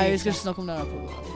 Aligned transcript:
Nei, 0.00 0.14
vi 0.14 0.18
skal 0.18 0.30
ikke 0.32 0.40
snakke 0.40 0.60
om 0.62 0.68
det. 0.70 0.74
der 0.78 0.84
programmet. 0.88 1.34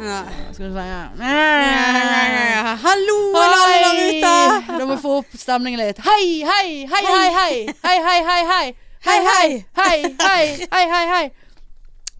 Hallo, 2.80 3.16
alle 3.36 3.58
der 3.84 3.98
ute! 4.08 4.30
Da 4.70 4.86
må 4.86 4.94
vi 4.94 5.02
få 5.02 5.12
opp 5.18 5.34
stemningen 5.36 5.82
litt. 5.82 6.00
Hei, 6.06 6.40
hei, 6.48 6.70
hei, 6.88 7.02
hei, 7.10 7.26
hei. 7.34 7.58
Hei, 7.84 7.98
hei, 8.06 8.22
hei, 8.30 8.40
hei. 8.52 8.72
Hei, 9.04 9.18
hei, 9.28 9.50
hei, 9.82 9.98
hei, 10.16 10.48
hei, 10.72 10.86
hei, 10.94 11.04
hei. 11.12 11.28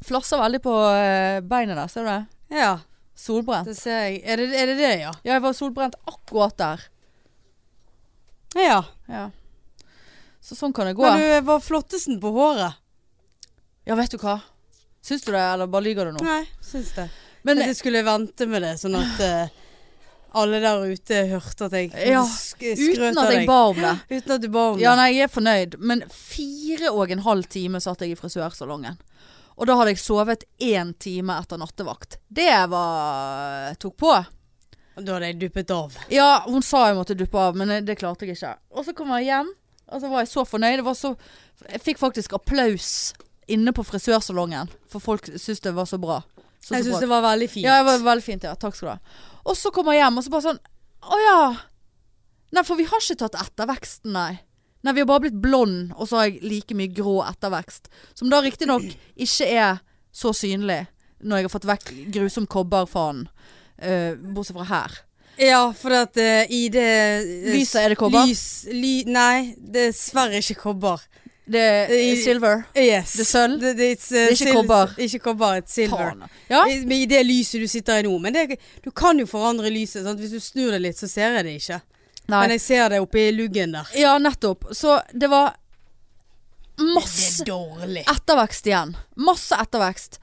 Flasser 0.05 0.45
veldig 0.45 0.60
på 0.69 0.77
eh, 0.92 1.41
beinet 1.41 1.80
der, 1.80 1.88
ser 1.88 2.05
du 2.05 2.12
det? 2.12 2.20
Ja, 2.61 2.74
Solbrent. 3.16 3.64
det 3.72 3.80
ser 3.80 4.05
jeg. 4.05 4.20
Er 4.28 4.36
det 4.36 4.52
er 4.52 4.69
det, 4.69 4.78
det 4.84 4.95
ja? 5.00 5.16
Ja, 5.24 5.38
jeg 5.38 5.42
var 5.48 5.56
solbrent 5.56 5.97
akkurat 6.05 6.58
der. 6.61 6.88
Ja. 8.61 8.83
Ja. 9.08 9.30
Så 10.45 10.61
sånn 10.61 10.77
kan 10.77 10.92
det 10.92 10.98
gå. 11.00 11.08
Men 11.08 11.24
du 11.24 11.48
var 11.48 11.64
flottesten 11.64 12.20
på 12.20 12.36
håret. 12.36 12.77
Ja, 13.88 13.97
vet 13.97 14.12
du 14.12 14.20
hva? 14.20 14.42
Syns 15.04 15.26
du 15.26 15.32
det, 15.34 15.40
eller 15.40 15.68
bare 15.68 15.84
lyver 15.84 16.08
du 16.08 16.16
nå? 16.16 16.24
Nei, 16.24 16.42
syns 16.64 16.94
det. 16.96 17.10
Men 17.44 17.60
jeg 17.60 17.76
skulle 17.76 18.00
vente 18.06 18.46
med 18.48 18.64
det, 18.64 18.72
sånn 18.80 18.94
at 18.96 19.18
uh, 19.20 19.64
alle 20.40 20.60
der 20.64 20.84
ute 20.88 21.18
hørte 21.28 21.66
at 21.68 21.74
jeg 21.77 21.90
Ja, 22.08 22.22
skrøt 22.24 22.78
av 22.80 22.86
deg. 22.88 23.10
uten 23.12 23.20
at 23.20 23.32
jeg 23.34 23.48
ba 23.50 23.58
om 23.68 23.82
det. 23.82 23.90
Uten 24.16 24.32
at 24.34 24.46
du 24.46 24.48
ba 24.48 24.62
om 24.70 24.78
det. 24.78 24.84
Ja, 24.86 24.94
nei, 24.98 25.11
jeg 25.12 25.28
er 25.28 25.34
fornøyd. 25.34 25.77
Men 25.78 26.06
fire 26.11 26.94
og 26.94 27.12
en 27.12 27.20
halv 27.27 27.50
time 27.52 27.83
satt 27.84 28.00
jeg 28.02 28.14
i 28.14 28.19
frisørsalongen. 28.19 28.96
Og 29.55 29.69
da 29.69 29.77
hadde 29.78 29.92
jeg 29.92 30.00
sovet 30.02 30.46
én 30.64 30.94
time 30.98 31.36
etter 31.36 31.61
nattevakt. 31.61 32.16
Det 32.27 32.48
var 32.72 33.77
tok 33.84 33.98
på. 34.00 34.14
Da 34.96 35.18
hadde 35.18 35.28
jeg 35.28 35.39
duppet 35.44 35.70
av. 35.74 36.00
Ja, 36.11 36.30
hun 36.48 36.64
sa 36.64 36.89
jeg 36.89 36.96
måtte 36.98 37.18
duppe 37.18 37.44
av, 37.44 37.61
men 37.61 37.77
det 37.86 37.98
klarte 38.00 38.27
jeg 38.27 38.39
ikke. 38.39 38.56
Og 38.74 38.89
så 38.89 38.96
kom 38.96 39.12
jeg 39.18 39.28
hjem, 39.28 39.52
og 39.92 40.00
så 40.00 40.11
var 40.11 40.24
jeg 40.24 40.33
så 40.33 40.48
fornøyd. 40.48 40.80
Det 40.80 40.89
var 40.89 40.98
så, 40.98 41.12
jeg 41.68 41.84
fikk 41.84 42.02
faktisk 42.02 42.34
applaus 42.41 42.91
inne 43.50 43.75
på 43.77 43.84
frisørsalongen, 43.87 44.70
for 44.91 45.03
folk 45.03 45.27
syntes 45.33 45.62
det 45.64 45.75
var 45.77 45.89
så 45.91 45.98
bra. 46.00 46.23
Så, 46.64 46.78
Jeg 46.78 46.87
syns 46.87 47.03
det 47.05 47.11
var 47.11 47.25
veldig 47.25 47.51
fint. 47.51 47.67
Ja, 47.67 47.83
det 47.83 47.91
var 47.91 48.05
veldig 48.06 48.25
fint. 48.25 48.45
ja, 48.47 48.55
Takk 48.56 48.77
skal 48.77 48.89
du 48.89 48.92
ha. 48.95 49.23
Og 49.45 49.56
så 49.61 49.73
kommer 49.75 49.92
jeg 49.92 50.05
hjem, 50.05 50.19
og 50.19 50.25
så 50.25 50.33
bare 50.33 50.47
sånn 50.47 50.61
Å 51.05 51.19
ja. 51.20 51.41
Nei, 52.56 52.62
for 52.64 52.81
vi 52.81 52.86
har 52.89 53.03
ikke 53.03 53.19
tatt 53.20 53.36
etterveksten, 53.36 54.14
nei. 54.14 54.39
Nei, 54.84 54.92
vi 54.92 55.03
har 55.03 55.09
bare 55.09 55.27
blitt 55.27 55.41
blond, 55.41 55.92
og 55.97 56.09
så 56.09 56.20
har 56.20 56.28
jeg 56.28 56.45
like 56.45 56.77
mye 56.77 56.92
grå 56.92 57.19
ettervekst. 57.27 57.91
Som 58.17 58.31
da 58.33 58.41
riktignok 58.45 58.86
ikke 59.17 59.48
er 59.48 59.83
så 60.14 60.33
synlig 60.36 60.84
når 61.25 61.41
jeg 61.41 61.47
har 61.47 61.53
fått 61.53 61.69
vekk 61.69 61.92
grusom 62.14 62.47
kobberfanen. 62.51 63.27
Uh, 63.81 64.14
bortsett 64.36 64.56
fra 64.56 64.69
her. 64.69 64.98
Ja, 65.41 65.62
for 65.75 65.97
at 65.97 66.17
uh, 66.20 66.45
i 66.53 66.69
det 66.73 66.89
uh, 67.25 67.48
Lyset, 67.56 67.81
er 67.83 67.92
det 67.92 67.98
kobber? 67.98 68.29
Lys, 68.29 68.64
ly, 68.70 68.92
nei, 69.11 69.55
er 69.56 69.73
dessverre 69.75 70.39
ikke 70.39 70.61
kobber. 70.69 71.03
Det 71.45 71.61
er 71.61 72.17
silver. 72.25 72.62
Yes. 72.73 73.12
Det 73.12 73.20
er 73.20 73.28
sølv? 73.28 73.56
Det, 73.61 73.73
det, 73.77 73.89
uh, 74.00 74.12
Det 74.14 74.23
er 74.23 74.31
ikke 74.33 74.53
kobber. 74.56 74.95
Ikke 75.05 75.19
kobber, 75.27 75.59
et 75.61 75.69
silver. 75.70 76.14
Ja? 76.48 76.62
I, 76.70 76.78
I 76.81 77.05
det 77.11 77.20
lyset 77.27 77.61
du 77.61 77.69
sitter 77.69 78.01
i 78.01 78.06
nå. 78.06 78.14
Men 78.23 78.36
det, 78.36 78.61
du 78.84 78.89
kan 78.91 79.20
jo 79.20 79.27
forandre 79.28 79.73
lyset. 79.73 80.06
Sant? 80.06 80.23
Hvis 80.23 80.33
du 80.33 80.41
snur 80.41 80.73
det 80.73 80.81
litt, 80.86 81.01
så 81.01 81.11
ser 81.11 81.36
jeg 81.39 81.48
det 81.48 81.59
ikke. 81.61 81.81
Nei. 82.25 82.39
Men 82.39 82.55
jeg 82.56 82.64
ser 82.64 82.89
det 82.95 83.03
oppi 83.05 83.27
luggen 83.36 83.77
der. 83.77 83.92
Ja, 84.01 84.14
nettopp. 84.23 84.70
Så 84.73 84.97
det 85.12 85.28
var 85.28 85.53
masse 86.81 87.45
ettervekst 87.45 88.67
igjen. 88.70 88.97
Masse 89.20 89.58
ettervekst. 89.61 90.18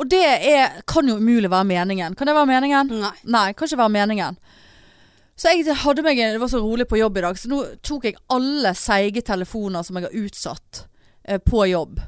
Og 0.00 0.08
det 0.08 0.24
er, 0.24 0.80
kan 0.88 1.08
jo 1.08 1.18
umulig 1.20 1.50
være 1.52 1.68
meningen. 1.68 2.16
Kan 2.16 2.30
det 2.30 2.34
være 2.36 2.48
meningen? 2.48 2.94
Nei. 3.02 3.12
Nei, 3.28 3.48
kan 3.52 3.68
ikke 3.68 3.82
være 3.82 3.96
meningen. 4.00 4.40
Så 5.42 5.50
jeg 5.50 5.74
hadde 5.74 6.04
meg 6.06 6.20
Det 6.20 6.38
var 6.38 6.50
så 6.52 6.60
rolig 6.62 6.86
på 6.86 7.00
jobb 7.00 7.18
i 7.18 7.24
dag, 7.24 7.38
så 7.38 7.50
nå 7.50 7.62
tok 7.82 8.04
jeg 8.06 8.18
alle 8.30 8.74
seige 8.78 9.24
telefoner 9.26 9.82
som 9.82 9.98
jeg 9.98 10.06
har 10.06 10.20
utsatt 10.22 10.84
eh, 11.26 11.40
på 11.42 11.64
jobb. 11.66 11.98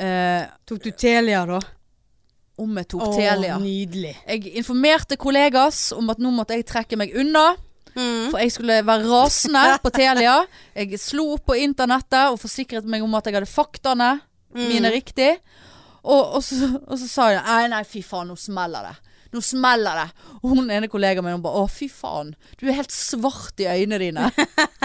Eh, 0.00 0.46
Tok 0.64 0.80
du 0.86 0.90
Telia 0.96 1.42
da? 1.48 1.60
om 2.60 2.76
jeg 2.76 2.88
tok 2.92 3.02
Å, 3.06 3.10
Telia. 3.16 3.56
nydelig. 3.60 4.14
Jeg 4.28 4.54
informerte 4.60 5.16
kollegas 5.20 5.90
om 5.96 6.10
at 6.12 6.20
nå 6.20 6.32
måtte 6.34 6.56
jeg 6.56 6.66
trekke 6.68 6.98
meg 7.00 7.14
unna. 7.16 7.54
For 7.94 8.38
jeg 8.38 8.52
skulle 8.54 8.76
være 8.86 9.08
rasende 9.08 9.62
på 9.82 9.90
Telia. 9.96 10.38
Jeg 10.76 11.00
slo 11.00 11.24
opp 11.34 11.48
på 11.50 11.56
internettet 11.58 12.30
og 12.30 12.38
forsikret 12.40 12.84
meg 12.88 13.02
om 13.04 13.16
at 13.18 13.26
jeg 13.26 13.38
hadde 13.38 13.50
faktaene 13.50 14.10
mine 14.54 14.92
riktig. 14.92 15.32
Og, 16.04 16.36
og, 16.36 16.42
så, 16.44 16.68
og 16.86 16.96
så 17.00 17.08
sa 17.08 17.30
jeg 17.34 17.42
nei, 17.44 17.64
nei, 17.74 17.82
fy 17.88 18.00
faen, 18.04 18.30
nå 18.30 18.36
smeller 18.40 18.88
det. 18.88 19.09
Nå 19.32 19.40
smeller 19.44 19.94
det. 20.00 20.08
Og 20.42 20.54
hun 20.56 20.70
ene 20.74 20.88
kollegaen 20.90 21.22
min 21.24 21.36
hun 21.36 21.42
bare 21.44 21.60
å, 21.62 21.68
fy 21.70 21.86
faen. 21.92 22.32
Du 22.58 22.64
er 22.66 22.74
helt 22.80 22.90
svart 22.94 23.60
i 23.62 23.68
øynene 23.70 23.98
dine. 24.02 24.30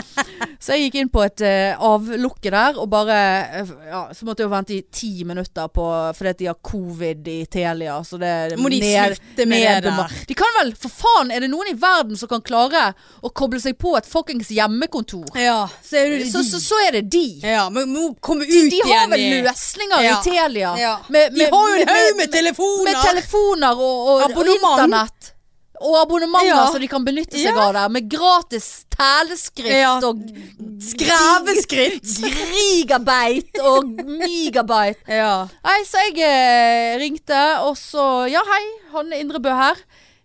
så 0.62 0.76
jeg 0.76 0.86
gikk 0.88 0.98
inn 1.02 1.10
på 1.14 1.24
et 1.26 1.42
uh, 1.46 1.82
avlukke 1.90 2.52
der 2.54 2.78
og 2.82 2.88
bare 2.92 3.16
eh, 3.62 3.72
ja, 3.90 4.02
Så 4.16 4.26
måtte 4.28 4.44
jeg 4.44 4.50
jo 4.50 4.54
vente 4.54 4.76
i 4.76 4.82
ti 4.94 5.24
minutter 5.28 5.70
på 5.74 5.86
fordi 6.16 6.32
at 6.32 6.40
de 6.44 6.50
har 6.52 6.58
covid 6.66 7.28
i 7.32 7.38
Telia. 7.52 7.98
Så 8.06 8.20
det 8.22 8.60
Må 8.62 8.70
de 8.70 8.80
ned- 8.84 9.16
slutte 9.18 9.48
med 9.50 9.66
det 9.86 9.94
der? 9.96 10.16
De 10.30 10.38
kan 10.38 10.54
vel, 10.60 10.72
for 10.80 10.94
faen, 10.94 11.32
er 11.34 11.42
det 11.46 11.50
noen 11.52 11.72
i 11.72 11.76
verden 11.82 12.18
som 12.20 12.30
kan 12.32 12.44
klare 12.46 12.86
å 13.26 13.32
koble 13.34 13.60
seg 13.64 13.78
på 13.82 13.96
et 13.98 14.06
fuckings 14.10 14.52
hjemmekontor? 14.54 15.26
Ja, 15.42 15.66
så 15.86 16.00
er 16.04 16.16
det 16.20 16.30
Så, 16.32 16.44
så, 16.48 16.62
så 16.62 16.80
er 16.88 17.00
det 17.00 17.06
de. 17.14 17.26
Ja, 17.46 17.66
men 17.74 17.90
må 17.94 18.12
komme 18.22 18.46
ut 18.46 18.54
De, 18.54 18.70
de 18.78 18.84
har 18.92 19.10
vel 19.12 19.26
løsninger 19.46 20.06
Ja. 20.06 20.20
i 20.20 20.30
Telia. 20.30 20.76
Ja. 20.80 20.94
Med, 21.10 21.34
De 21.36 21.50
har 21.50 21.74
jo 21.74 21.82
en 21.82 21.94
haug 21.96 22.22
med 22.22 22.32
telefoner! 22.34 22.92
Med 22.92 23.02
telefoner 23.10 23.82
og, 23.82 24.10
og, 24.14 24.24
og 24.38 24.52
internett. 24.56 25.32
Og 25.82 25.98
abonnementer 26.00 26.48
Ja. 26.48 26.66
som 26.72 26.80
de 26.80 26.88
kan 26.88 27.04
benytte 27.04 27.36
seg 27.36 27.52
Ja. 27.52 27.66
av 27.68 27.74
der. 27.76 27.90
Med 27.92 28.10
gratis 28.10 28.86
teleskritt 28.90 29.76
Ja. 29.76 29.98
og 30.00 30.22
Skreveskritt. 30.80 32.08
Gigabyte 32.56 33.62
og 33.64 33.86
megabyte. 34.06 35.04
Ja. 35.20 35.48
Nei, 35.66 35.78
så 35.88 36.02
jeg 36.08 36.20
eh, 36.24 36.96
ringte, 37.02 37.42
og 37.66 37.76
så 37.80 38.30
Ja, 38.32 38.42
hei, 38.48 38.64
Hanne 38.94 39.20
Indrebø 39.20 39.52
her. 39.52 39.76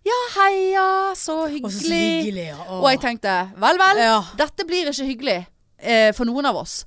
Ja, 0.07 0.17
heia, 0.39 0.85
så 1.13 1.43
hyggelig. 1.45 1.65
Og 1.65 1.71
så 1.77 1.93
hyggelig. 1.93 2.47
Og 2.79 2.87
jeg 2.89 3.01
tenkte, 3.03 3.35
vel, 3.61 3.77
vel. 3.77 3.99
Dette 4.39 4.65
blir 4.65 4.89
ikke 4.89 5.05
hyggelig 5.05 5.39
eh, 5.77 6.09
for 6.17 6.25
noen 6.25 6.47
av 6.49 6.57
oss. 6.63 6.79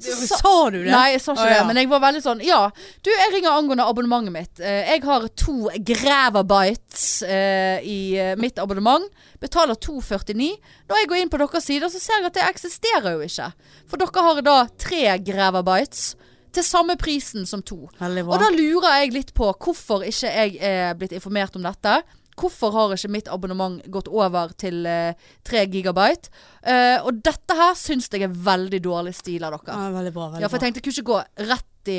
Så 0.00 0.26
sa- 0.28 0.70
du 0.70 0.78
det? 0.84 0.90
Nei, 0.92 1.12
jeg 1.14 1.20
sa 1.24 1.32
ikke 1.34 1.48
det, 1.48 1.56
ja. 1.56 1.64
men 1.66 1.76
jeg 1.80 1.88
var 1.90 2.00
veldig 2.04 2.22
sånn 2.22 2.42
Ja, 2.46 2.60
du, 3.02 3.10
jeg 3.10 3.32
ringer 3.34 3.56
angående 3.56 3.86
abonnementet 3.88 4.32
mitt. 4.34 4.60
Eh, 4.60 4.92
jeg 4.92 5.02
har 5.04 5.26
to 5.34 5.68
Gravabytes 5.90 7.22
eh, 7.26 7.80
i 7.82 7.98
eh, 8.18 8.34
mitt 8.38 8.58
abonnement. 8.62 9.04
Betaler 9.40 9.74
2,49. 9.74 10.48
Når 10.88 11.02
jeg 11.02 11.10
går 11.10 11.22
inn 11.22 11.32
på 11.32 11.40
deres 11.42 11.66
sider, 11.66 11.90
så 11.92 12.00
ser 12.02 12.20
jeg 12.20 12.30
at 12.30 12.38
det 12.38 12.46
eksisterer 12.48 13.16
jo 13.16 13.26
ikke. 13.26 13.50
For 13.90 14.00
dere 14.00 14.24
har 14.28 14.42
da 14.46 14.58
tre 14.78 15.04
Gravabytes 15.26 16.12
til 16.54 16.64
samme 16.64 16.96
prisen 17.00 17.44
som 17.46 17.62
to. 17.62 17.88
Og 18.34 18.40
da 18.40 18.48
lurer 18.54 19.02
jeg 19.02 19.12
litt 19.14 19.34
på 19.36 19.50
hvorfor 19.52 20.06
ikke 20.08 20.30
jeg 20.32 20.56
er 20.64 20.94
blitt 20.98 21.12
informert 21.16 21.56
om 21.58 21.66
dette. 21.66 21.98
Hvorfor 22.38 22.70
har 22.74 22.92
ikke 22.94 23.10
mitt 23.10 23.28
abonnement 23.28 23.80
gått 23.90 24.08
over 24.08 24.52
til 24.58 24.86
eh, 24.86 25.14
3 25.44 25.64
gigabyte? 25.72 26.30
Eh, 26.62 26.98
og 27.02 27.18
dette 27.26 27.56
her 27.58 27.74
syns 27.78 28.08
jeg 28.12 28.22
er 28.26 28.28
veldig 28.32 28.80
dårlig 28.84 29.14
stil 29.18 29.42
av 29.44 29.56
dere. 29.56 29.74
Ja, 29.74 29.90
veldig 29.96 30.12
bra. 30.14 30.28
Veldig 30.32 30.44
Ja, 30.44 30.48
for 30.52 30.58
jeg 30.58 30.66
tenkte 30.68 30.80
jeg 30.82 30.86
kunne 30.86 30.98
ikke 31.02 31.10
gå 31.12 31.48
rett 31.50 31.64
i 31.88 31.98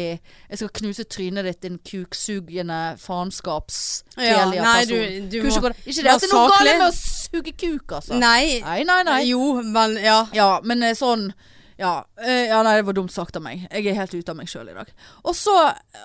Jeg 0.52 0.58
skal 0.60 0.70
knuse 0.70 1.04
trynet 1.10 1.48
ditt, 1.48 1.62
din 1.66 1.80
kuksugende 1.82 2.80
faenskaps 3.02 4.04
Ja, 4.18 4.44
nei, 4.62 4.86
du- 4.86 5.30
du 5.32 5.38
må 5.44 5.50
ikke, 5.50 5.62
gå, 5.62 5.72
ikke 5.86 6.04
det 6.04 6.12
at 6.14 6.22
det 6.22 6.30
er 6.30 6.36
noe 6.36 6.50
galt 6.52 6.78
med 6.78 6.88
å 6.88 6.92
suge 6.94 7.54
kuk, 7.58 7.92
altså. 7.98 8.20
Nei. 8.20 8.60
nei, 8.62 8.84
nei. 8.84 9.04
nei. 9.04 9.22
Jo, 9.30 9.62
men 9.64 9.96
ja. 9.98 10.20
Ja, 10.34 10.60
men 10.64 10.84
eh, 10.84 10.94
sånn 10.94 11.32
ja, 11.80 12.04
eh, 12.22 12.48
ja, 12.52 12.62
nei, 12.62 12.76
det 12.76 12.86
var 12.90 12.94
dumt 12.98 13.12
sagt 13.12 13.38
av 13.40 13.42
meg. 13.42 13.62
Jeg 13.72 13.88
er 13.88 13.96
helt 13.96 14.14
ute 14.14 14.30
av 14.30 14.36
meg 14.36 14.48
sjøl 14.52 14.68
i 14.70 14.74
dag. 14.76 14.90
Og 15.24 15.34
så, 15.34 15.54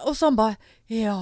og 0.06 0.14
så 0.14 0.26
han 0.30 0.36
bare 0.36 0.56
Ja. 0.88 1.18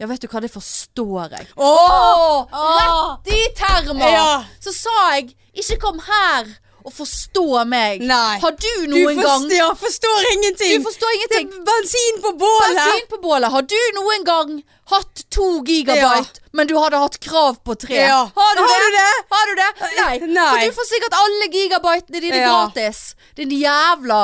Ja, 0.00 0.06
vet 0.10 0.20
du 0.24 0.28
hva, 0.28 0.40
det 0.42 0.50
forstår 0.52 1.36
jeg. 1.36 1.46
Åh! 1.56 2.46
Rett 2.52 3.32
i 3.34 3.42
termer! 3.58 4.08
Ja. 4.12 4.44
Så 4.60 4.72
sa 4.74 4.96
jeg 5.14 5.32
ikke 5.52 5.78
kom 5.84 6.00
her 6.06 6.48
og 6.82 6.90
forstå 6.96 7.62
meg. 7.70 8.00
Nei. 8.02 8.38
Har 8.42 8.56
du 8.58 8.66
Du 8.82 8.88
noen 8.90 9.20
gang 9.22 9.44
ja, 9.54 9.68
forstår 9.78 10.24
ingenting! 10.32 10.80
Du 10.82 10.88
forstår 10.88 11.12
ingenting. 11.14 11.50
Det 11.52 11.60
er 11.60 11.66
bensin 11.68 12.16
på 12.24 12.32
bålet! 12.40 12.74
Bensin 12.80 13.06
på 13.12 13.20
bålet. 13.22 13.50
Har 13.54 13.62
du 13.70 13.76
noen 14.00 14.24
gang 14.26 14.56
hatt 14.90 15.22
to 15.30 15.46
gigabyte, 15.68 16.42
men 16.52 16.66
du 16.66 16.74
hadde 16.82 16.98
hatt 16.98 17.20
krav 17.22 17.60
på 17.64 17.76
tre? 17.78 18.00
Ja. 18.02 18.24
Har, 18.34 18.56
du, 18.58 18.64
Har 18.66 18.82
det? 18.82 18.88
du 18.88 18.96
det? 18.98 19.12
Har 19.36 19.46
du 19.46 19.54
det? 19.60 19.70
Nei. 20.00 20.16
Nei. 20.34 20.48
For 20.50 20.64
du 20.66 20.76
får 20.80 20.90
sikkert 20.90 21.18
alle 21.20 21.50
gigabytene 21.54 22.24
dine 22.26 22.42
Ja. 22.42 22.48
gratis. 22.50 23.14
Din 23.38 23.54
jævla 23.54 24.22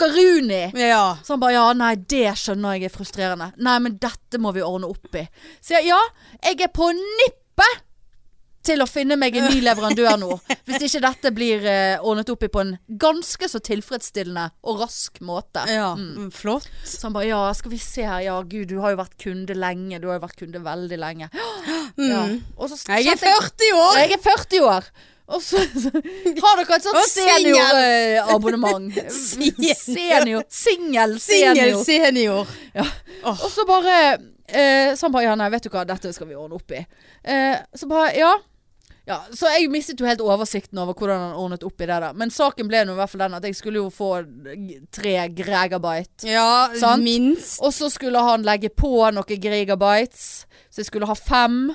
fokkeruni. 0.00 0.62
Ja. 0.80 1.16
Så 1.24 1.34
han 1.36 1.40
bare 1.42 1.52
ja, 1.58 1.66
nei, 1.76 1.94
det 2.08 2.32
skjønner 2.40 2.78
jeg 2.78 2.88
er 2.90 2.94
frustrerende. 2.96 3.52
Nei, 3.60 3.76
men 3.84 3.98
dette 4.00 4.40
må 4.40 4.52
vi 4.56 4.64
ordne 4.64 4.88
opp 4.90 5.14
i. 5.20 5.26
Så 5.60 5.76
jeg 5.78 5.90
ja, 5.92 6.00
jeg 6.44 6.60
er 6.64 6.72
på 6.74 6.90
nippet 6.96 7.86
til 8.62 8.82
å 8.84 8.86
finne 8.86 9.16
meg 9.16 9.32
en 9.40 9.46
ny 9.48 9.62
leverandør 9.64 10.18
nå. 10.20 10.34
Hvis 10.68 10.82
ikke 10.90 11.00
dette 11.06 11.30
blir 11.32 11.62
eh, 11.64 11.94
ordnet 12.04 12.28
opp 12.28 12.42
i 12.44 12.50
på 12.52 12.60
en 12.60 12.74
ganske 13.00 13.48
så 13.48 13.56
tilfredsstillende 13.64 14.50
og 14.68 14.82
rask 14.82 15.16
måte. 15.24 15.62
Ja, 15.72 15.94
Mm. 15.96 16.28
flott. 16.30 16.68
Så 16.84 17.06
han 17.06 17.14
bare 17.16 17.30
ja, 17.30 17.38
skal 17.56 17.72
vi 17.72 17.78
se 17.80 18.04
her. 18.04 18.20
Ja, 18.26 18.36
gud, 18.42 18.68
du 18.68 18.76
har 18.84 18.92
jo 18.92 19.00
vært 19.00 19.16
kunde 19.20 19.56
lenge. 19.56 19.98
Du 20.00 20.08
har 20.10 20.18
jo 20.20 20.26
vært 20.26 20.36
kunde 20.42 20.60
veldig 20.64 20.98
lenge. 21.00 21.30
Ja. 22.00 22.20
Og 22.56 22.68
så 22.70 22.76
Jeg 23.00 23.08
er 23.12 23.18
40 23.18 23.72
år! 23.76 23.96
jeg 23.98 24.12
er 24.14 24.20
40 24.24 24.60
år. 24.64 24.86
Og 25.30 25.42
så, 25.42 25.60
så 25.78 25.90
har 25.94 26.58
dere 26.60 26.76
et 26.76 26.82
sånt 26.86 26.98
Og 26.98 27.06
singel. 27.06 27.48
seniorabonnement. 27.54 28.92
Senior. 29.14 30.42
Singel 30.50 30.50
Singel 30.50 31.18
senior. 31.20 31.84
senior. 31.84 32.52
Og 33.30 33.48
så 33.52 33.64
bare 33.68 33.96
eh, 34.48 34.94
Så 34.96 35.06
han 35.06 35.12
bare 35.14 35.28
ja, 35.28 35.34
nei, 35.38 35.50
vet 35.54 35.66
du 35.66 35.70
hva, 35.72 35.84
dette 35.88 36.12
skal 36.16 36.30
vi 36.30 36.38
ordne 36.38 36.58
opp 36.58 36.74
i. 36.74 36.82
Eh, 37.24 37.58
så 37.78 37.86
bare 37.90 38.14
ja. 38.18 38.32
Ja, 39.08 39.16
Så 39.34 39.48
jeg 39.50 39.70
mistet 39.72 39.98
jo 39.98 40.06
helt 40.06 40.20
oversikten 40.22 40.78
over 40.78 40.94
hvordan 40.94 41.22
han 41.24 41.38
ordnet 41.40 41.64
opp 41.66 41.80
i 41.82 41.86
det. 41.88 41.96
der 42.04 42.12
Men 42.18 42.30
saken 42.30 42.68
ble 42.70 42.82
nå 42.86 42.92
i 42.94 42.98
hvert 43.00 43.10
fall 43.10 43.22
den 43.24 43.38
at 43.38 43.46
jeg 43.48 43.56
skulle 43.58 43.80
jo 43.80 43.88
få 43.90 44.10
tre 44.94 45.14
gregabyte. 45.34 46.26
Ja, 46.28 46.68
Sant? 46.78 47.02
minst. 47.02 47.56
Og 47.64 47.72
så 47.74 47.88
skulle 47.90 48.20
han 48.22 48.44
legge 48.46 48.70
på 48.70 48.92
noen 49.14 49.40
gregabytes, 49.46 50.44
Så 50.70 50.82
jeg 50.84 50.90
skulle 50.92 51.08
ha 51.10 51.16
fem. 51.18 51.72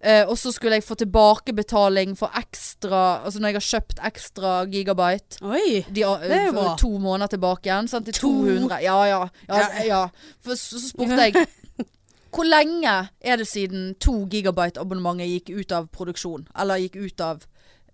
Eh, 0.00 0.22
og 0.30 0.36
så 0.38 0.52
skulle 0.54 0.78
jeg 0.78 0.84
få 0.86 0.94
tilbakebetaling 0.94 2.12
for 2.14 2.30
ekstra 2.38 3.24
Altså 3.26 3.40
når 3.42 3.50
jeg 3.50 3.56
har 3.56 3.64
kjøpt 3.66 4.02
ekstra 4.06 4.52
gigabyte. 4.70 5.40
Oi. 5.42 5.80
De, 5.90 6.04
uh, 6.06 6.20
Det 6.22 6.36
er 6.36 6.46
jo 6.46 6.54
bra. 6.54 6.74
To 6.78 6.90
måneder 7.02 7.32
tilbake 7.34 7.66
igjen. 7.66 7.88
Sant? 7.90 8.06
Til 8.06 8.14
To? 8.20 8.30
200. 8.46 8.78
Ja, 8.84 8.98
ja. 9.10 9.22
ja, 9.48 9.66
Ja. 9.88 10.02
For 10.44 10.54
så, 10.54 10.78
så 10.78 10.92
spurte 10.92 11.18
jeg 11.18 11.46
Hvor 12.34 12.44
lenge 12.44 13.08
er 13.20 13.40
det 13.40 13.48
siden 13.48 13.94
to 13.98 14.26
gigabyte 14.30 14.78
abonnementet 14.78 15.30
gikk 15.32 15.50
ut 15.58 15.72
av 15.72 15.88
produksjon? 15.90 16.46
Eller 16.54 16.84
gikk 16.84 17.00
ut 17.00 17.20
av 17.24 17.42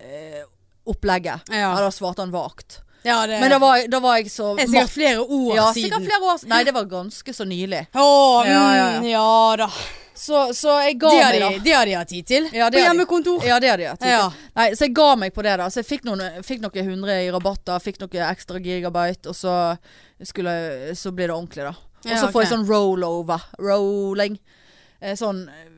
uh, 0.02 0.42
opplegget? 0.90 1.48
Ja. 1.48 1.70
Ja, 1.72 1.76
da 1.86 1.92
svarte 1.94 2.26
han 2.26 2.34
vagt. 2.34 2.82
Ja, 3.04 3.26
det, 3.28 3.38
Men 3.40 3.52
da 3.52 3.58
var, 3.60 3.82
da 3.88 4.00
var 4.00 4.16
jeg 4.16 4.30
så 4.32 4.54
det 4.56 4.64
er 4.64 4.70
sikkert 4.72 4.92
flere 4.94 5.20
år 5.22 5.56
ja, 5.56 5.66
siden. 5.72 5.90
sikkert 5.90 6.06
flere 6.08 6.24
år. 6.24 6.46
Nei, 6.48 6.62
det 6.64 6.72
var 6.74 6.86
ganske 6.88 7.34
så 7.36 7.44
nylig. 7.44 7.82
Å, 7.92 8.08
Ja, 8.48 8.52
ja, 8.52 8.70
ja. 8.76 8.86
mm, 9.00 9.08
ja 9.12 9.26
da. 9.60 9.68
Så, 10.14 10.54
så 10.54 10.76
jeg 10.86 10.98
ga 11.02 11.10
de 11.10 11.22
meg, 11.22 11.40
da. 11.42 11.48
det 11.64 11.72
har 11.74 11.88
de 11.90 11.94
hatt 11.98 12.08
tid 12.08 12.26
til. 12.28 12.44
Ja, 12.54 12.68
På 12.70 12.78
hjemmekontor. 12.78 13.42
Ja, 13.46 13.58
det 13.60 13.70
har 13.72 13.80
de 13.80 13.88
hatt 13.90 14.02
tid 14.02 14.12
Ja. 14.12 14.28
Nei, 14.54 14.68
så 14.78 14.86
jeg 14.86 14.94
ga 14.94 15.08
meg 15.18 15.34
på 15.34 15.42
det, 15.42 15.56
da. 15.58 15.66
Så 15.74 15.82
jeg 15.82 15.88
fikk 15.88 16.04
noen, 16.06 16.22
fikk 16.46 16.62
noen 16.62 16.90
hundre 16.92 17.16
i 17.24 17.32
rabatter, 17.34 17.82
fikk 17.82 17.98
noen 18.04 18.28
ekstra 18.28 18.62
gigabyte, 18.62 19.32
og 19.32 19.38
så, 19.38 19.56
skulle, 20.22 20.54
så 20.94 21.10
blir 21.10 21.32
det 21.32 21.36
ordentlig, 21.36 21.66
da. 21.66 21.74
Og 22.04 22.12
Ja, 22.12 22.20
så 22.20 22.30
får 22.30 22.44
jeg 22.44 22.52
sånn 22.52 22.66
rollover. 22.68 23.48
Rolling. 23.58 24.38
Eh, 25.04 25.14
Sånn 25.18 25.44
eh, 25.48 25.70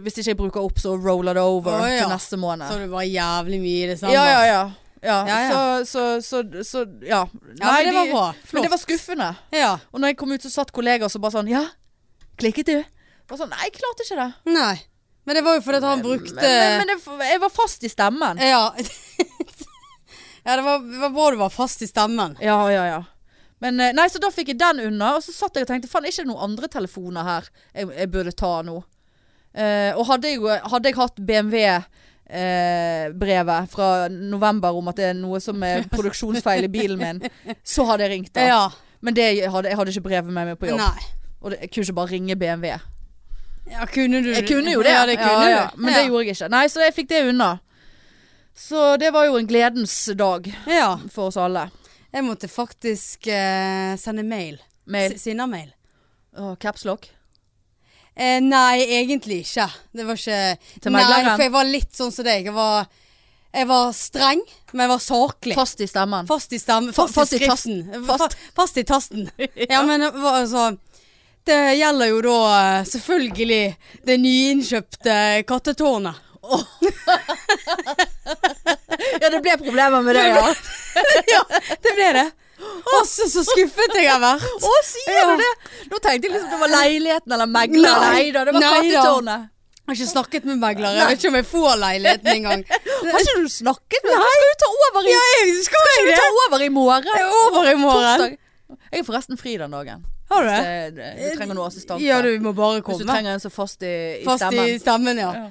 Hvis 0.00 0.20
ikke 0.20 0.30
jeg 0.30 0.38
bruker 0.38 0.64
opp, 0.64 0.78
så 0.80 0.94
roller 0.96 1.36
det 1.36 1.44
over 1.44 1.80
oh, 1.82 1.88
ja. 1.88 2.04
til 2.04 2.12
neste 2.12 2.38
måned. 2.40 2.68
Så 2.70 2.78
det 2.80 2.90
var 2.92 3.06
jævlig 3.08 3.62
mye 3.64 3.80
i 3.80 3.88
desember. 3.90 4.14
Ja, 4.14 4.26
ja, 4.30 4.44
ja. 4.46 4.60
ja. 5.02 5.16
Ja, 5.28 5.40
ja. 5.40 5.48
Så, 5.50 5.64
så, 5.88 6.04
så, 6.22 6.62
så 6.64 6.84
ja. 7.04 7.24
Ja, 7.58 7.72
men 7.72 7.90
det 7.90 7.96
var 7.96 8.12
bra. 8.12 8.28
Flott. 8.38 8.54
Men 8.54 8.68
det 8.68 8.72
var 8.72 8.82
skuffende. 8.82 9.32
Ja. 9.54 9.72
Og 9.92 10.00
når 10.00 10.14
jeg 10.14 10.20
kom 10.22 10.32
ut, 10.32 10.46
så 10.46 10.52
satt 10.52 10.72
kollegaer 10.74 11.12
som 11.12 11.24
bare 11.24 11.40
sånn 11.40 11.50
Ja, 11.52 11.66
klikket 12.40 12.70
du? 12.70 12.78
Bare 13.28 13.42
sånn, 13.42 13.52
Nei, 13.52 13.68
jeg 13.68 13.76
klarte 13.76 14.06
ikke 14.06 14.22
det. 14.22 14.30
Nei. 14.54 14.76
Men 15.28 15.36
det 15.36 15.42
var 15.44 15.58
jo 15.58 15.62
fordi 15.66 15.76
at 15.76 15.84
han 15.84 16.00
brukte 16.00 16.40
Men, 16.40 16.78
men, 16.80 16.88
men 16.88 17.18
det, 17.20 17.26
jeg 17.28 17.40
var 17.42 17.50
fast 17.52 17.82
i 17.84 17.90
stemmen. 17.92 18.38
Ja. 18.40 18.70
ja, 20.46 20.54
det 20.56 20.64
var, 20.64 20.78
det 20.80 21.00
var 21.02 21.12
bra 21.12 21.26
du 21.34 21.36
var 21.42 21.52
fast 21.52 21.84
i 21.84 21.88
stemmen. 21.90 22.38
Ja, 22.40 22.56
ja, 22.72 22.86
ja. 22.88 23.02
Men 23.60 23.80
eh, 23.82 23.92
nei, 23.92 24.06
så 24.08 24.22
da 24.22 24.30
fikk 24.32 24.54
jeg 24.54 24.60
den 24.62 24.80
unna, 24.86 25.16
og 25.18 25.22
så 25.24 25.32
satt 25.34 25.56
jeg 25.58 25.66
og 25.66 25.72
tenkte 25.72 25.90
faen, 25.90 26.06
er 26.06 26.14
ikke 26.14 26.24
det 26.24 26.30
noen 26.30 26.46
andre 26.46 26.70
telefoner 26.72 27.22
her 27.26 27.48
jeg, 27.74 27.90
jeg 27.90 28.10
burde 28.14 28.32
ta 28.38 28.52
nå? 28.64 28.76
Eh, 29.58 29.90
og 29.98 30.06
hadde 30.12 30.30
jeg, 30.30 30.38
hadde 30.70 30.88
jeg 30.88 30.96
hatt 30.96 31.16
BMW-brevet 31.28 33.70
fra 33.72 33.88
november 34.12 34.70
om 34.78 34.88
at 34.92 34.96
det 35.00 35.06
er 35.10 35.16
noe 35.18 35.40
som 35.42 35.62
er 35.66 35.78
produksjonsfeil 35.94 36.62
i 36.68 36.72
bilen 36.72 36.98
min, 37.02 37.18
så 37.66 37.80
hadde 37.90 38.02
jeg 38.06 38.12
ringt 38.14 38.32
da. 38.38 38.42
Ja. 38.46 38.62
Men 39.04 39.12
det 39.18 39.26
hadde, 39.44 39.68
jeg 39.70 39.78
hadde 39.78 39.90
ikke 39.94 40.08
brevet 40.08 40.30
med 40.30 40.44
meg 40.52 40.58
på 40.60 40.70
jobb. 40.70 40.80
Nei. 40.80 41.02
Og 41.42 41.46
det, 41.52 41.58
jeg 41.66 41.70
kunne 41.74 41.86
ikke 41.86 42.00
bare 42.00 42.12
ringe 42.14 42.34
BMW. 42.38 42.66
Ja, 43.70 43.86
kunne 43.86 44.20
du 44.24 44.30
Jeg 44.32 44.46
kunne 44.48 44.72
jo 44.72 44.82
det, 44.82 44.90
Ja, 44.94 45.06
det 45.06 45.16
kunne 45.20 45.44
ja, 45.44 45.50
ja. 45.50 45.64
men 45.76 45.94
det 45.94 46.06
gjorde 46.08 46.24
jeg 46.26 46.36
ikke. 46.36 46.48
Nei, 46.54 46.64
så 46.72 46.80
jeg 46.86 46.94
fikk 46.96 47.08
det 47.12 47.24
unna. 47.30 47.50
Så 48.58 48.96
det 48.98 49.12
var 49.14 49.26
jo 49.28 49.36
en 49.38 49.46
gledens 49.46 49.94
dag 50.18 50.48
Ja. 50.66 50.96
for 51.12 51.28
oss 51.30 51.36
alle. 51.36 51.68
Jeg 52.12 52.24
måtte 52.24 52.48
faktisk 52.48 53.26
eh, 53.28 53.94
sende 54.00 54.24
mail. 54.24 54.56
Mail. 54.88 55.18
Sinna-mail. 55.20 55.68
Åh, 56.38 56.54
Capslock. 56.56 57.10
Eh, 58.16 58.40
nei, 58.42 58.80
egentlig 58.82 59.42
ikke. 59.44 59.68
Det 59.94 60.06
var 60.08 60.16
ikke 60.18 60.80
Til 60.82 60.92
Nei, 60.96 61.04
for 61.36 61.44
jeg 61.44 61.52
var 61.54 61.68
litt 61.68 61.92
sånn 61.94 62.10
som 62.14 62.24
deg. 62.26 62.48
Jeg 62.48 62.54
var, 62.56 62.88
jeg 63.54 63.68
var 63.68 63.92
streng, 63.94 64.40
men 64.72 64.84
jeg 64.86 64.92
var 64.94 65.04
saklig. 65.04 65.54
Fast 65.60 65.84
i 65.84 65.86
stemmen. 65.86 66.26
Fast 66.26 66.52
i 66.56 66.58
stemmen. 66.58 66.96
Fa- 66.96 67.04
Fast, 67.06 67.14
fast 67.20 67.36
i 67.36 67.36
i 67.36 67.44
skriften. 67.44 68.06
Fast. 68.08 68.34
Fast 68.56 68.80
i 68.80 68.84
tasten. 68.88 69.28
ja, 69.70 69.82
men 69.86 70.02
altså 70.08 70.70
Det 71.48 71.58
gjelder 71.78 72.10
jo 72.10 72.18
da 72.26 72.38
eh, 72.58 72.82
selvfølgelig 72.90 73.62
det 74.08 74.16
nyinnkjøpte 74.20 75.14
kattetårnet. 75.48 76.24
Ja, 79.20 79.28
det 79.30 79.40
ble 79.42 79.54
problemer 79.60 80.02
med 80.02 80.16
det, 80.16 80.24
ja. 80.32 80.42
ja, 81.34 81.40
det 81.84 81.92
ble 81.96 82.08
det. 82.16 82.24
Altså, 82.98 83.26
så, 83.30 83.44
skuffet 83.46 83.94
jeg 83.98 84.08
har 84.10 84.18
vært. 84.22 84.44
Å, 84.66 84.72
sier 84.86 85.14
Ja. 85.14 85.24
du 85.30 85.42
det? 85.42 85.50
Nå 85.92 86.00
tenkte 86.02 86.26
jeg 86.28 86.34
liksom 86.34 86.50
det 86.52 86.58
var 86.62 86.72
leiligheten 86.72 87.34
eller 87.36 87.50
megleren. 87.50 88.04
Nei. 88.08 88.24
Da, 88.34 88.42
det 88.48 88.54
var 88.56 88.66
kattetårnet. 88.66 89.46
Jeg 89.78 89.86
har 89.92 89.96
ikke 89.98 90.10
snakket 90.10 90.48
med 90.50 90.60
megler. 90.60 90.98
Jeg 90.98 91.10
vet 91.12 91.20
ikke 91.22 91.30
om 91.32 91.38
jeg 91.38 91.48
får 91.48 91.78
leiligheten 91.84 92.32
engang. 92.34 92.64
Har 92.74 93.22
ikke 93.22 93.36
du 93.38 93.48
snakket 93.54 94.08
med 94.10 94.18
Nei. 94.18 94.34
Skal 94.34 94.50
du 94.52 94.58
ta 94.64 94.70
over 94.74 95.00
i, 95.08 95.14
Ja, 95.14 95.24
jeg 95.38 95.54
skal 95.68 95.88
skal 95.88 96.10
du 96.10 96.12
ta 96.18 96.28
over 96.34 96.66
i 96.66 96.70
morgen? 96.74 97.08
Jeg 97.14 97.24
er 97.24 97.40
over 97.46 97.70
i 97.70 97.78
morgen. 97.78 98.24
Torsdag. 98.26 98.78
Jeg 98.92 99.00
er 99.04 99.06
forresten 99.06 99.40
fri 99.40 99.56
den 99.62 99.72
dagen. 99.78 100.04
Har 100.30 100.42
du 100.44 100.48
det? 100.48 100.94
det- 100.96 101.30
Du 101.32 101.36
trenger 101.38 101.54
noe 101.54 101.66
assistanse. 101.68 102.04
Ja, 102.04 102.20
du 102.22 102.38
må 102.40 102.52
bare 102.54 102.82
komme. 102.82 102.98
Hvis 102.98 103.06
du 103.06 103.12
trenger 103.12 103.32
en 103.32 103.40
så 103.40 103.50
fast 103.50 103.82
i, 103.82 103.94
i 104.20 104.24
Fast 104.24 104.42
stemmen. 104.44 104.68
i 104.68 104.78
stemmen, 104.78 105.16
ja. 105.16 105.32
Ja. 105.34 105.50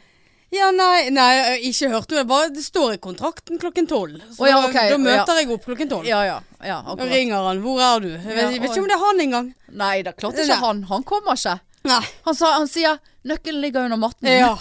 Ja, 0.49 0.71
nei, 0.71 1.09
nei, 1.11 1.57
ikke 1.67 1.89
hørt 1.91 2.07
det. 2.07 2.21
Bare, 2.27 2.47
det 2.55 2.63
står 2.63 2.93
i 2.93 2.97
kontrakten 3.03 3.59
klokken 3.59 3.87
tolv. 3.89 4.21
Så 4.31 4.45
Å, 4.45 4.47
ja, 4.47 4.61
da- 4.61 4.67
ok, 4.69 4.73
da 4.77 4.85
ja. 4.93 4.97
møter 4.97 5.35
jeg 5.41 5.49
opp 5.51 5.65
klokken 5.65 5.89
tolv. 5.91 6.05
Ja, 6.07 6.21
ja. 6.23 6.37
ja 6.63 6.77
Og 6.85 6.93
akkurat. 6.99 7.11
ringer 7.11 7.43
han. 7.49 7.59
'Hvor 7.61 7.81
er 7.83 7.99
du?' 7.99 8.07
Jeg 8.07 8.23
vet, 8.23 8.35
Ja, 8.37 8.49
jeg 8.51 8.61
vet 8.61 8.69
ikke 8.71 8.79
om 8.79 8.87
det 8.87 8.95
er 8.95 9.03
han 9.05 9.19
engang. 9.19 9.53
Nei, 9.73 10.01
det 10.03 10.15
klarte 10.15 10.37
Nei. 10.37 10.45
ikke 10.45 10.59
han. 10.63 10.83
Han 10.83 11.03
kommer 11.03 11.33
ikke. 11.35 11.59
Nei. 11.83 12.01
Han, 12.25 12.35
sa, 12.35 12.53
han 12.59 12.67
sier 12.67 12.97
'nøkkelen 13.25 13.61
ligger 13.61 13.83
under 13.85 13.97
matten'. 13.97 14.39
Ja. 14.39 14.57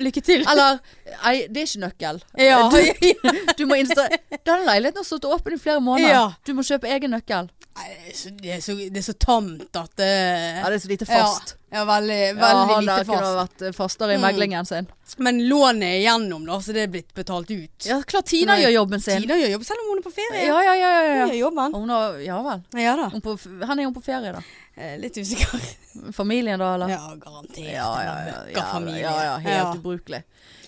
Lykke 0.00 0.22
til. 0.24 0.40
Eller 0.48 0.80
Nei, 1.24 1.46
det 1.52 1.60
er 1.60 1.66
ikke 1.68 1.82
nøkkel. 1.84 2.22
Ja. 2.38 2.70
Du, 2.70 3.52
du 3.58 3.66
må 3.66 3.76
insta 3.76 4.08
Denne 4.46 4.64
leiligheten 4.64 4.96
har 4.96 5.04
stått 5.04 5.24
åpen 5.28 5.52
i 5.52 5.58
flere 5.58 5.80
måneder. 5.80 6.08
Ja. 6.08 6.32
Du 6.46 6.54
må 6.54 6.62
kjøpe 6.64 6.88
egen 6.88 7.10
nøkkel. 7.12 7.50
Det, 7.72 8.50
er 8.52 8.60
så, 8.60 8.74
det, 8.76 8.98
er 9.00 9.04
så, 9.06 9.12
tamt 9.16 9.76
at 9.80 9.92
det 9.96 10.08
Ja, 10.08 10.68
det 10.68 10.76
er 10.76 10.82
så 10.82 10.88
lite 10.90 11.06
fast. 11.08 11.54
Ja, 11.70 11.78
ja 11.78 11.84
veldig, 11.88 12.18
Ja, 12.18 12.34
fast 12.36 12.72
han 12.72 12.84
lite 12.84 13.04
kunne 13.08 13.30
vært 13.38 13.62
eh, 13.64 13.72
fastere 13.76 14.12
i 14.12 14.18
Mm. 14.18 14.26
meglingen 14.26 14.66
sin. 14.68 14.88
Men 15.16 15.40
lånet 15.48 15.86
er 15.88 15.96
igjennom, 16.02 16.44
da, 16.46 16.58
så 16.60 16.72
det 16.76 16.82
er 16.84 16.92
blitt 16.92 17.14
betalt 17.16 17.50
ut. 17.50 17.86
Ja, 17.88 18.02
klart 18.02 18.28
Tina 18.28 18.58
gjør 18.60 18.74
jobben 18.76 19.00
sin. 19.00 19.22
Tina 19.24 19.36
gjør 19.40 19.54
jobb 19.56 19.64
selv 19.64 19.80
om 19.84 19.88
hun 19.92 20.02
er 20.02 20.04
på 20.04 20.12
ferie. 20.12 20.44
Ja, 20.46 20.58
ja, 20.68 20.74
ja. 20.76 20.90
ja, 20.92 21.14
Hun 21.24 21.32
gjør 21.32 21.40
jobben. 21.40 21.74
Hun 21.80 21.94
har, 21.96 22.18
ja 22.26 22.42
vel. 22.48 22.62
Ja 22.84 22.96
da. 23.00 23.08
Hun 23.16 23.24
på, 23.24 23.36
hen 23.40 23.78
er 23.78 23.84
hun 23.88 23.96
på 23.96 24.04
ferie, 24.04 24.32
da? 24.36 24.44
Eh, 24.76 24.98
Litt 25.00 25.16
usikker. 25.16 25.64
Familien, 26.12 26.58
da, 26.60 26.74
eller? 26.74 26.88
Ja, 26.92 27.14
garantert. 27.20 27.58
ja, 27.64 27.88
ja, 28.04 28.14
ja, 28.28 28.38
ja, 28.52 28.96
ja, 29.00 29.16
ja, 29.24 29.34
helt 29.48 29.80
ubrukelig. 29.80 30.22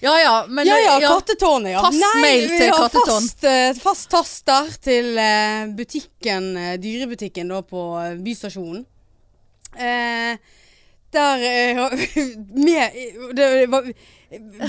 Ja 0.04 0.14
ja, 0.20 0.32
men 0.48 0.66
ja, 0.68 0.76
ja, 0.84 0.96
kattetårnet, 1.14 1.72
ja. 1.72 1.82
Fast 1.84 2.16
mail 2.20 2.42
vi 2.50 2.58
til 2.60 2.70
har 2.74 2.82
kattetårn. 2.88 3.28
Fast, 3.28 3.44
eh, 3.48 3.70
fast 3.80 4.10
taster 4.12 4.68
til 4.84 5.14
eh, 5.18 5.64
butikken, 5.78 6.50
eh, 6.60 6.74
dyrebutikken 6.82 7.48
da 7.54 7.62
på 7.64 7.84
eh, 8.02 8.18
Bystasjonen. 8.24 8.82
Eh, 9.74 10.36
der 11.14 11.46
eh, 11.46 11.80
med, 12.66 13.00
det, 13.38 13.48
var, 13.70 13.88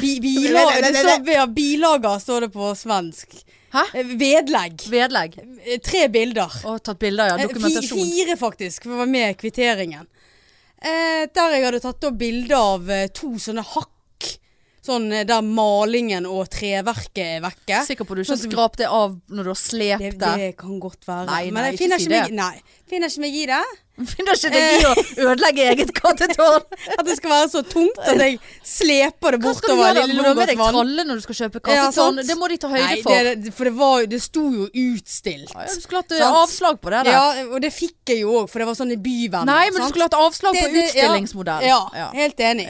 bi, 0.02 0.14
bilag, 0.22 0.72
det 0.86 0.94
står, 1.02 1.30
ja, 1.34 1.46
Bilager 1.48 2.20
står 2.22 2.48
det 2.48 2.50
på 2.54 2.72
svensk. 2.78 3.36
Hæ? 3.76 3.84
Eh, 3.98 4.12
Vedlegg. 4.22 4.86
Vedlegg. 4.94 5.40
Eh, 5.66 5.80
Tre 5.84 6.06
bilder. 6.14 6.54
Og 6.70 6.80
tatt 6.86 7.00
bilder, 7.02 7.34
ja. 7.34 7.40
Eh, 7.40 7.48
fi- 7.48 7.54
Dokumentasjon. 7.54 7.98
Fire 8.06 8.38
faktisk, 8.40 8.86
for 8.88 8.96
å 8.96 9.02
være 9.04 9.14
med 9.18 9.34
i 9.34 9.40
kvitteringen. 9.42 10.08
Eh, 10.86 11.26
der 11.34 11.56
jeg 11.58 11.66
hadde 11.66 11.82
tatt 11.84 12.08
opp 12.08 12.18
bilde 12.20 12.56
av 12.56 12.90
eh, 12.94 13.08
to 13.16 13.34
sånne 13.42 13.64
hakk. 13.74 13.92
Sånn 14.86 15.08
eh, 15.12 15.24
der 15.26 15.42
malingen 15.42 16.28
og 16.30 16.46
treverket 16.54 17.24
er 17.26 17.40
vekke. 17.42 17.80
Sikker 17.88 18.06
på 18.06 18.16
du 18.18 18.22
ikke 18.22 18.36
har 18.36 18.44
skrapt 18.44 18.78
det 18.84 18.90
av 18.92 19.16
når 19.34 19.44
du 19.48 19.50
har 19.50 19.58
slept 19.58 20.04
Det, 20.06 20.12
det? 20.22 20.36
det 20.44 20.52
kan 20.62 20.78
godt 20.84 21.08
være. 21.10 21.26
Nei, 21.32 21.48
Men 21.52 21.64
jeg 21.64 21.72
jeg 21.72 21.74
ikke 21.80 21.84
finner 21.86 21.98
si 22.04 22.06
ikke, 22.06 22.22
meg, 22.22 22.38
nei, 22.38 22.78
finner 22.92 23.10
ikke 23.10 23.26
meg 23.26 23.42
i 23.42 23.50
det. 23.56 23.64
Finner 24.12 24.36
ikke 24.36 24.50
deg 24.52 24.74
i 24.76 24.88
å 24.90 25.30
ødelegge 25.32 25.66
eget 25.72 25.92
kattetårn? 25.96 26.66
At 27.00 27.06
det 27.08 27.14
skal 27.16 27.32
være 27.32 27.46
så 27.54 27.62
tungt 27.64 28.02
at 28.04 28.18
jeg 28.20 28.34
sleper 28.68 29.38
det 29.38 29.40
bortover 29.46 29.86
gjøre? 29.88 30.02
da? 30.02 30.18
Må 30.18 30.26
du 30.26 30.28
ha 30.28 30.34
med 30.36 30.50
deg 30.52 30.60
tralle 30.60 31.06
når 31.08 31.22
du 31.22 31.24
skal 31.24 31.38
kjøpe 31.40 31.62
Ja, 31.62 31.86
kattetårn? 31.86 32.20
Ja, 32.20 32.26
det 32.28 32.36
må 32.42 32.50
de 32.52 32.58
ta 32.60 32.72
høyde 32.74 32.90
Nei, 32.90 32.98
for. 33.06 33.30
det, 33.46 33.54
for 33.56 33.70
det, 33.70 33.74
var, 33.80 34.04
det 34.12 34.20
sto 34.26 34.44
jo 34.52 34.66
utstilt. 34.68 35.54
Ja, 35.56 35.64
du 35.72 35.80
skulle 35.86 36.02
hatt 36.04 36.12
eh, 36.12 36.20
Sant. 36.26 36.42
avslag 36.44 36.82
på 36.84 36.92
det 36.92 37.06
der. 37.08 37.16
Ja, 37.16 37.48
og 37.56 37.64
det 37.64 37.72
fikk 37.72 38.12
jeg 38.12 38.26
jo 38.26 38.36
òg, 38.42 38.52
for 38.52 38.60
det 38.66 38.68
var 38.68 38.76
sånn 38.82 38.92
i 38.92 39.00
byvenner. 39.08 39.48
Nei, 39.48 39.70
men 39.72 39.80
du 39.80 39.88
skulle 39.88 40.10
hatt 40.10 40.20
avslag 40.20 40.60
på 40.60 40.66
Det- 40.68 40.76
ja. 40.76 40.86
utstillingsmodell. 40.92 41.64
Ja, 41.72 41.80
Ja. 41.96 42.10
helt 42.20 42.44
enig. 42.52 42.68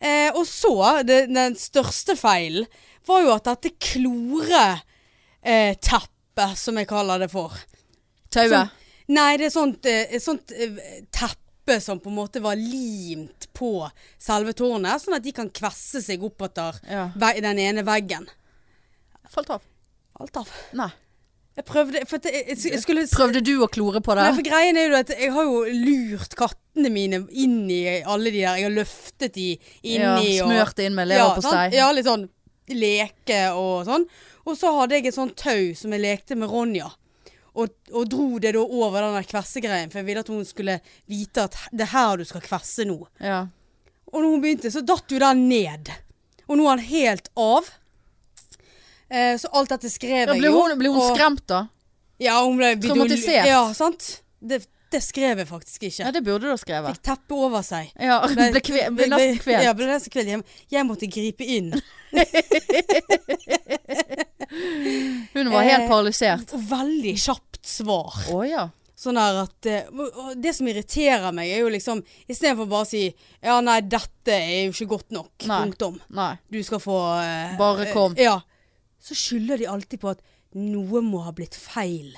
Eh, 0.00 0.30
og 0.34 0.44
så, 0.46 1.02
det, 1.06 1.26
den 1.32 1.54
største 1.56 2.16
feilen, 2.18 2.66
var 3.06 3.22
jo 3.22 3.30
at 3.36 3.44
dette 3.46 3.70
kloreteppet, 3.78 4.82
eh, 5.46 6.54
som 6.58 6.76
jeg 6.80 6.88
kaller 6.90 7.22
det 7.22 7.30
for 7.32 7.54
Tauet. 8.30 8.50
Sånn- 8.50 8.70
Nei, 9.08 9.36
det 9.38 9.46
er 9.46 9.50
sånt, 9.54 9.86
eh, 9.86 10.18
sånt 10.18 10.50
eh, 10.50 11.04
teppe 11.14 11.80
som 11.80 12.00
på 12.00 12.10
en 12.10 12.16
måte 12.16 12.40
var 12.42 12.56
limt 12.58 13.46
på 13.54 13.88
selve 14.18 14.52
tårnet, 14.52 15.00
sånn 15.02 15.14
at 15.16 15.22
de 15.22 15.32
kan 15.32 15.48
kvesse 15.50 16.02
seg 16.02 16.22
oppetter 16.26 16.74
Ja. 16.90 17.12
den 17.16 17.58
ene 17.58 17.82
veggen. 17.86 18.26
Falt 19.30 19.50
av. 19.50 19.62
Falt 20.18 20.36
av. 20.36 20.48
Nei. 20.72 20.90
Jeg 21.56 21.64
prøvde 21.64 22.00
jeg, 22.02 22.20
jeg, 22.20 22.58
jeg 22.68 22.80
skulle 22.82 23.06
Prøvde 23.08 23.40
du 23.40 23.54
å 23.64 23.68
klore 23.72 24.02
på 24.04 24.12
Nei, 24.16 24.26
det? 24.28 24.34
for 24.36 24.44
greien 24.44 24.76
er 24.76 24.90
jo 24.90 24.98
at 24.98 25.12
jeg 25.14 25.32
har 25.32 25.46
jo 25.48 25.62
lurt 25.72 26.36
kattene 26.36 26.90
mine 26.92 27.22
inn 27.32 27.62
i 27.72 27.80
alle 28.04 28.28
de 28.28 28.42
der 28.42 28.58
Jeg 28.60 28.68
har 28.68 28.74
løftet 28.74 29.32
de 29.38 29.46
Ja, 29.80 30.18
i. 30.20 30.36
og 30.42 30.50
smørt 30.50 30.82
inn 30.84 30.96
med 30.98 31.08
ja, 31.08 31.14
leverpostei. 31.14 31.64
Ja, 31.72 31.86
ja, 31.86 31.88
litt 31.96 32.08
sånn 32.08 32.28
leke 32.76 33.40
og 33.54 33.86
sånn. 33.86 34.04
Og 34.46 34.56
så 34.58 34.72
hadde 34.74 34.98
jeg 34.98 35.08
et 35.08 35.16
sånt 35.16 35.36
tau 35.38 35.70
som 35.78 35.92
jeg 35.94 36.02
lekte 36.02 36.36
med 36.38 36.50
Ronja. 36.50 36.88
Og, 37.56 37.72
og 37.94 38.08
dro 38.10 38.26
det 38.42 38.52
da 38.56 38.62
over 38.64 39.00
den 39.06 39.14
der 39.16 39.28
kvessegreien, 39.30 39.92
for 39.92 40.02
jeg 40.02 40.08
ville 40.10 40.24
at 40.26 40.28
hun 40.32 40.42
skulle 40.44 40.80
vite 41.08 41.46
at 41.46 41.56
det 41.72 41.86
er 41.86 41.92
her 41.94 42.18
du 42.20 42.26
skal 42.28 42.42
kvesse 42.44 42.84
nå. 42.88 42.98
Ja. 43.22 43.46
Og 44.12 44.18
når 44.18 44.28
hun 44.34 44.42
begynte, 44.42 44.72
så 44.74 44.82
datt 44.84 45.14
jo 45.14 45.22
den 45.22 45.46
ned. 45.48 45.88
Og 46.50 46.58
nå 46.60 46.66
er 46.68 46.82
den 46.82 46.90
helt 46.90 47.30
av. 47.40 47.70
Eh, 49.10 49.36
så 49.38 49.48
alt 49.54 49.68
dette 49.70 49.90
skrev 49.92 50.26
Ja, 50.26 50.32
jeg 50.34 50.42
jo. 50.48 50.52
hun, 50.62 50.78
ble 50.80 50.88
hun 50.90 50.98
og- 51.00 51.12
skremt 51.16 51.44
da? 51.46 51.66
Ja, 52.18 52.40
hun 52.42 52.56
ble 52.58 52.72
Traumatisert? 52.80 53.46
Ja, 53.46 53.60
sant. 53.76 54.22
Det, 54.40 54.62
det 54.90 55.02
skrev 55.02 55.38
jeg 55.42 55.46
faktisk 55.48 55.82
ikke. 55.88 56.04
Ja, 56.06 56.10
det 56.14 56.22
burde 56.24 56.40
du 56.46 56.50
ha 56.50 56.56
skrevet. 56.56 56.90
Fikk 56.96 57.02
teppet 57.10 57.36
over 57.36 57.62
seg. 57.66 57.90
Ja, 58.00 58.20
ble, 58.26 58.60
kve, 58.64 58.86
ble 58.96 59.06
nesten 59.12 59.38
kvelt. 59.44 59.62
Ja, 59.66 59.72
ble 59.76 59.86
nesten 59.90 60.10
kvelt. 60.14 60.28
Jeg, 60.32 60.42
jeg 60.72 60.86
måtte 60.88 61.06
gripe 61.12 61.44
inn. 61.44 61.74
Hun 65.34 65.50
var 65.52 65.62
helt 65.62 65.82
Eh, 65.82 65.88
paralysert. 65.90 66.52
Veldig 66.52 67.16
kjapt 67.20 67.66
svar. 67.66 68.14
Å 68.32 68.42
ja. 68.48 68.68
Sånn 68.96 69.14
der 69.18 69.42
at 69.42 69.66
eh, 69.68 69.82
Det 70.40 70.54
som 70.56 70.66
irriterer 70.70 71.32
meg, 71.36 71.50
er 71.52 71.58
jo 71.60 71.68
liksom 71.68 71.98
Istedenfor 72.32 72.64
bare 72.70 72.86
å 72.86 72.88
si 72.88 73.02
Ja, 73.44 73.58
nei, 73.60 73.82
dette 73.84 74.32
er 74.32 74.62
jo 74.66 74.72
ikke 74.72 74.88
godt 74.94 75.10
nok. 75.12 75.32
Nei. 75.44 75.58
Punktum. 75.66 75.98
Nei. 76.16 76.30
Du 76.48 76.62
skal 76.64 76.80
få 76.80 76.96
eh, 77.20 77.56
Bare 77.60 77.90
kom. 77.92 78.14
ja. 78.16 78.38
Så 79.06 79.14
skylder 79.14 79.60
de 79.62 79.68
alltid 79.70 80.02
på 80.02 80.10
at 80.16 80.22
noe 80.56 81.02
må 81.04 81.20
ha 81.26 81.32
blitt 81.36 81.54
feil 81.58 82.14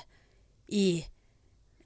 i 0.73 1.03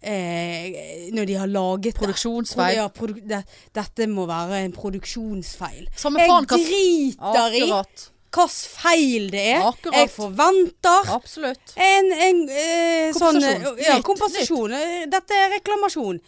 eh, 0.03 1.10
Når 1.15 1.27
de 1.27 1.38
har 1.39 1.51
laget 1.51 1.93
det. 1.93 2.00
Produksjonsfeil. 2.00 2.77
Ja, 2.77 2.88
produ 2.93 3.19
det, 3.27 3.43
dette 3.75 4.07
må 4.12 4.27
være 4.29 4.63
en 4.63 4.75
produksjonsfeil. 4.75 5.88
Samme 5.98 6.24
Jeg 6.24 6.29
driter 6.29 7.57
i 7.57 7.63
hvilken 7.67 8.50
feil 8.50 9.27
det 9.33 9.43
er. 9.53 9.65
Akkurat. 9.67 9.98
Jeg 10.00 10.10
forventer 10.13 11.12
Absolutt. 11.13 11.75
en, 11.77 12.10
en 12.29 12.41
eh, 12.50 13.12
sånn 13.17 13.41
eh, 13.43 13.67
Ja, 13.86 14.00
kompensasjon. 14.05 14.74
Eh, 14.74 15.03
Dette 15.12 15.38
er 15.38 15.51
reklamasjon. 15.60 16.22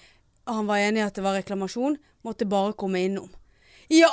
Han 0.51 0.67
var 0.69 0.83
enig 0.83 1.01
i 1.01 1.05
at 1.07 1.15
det 1.17 1.25
var 1.25 1.39
reklamasjon. 1.39 1.97
Måtte 2.25 2.45
bare 2.49 2.75
komme 2.77 3.01
innom. 3.05 3.29
Ja, 3.89 4.11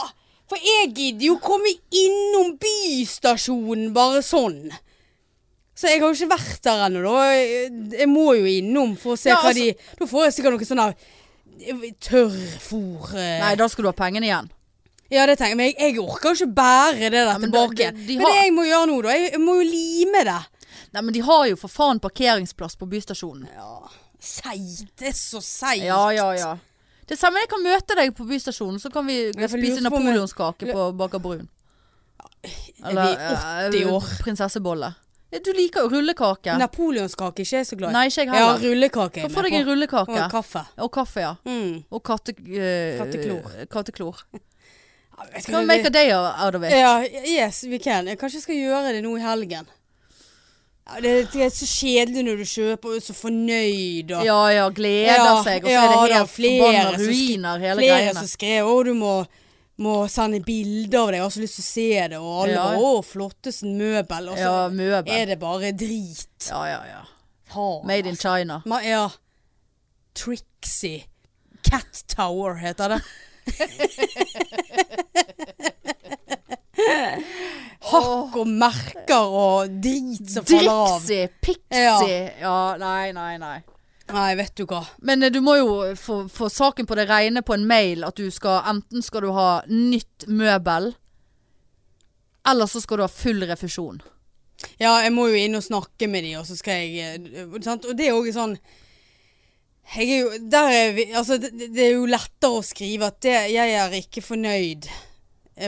for 0.52 0.60
jeg 0.68 0.90
gidder 0.94 1.26
jo 1.30 1.36
komme 1.40 1.70
innom 1.96 2.52
bystasjonen 2.60 3.92
bare 3.96 4.20
sånn. 4.26 4.66
Så 5.74 5.88
jeg 5.88 6.02
har 6.02 6.12
jo 6.12 6.14
ikke 6.18 6.34
vært 6.34 6.62
der 6.68 6.82
ennå, 6.86 7.00
da. 7.06 7.22
Jeg, 7.96 8.08
må 8.12 8.26
jo 8.36 8.44
innom 8.46 8.92
for 9.00 9.16
å 9.16 9.18
se 9.18 9.30
Ja, 9.32 9.38
hva 9.40 9.48
altså- 9.50 9.72
de 9.72 9.98
Da 9.98 10.06
får 10.10 10.26
jeg 10.28 10.34
sikkert 10.36 10.52
noe 10.58 10.68
sånn 10.68 10.82
der 10.82 10.94
eh, 11.72 11.92
tørrfôr 12.04 13.14
eh. 13.16 13.38
Nei, 13.40 13.54
da 13.56 13.68
skal 13.72 13.86
du 13.86 13.88
ha 13.88 13.96
pengene 13.96 14.28
igjen. 14.28 14.50
Ja, 15.12 15.24
det 15.26 15.38
tenker 15.40 15.52
jeg. 15.52 15.56
Men 15.56 15.70
jeg, 15.72 15.76
jeg 15.80 15.98
orker 16.04 16.30
jo 16.32 16.36
ikke 16.46 16.54
bære 16.60 16.98
det 17.00 17.10
der 17.12 17.26
ja, 17.32 17.38
tilbake 17.38 17.80
igjen. 17.80 17.96
de- 17.96 18.06
de 18.06 18.16
Men 18.18 18.26
har- 18.26 18.32
det 18.36 18.42
jeg 18.44 18.52
må 18.56 18.66
gjøre 18.68 18.86
nå, 18.92 19.02
da 19.02 19.08
Jeg, 19.16 19.30
jeg 19.32 19.40
må 19.40 19.56
jo 19.60 19.70
lime 19.70 20.24
det. 20.24 20.38
Nei, 20.92 21.00
men 21.02 21.12
de 21.16 21.20
har 21.20 21.46
jo 21.48 21.56
for 21.56 21.68
faen 21.72 22.00
parkeringsplass 22.00 22.76
på 22.76 22.88
bystasjonen. 22.88 23.48
Ja, 23.56 23.88
seigt. 24.20 24.92
Det 24.96 25.08
er 25.08 25.16
så 25.16 25.40
seigt. 25.40 25.84
Ja, 25.84 26.10
ja, 26.10 26.30
ja. 26.36 26.52
Det 27.12 27.18
samme, 27.20 27.42
jeg 27.44 27.48
kan 27.52 27.60
møte 27.60 27.96
deg 27.98 28.14
på 28.16 28.24
bystasjonen, 28.24 28.78
så 28.80 28.88
kan 28.92 29.04
vi 29.04 29.18
Ja, 29.28 29.48
spise 29.50 29.82
lurer 29.82 29.90
på 29.92 29.98
om 29.98 30.06
napoleonskake 30.06 30.72
på 30.72 30.86
Baker 30.96 31.20
Brun. 31.20 31.48
Er 32.82 32.96
vi 32.96 33.10
80 33.76 33.82
eh, 33.82 33.92
år? 33.92 34.06
prinsessebolle. 34.22 34.94
Ja, 35.32 35.38
Du 35.44 35.52
liker 35.56 35.84
jo 35.84 35.90
rullekake. 35.92 36.54
Napoleonskake 36.60 37.40
er 37.42 37.44
ikke 37.46 37.58
jeg 37.60 37.68
så 37.68 37.76
glad 37.76 37.92
i. 37.92 37.96
Nei, 37.98 38.06
ikke 38.08 38.24
jeg 38.24 38.32
Ja, 38.32 38.46
heller. 38.52 38.64
rullekake 38.64 39.20
er 39.20 39.26
Kan 39.26 39.28
jeg 39.28 39.36
få 39.36 39.42
deg 39.44 39.52
en 39.52 39.58
med 39.58 39.66
på. 39.66 39.70
rullekake. 39.72 40.16
Og 40.24 40.30
kaffe. 40.32 40.64
Og 40.78 40.90
kaffe, 40.92 41.20
ja. 41.20 41.34
Mm. 41.44 41.84
Og 41.90 42.02
katte, 42.02 42.32
eh, 42.48 42.98
Katteklor. 42.98 43.66
Katteklor. 43.70 44.24
Ja, 45.22 45.40
Skal 45.40 45.60
vi 45.60 45.66
make 45.66 45.86
a 45.86 45.90
day 45.90 46.10
out 46.10 46.54
of 46.54 46.62
it? 46.64 46.72
Ja, 46.72 47.04
yes, 47.04 47.62
vi 47.68 47.78
kan. 47.78 48.06
Jeg 48.08 48.18
kanskje 48.18 48.40
skal 48.40 48.56
gjøre 48.56 48.92
det 48.96 49.02
nå 49.04 49.12
i 49.18 49.20
helgen. 49.20 49.68
Ja, 50.86 50.98
det, 51.00 51.12
det 51.32 51.42
er 51.46 51.50
så 51.54 51.66
kjedelig 51.70 52.22
når 52.26 52.36
du 52.42 52.46
kjøper 52.50 52.88
og 52.90 52.96
er 52.98 53.02
så 53.06 53.14
fornøyd 53.14 54.10
og 54.16 54.24
Ja 54.26 54.38
ja, 54.50 54.64
gleder 54.74 55.12
Ja, 55.14 55.36
seg, 55.46 55.62
og 55.62 55.68
så 55.70 55.76
ja, 55.76 55.82
er 55.84 55.88
det 55.92 55.98
helt 56.16 56.32
flere 56.32 56.58
forbanna 56.58 56.90
ruiner 56.98 57.58
hele 57.62 57.78
flere 57.78 57.98
greiene. 58.00 58.14
som 58.18 58.26
skrev 58.32 58.66
å 58.66 58.74
du 58.88 58.92
må, 58.98 59.12
må 59.86 59.94
sende 60.10 60.40
bilder 60.44 60.98
av 60.98 61.06
deg, 61.12 61.16
jeg 61.20 61.24
har 61.28 61.34
så 61.36 61.40
lyst 61.44 61.56
til 61.60 61.64
å 61.64 61.68
se 61.70 61.86
det, 62.14 62.18
og 62.18 62.32
alle 62.42 62.56
Ja. 62.58 62.66
å 62.82 62.90
flotteste 63.06 63.66
møbel, 63.70 64.24
og 64.34 64.38
så 64.42 64.52
møbel. 64.74 65.12
er 65.14 65.24
det 65.30 65.38
bare 65.40 65.70
drit. 65.72 66.48
Ja 66.50 66.62
ja 66.66 66.82
ja. 66.90 67.02
Faen, 67.52 67.86
Made 67.86 68.08
in 68.08 68.14
altså. 68.16 68.28
China. 68.38 68.58
Ma, 68.66 68.80
ja. 68.82 69.06
Trixie. 70.18 71.04
Cat 71.62 72.02
Tower 72.10 72.54
heter 72.58 72.88
det. 72.96 73.00
Hakk 77.82 78.36
og 78.38 78.48
merker 78.48 79.34
og 79.34 79.76
drit 79.82 80.30
som 80.30 80.46
faller 80.46 80.70
av. 80.70 80.96
Drixie, 81.00 81.28
Pixie 81.42 82.18
Ja. 82.40 82.56
nei, 82.78 83.12
nei, 83.16 83.36
nei. 83.42 83.58
Nei, 84.12 84.34
vet 84.36 84.54
du 84.58 84.64
hva. 84.68 84.82
Men 85.06 85.22
eh, 85.22 85.30
du 85.32 85.40
må 85.44 85.56
jo 85.56 85.68
få, 85.98 86.22
få 86.28 86.50
saken 86.52 86.86
på 86.88 86.96
det 86.98 87.06
rene 87.10 87.42
på 87.46 87.54
en 87.56 87.66
mail 87.66 88.04
at 88.04 88.18
du 88.18 88.28
skal 88.34 88.60
Enten 88.68 89.04
skal 89.04 89.24
du 89.24 89.30
ha 89.34 89.62
nytt 89.70 90.26
møbel, 90.28 90.92
eller 92.48 92.66
så 92.70 92.82
skal 92.82 92.98
du 93.00 93.06
ha 93.06 93.10
full 93.12 93.46
refusjon. 93.48 94.02
Ja, 94.78 94.96
jeg 95.02 95.14
må 95.14 95.28
jo 95.30 95.38
inn 95.38 95.58
og 95.58 95.64
snakke 95.64 96.08
med 96.10 96.26
de, 96.26 96.36
og 96.38 96.46
så 96.46 96.58
skal 96.58 96.82
jeg 96.82 97.20
eh, 97.32 97.60
sant? 97.64 97.86
Og 97.88 97.98
det 97.98 98.10
er 98.10 98.16
jo 98.16 98.34
sånn 98.34 98.56
jeg 99.92 100.06
er 100.08 100.20
jo, 100.22 100.28
er 100.56 100.92
vi, 100.96 101.04
altså, 101.18 101.36
det, 101.42 101.50
det 101.74 101.82
er 101.84 101.96
jo 101.96 102.06
lettere 102.08 102.60
å 102.60 102.62
skrive 102.64 103.08
at 103.10 103.18
det, 103.24 103.34
jeg 103.52 103.74
er 103.76 103.96
ikke 103.98 104.22
fornøyd 104.24 104.86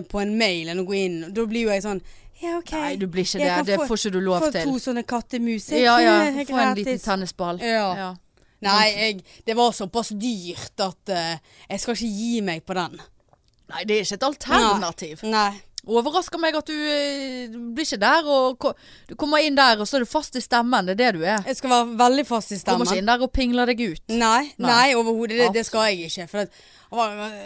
på 0.02 0.20
en 0.22 0.36
mail 0.38 0.68
enn 0.68 0.80
å 0.80 0.86
gå 0.86 0.94
inn. 0.98 1.32
Da 1.34 1.44
blir 1.46 1.62
jo 1.68 1.68
jeg 1.70 1.82
sånn 1.82 2.02
Ja, 2.42 2.58
OK. 2.58 2.72
Nei, 2.72 2.96
du 2.96 3.06
blir 3.06 3.22
ikke 3.24 3.38
det. 3.38 3.66
Det 3.66 3.78
få- 3.78 3.86
får 3.86 3.96
ikke 3.96 4.12
du 4.12 4.20
lov 4.20 4.40
Få 4.42 4.50
til. 4.52 4.64
to 4.64 4.78
sånne 4.78 5.04
kattemus. 5.06 5.68
Ja 5.70 5.98
ja, 6.02 6.14
Eh, 6.26 6.44
få 6.44 6.58
en 6.58 6.74
liten 6.74 6.98
tennisball. 6.98 7.60
Ja. 7.60 7.94
Ja. 7.96 8.14
Nei, 8.60 8.88
jeg, 8.96 9.24
det 9.46 9.54
var 9.56 9.70
såpass 9.72 10.08
dyrt 10.08 10.80
at 10.80 11.08
uh, 11.12 11.36
jeg 11.70 11.80
skal 11.80 11.94
ikke 11.94 12.08
gi 12.16 12.40
meg 12.40 12.64
på 12.66 12.74
den. 12.74 12.98
Nei, 13.68 13.84
det 13.84 13.96
er 13.98 14.02
ikke 14.02 14.14
et 14.14 14.22
alternativ. 14.22 15.22
Nei. 15.22 15.60
Overrasker 15.86 16.40
meg 16.40 16.56
at 16.56 16.66
du, 16.66 16.72
eh, 16.72 17.48
du 17.52 17.58
blir 17.76 17.84
ikke 17.84 18.00
der 18.00 18.24
og 18.24 18.64
Du 19.06 19.14
kommer 19.20 19.38
inn 19.44 19.54
der, 19.54 19.78
og 19.80 19.86
så 19.86 19.96
er 19.98 20.00
du 20.00 20.06
fast 20.08 20.34
i 20.36 20.40
stemmen. 20.40 20.86
Det 20.86 20.94
er 20.98 21.12
det 21.12 21.20
du 21.20 21.24
er. 21.24 21.42
Jeg 21.46 21.56
skal 21.56 21.70
være 21.70 21.98
veldig 21.98 22.26
fast 22.26 22.52
i 22.52 22.56
stemmen. 22.56 22.80
Kommer 22.86 22.92
ikke 22.96 23.02
inn 23.02 23.06
der 23.12 23.22
og 23.26 23.32
pingler 23.32 23.66
deg 23.66 23.80
ut. 23.92 24.00
Nei, 24.08 24.52
Nei. 24.58 24.70
nei, 24.70 24.94
overhodet. 24.94 25.36
Det, 25.38 25.52
det 25.52 25.66
skal 25.66 25.90
jeg 25.92 26.08
ikke. 26.10 26.28
For 26.28 26.38
at, 26.38 26.50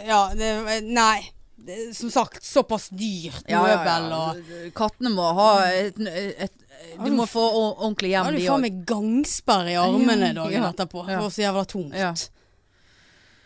ja, 0.07 0.21
det, 0.39 0.83
nei. 0.87 1.29
Det, 1.65 1.77
som 1.97 2.09
sagt, 2.13 2.43
såpass 2.45 2.87
dyrt 2.89 3.45
møbel 3.49 4.05
og 4.15 4.39
Kattene 4.77 5.11
må 5.13 5.27
ha 5.37 5.49
et, 5.67 5.99
et, 5.99 6.39
et 6.47 6.97
Du 7.03 7.11
må 7.13 7.25
få 7.29 7.43
ordentlig 7.43 7.83
ordentlig 7.83 8.07
de 8.07 8.13
hjem, 8.15 8.25
har 8.25 8.31
du 8.31 8.39
faen 8.39 8.55
òg. 8.55 8.63
meg 8.65 8.77
gangsperre 8.89 9.71
i 9.73 9.77
armene 9.81 10.31
dagen 10.37 10.55
Ja, 10.55 10.69
etterpå. 10.71 11.03
ja. 11.05 11.17
Det 11.17 11.23
var 11.25 11.33
så 11.35 11.41
jævla 11.43 11.65
tungt. 11.69 11.95
Ja. 11.99 12.13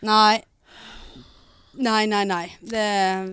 Nei. 0.04 0.42
Nei, 1.74 2.04
nei, 2.06 2.22
nei. 2.24 2.44
Det 2.62 2.84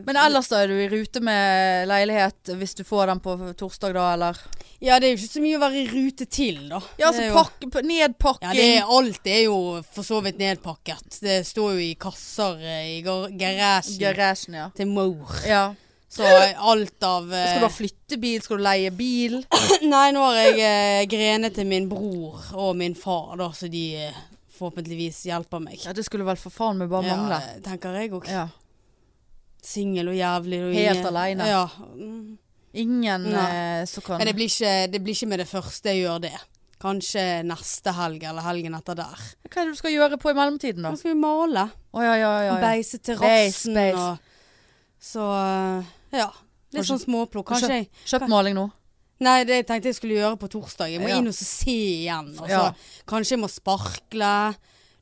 Men 0.07 0.17
ellers 0.17 0.47
da 0.49 0.63
er 0.63 0.71
du 0.71 0.73
i 0.81 0.87
rute 0.89 1.21
med 1.21 1.87
leilighet 1.91 2.55
hvis 2.57 2.73
du 2.79 2.83
får 2.87 3.11
den 3.11 3.19
på 3.21 3.35
torsdag, 3.59 3.93
da, 3.93 4.07
eller? 4.15 4.39
Ja, 4.81 4.95
det 4.99 5.07
er 5.07 5.11
jo 5.13 5.19
ikke 5.19 5.33
så 5.35 5.41
mye 5.43 5.57
å 5.59 5.61
være 5.61 5.77
i 5.77 5.87
rute 5.91 6.25
til, 6.25 6.55
da. 6.71 6.79
Ja, 6.97 7.11
altså 7.11 7.19
så 7.19 7.23
er 7.23 7.27
jo- 7.29 7.35
pakk, 7.37 7.83
nedpakking. 7.85 8.47
Ja, 8.47 8.53
det 8.57 8.65
er, 8.79 8.87
alt 8.97 9.27
er 9.29 9.41
jo 9.43 9.57
for 9.93 10.07
så 10.07 10.21
vidt 10.25 10.39
nedpakket. 10.41 11.19
Det 11.21 11.35
står 11.45 11.75
jo 11.75 11.83
i 11.85 11.93
kasser 12.01 12.57
eh, 12.65 12.87
i 12.97 13.01
garasjen 13.05 13.99
Garasjen, 14.01 14.57
ja. 14.57 14.69
til 14.75 14.87
mor. 14.89 15.37
ja. 15.45 15.67
Så 16.11 16.25
alt 16.27 17.05
av 17.07 17.29
eh, 17.31 17.45
Skal 17.53 17.61
du 17.61 17.65
ha 17.69 17.71
flyttebil? 17.71 18.41
Skal 18.43 18.57
du 18.59 18.63
leie 18.65 18.89
bil? 18.91 19.37
Nei, 19.93 20.09
nå 20.11 20.25
har 20.25 20.39
jeg 20.41 20.57
eh, 20.65 21.05
grenet 21.07 21.53
til 21.55 21.69
min 21.69 21.85
bror 21.87 22.41
og 22.59 22.73
min 22.75 22.97
far, 22.99 23.37
da, 23.39 23.47
så 23.55 23.69
de 23.71 23.83
eh, 24.09 24.17
forhåpentligvis 24.57 25.21
hjelper 25.29 25.61
meg. 25.63 25.77
Ja, 25.85 25.93
det 25.95 26.03
skulle 26.09 26.25
vel 26.27 26.35
for 26.41 26.51
faen 26.51 26.81
meg 26.81 26.89
bare 26.91 27.05
mangle. 27.07 27.37
Ja, 27.39 27.61
tenker 27.69 27.95
jeg 28.01 28.11
òg. 28.17 28.27
Ja. 28.27 28.47
Singel 29.63 30.09
og 30.11 30.17
jævlig. 30.17 30.59
Og 30.65 30.73
Helt 30.75 30.97
ingen- 30.97 31.07
alene. 31.13 31.47
Ja. 31.47 31.63
Mm. 31.95 32.37
Ingen 32.73 33.25
eh, 33.35 33.85
som 33.85 34.03
kan 34.05 34.21
det 34.23 34.33
blir, 34.37 34.47
ikke, 34.47 34.87
det 34.91 35.01
blir 35.03 35.17
ikke 35.17 35.27
med 35.27 35.41
det 35.43 35.47
første 35.49 35.91
jeg 35.91 36.05
gjør 36.05 36.21
det. 36.23 36.35
Kanskje 36.81 37.23
neste 37.45 37.93
helg 37.93 38.23
eller 38.25 38.45
helgen 38.45 38.73
etter 38.77 38.97
der. 38.97 39.25
Hva 39.45 39.61
er 39.61 39.67
det 39.67 39.75
du 39.75 39.79
skal 39.81 39.93
gjøre 39.93 40.17
på 40.21 40.31
i 40.31 40.37
mellomtiden, 40.37 40.81
da? 40.81 40.93
Nå 40.93 40.97
skal 40.97 41.13
vi 41.13 41.19
male. 41.21 41.67
Oh, 41.91 42.01
ja, 42.01 42.15
ja, 42.17 42.31
ja. 42.41 42.53
Ja. 42.55 42.59
beise 42.63 42.97
terrassen 43.03 43.77
og 43.91 44.29
Så 45.01 45.25
eh, 45.35 45.91
ja. 46.21 46.29
Litt 46.71 46.87
sånn 46.87 47.01
småplukk. 47.01 47.51
Kanskje 47.51 47.81
jeg 47.81 47.89
Kjøpt 48.07 48.31
maling 48.31 48.55
nå? 48.55 48.69
Nei, 49.21 49.43
det 49.45 49.59
jeg 49.59 49.67
tenkte 49.69 49.91
jeg 49.91 49.99
skulle 49.99 50.17
gjøre 50.17 50.39
på 50.41 50.49
torsdag. 50.49 50.89
Jeg 50.89 51.03
må 51.03 51.11
Ja. 51.11 51.19
inn 51.19 51.29
og 51.29 51.35
så 51.37 51.45
se 51.45 51.75
igjen. 51.75 52.31
Og 52.39 52.47
så 52.47 52.49
Ja. 52.49 52.73
Kanskje 53.05 53.35
jeg 53.35 53.41
må 53.43 53.49
sparkle. 53.51 54.55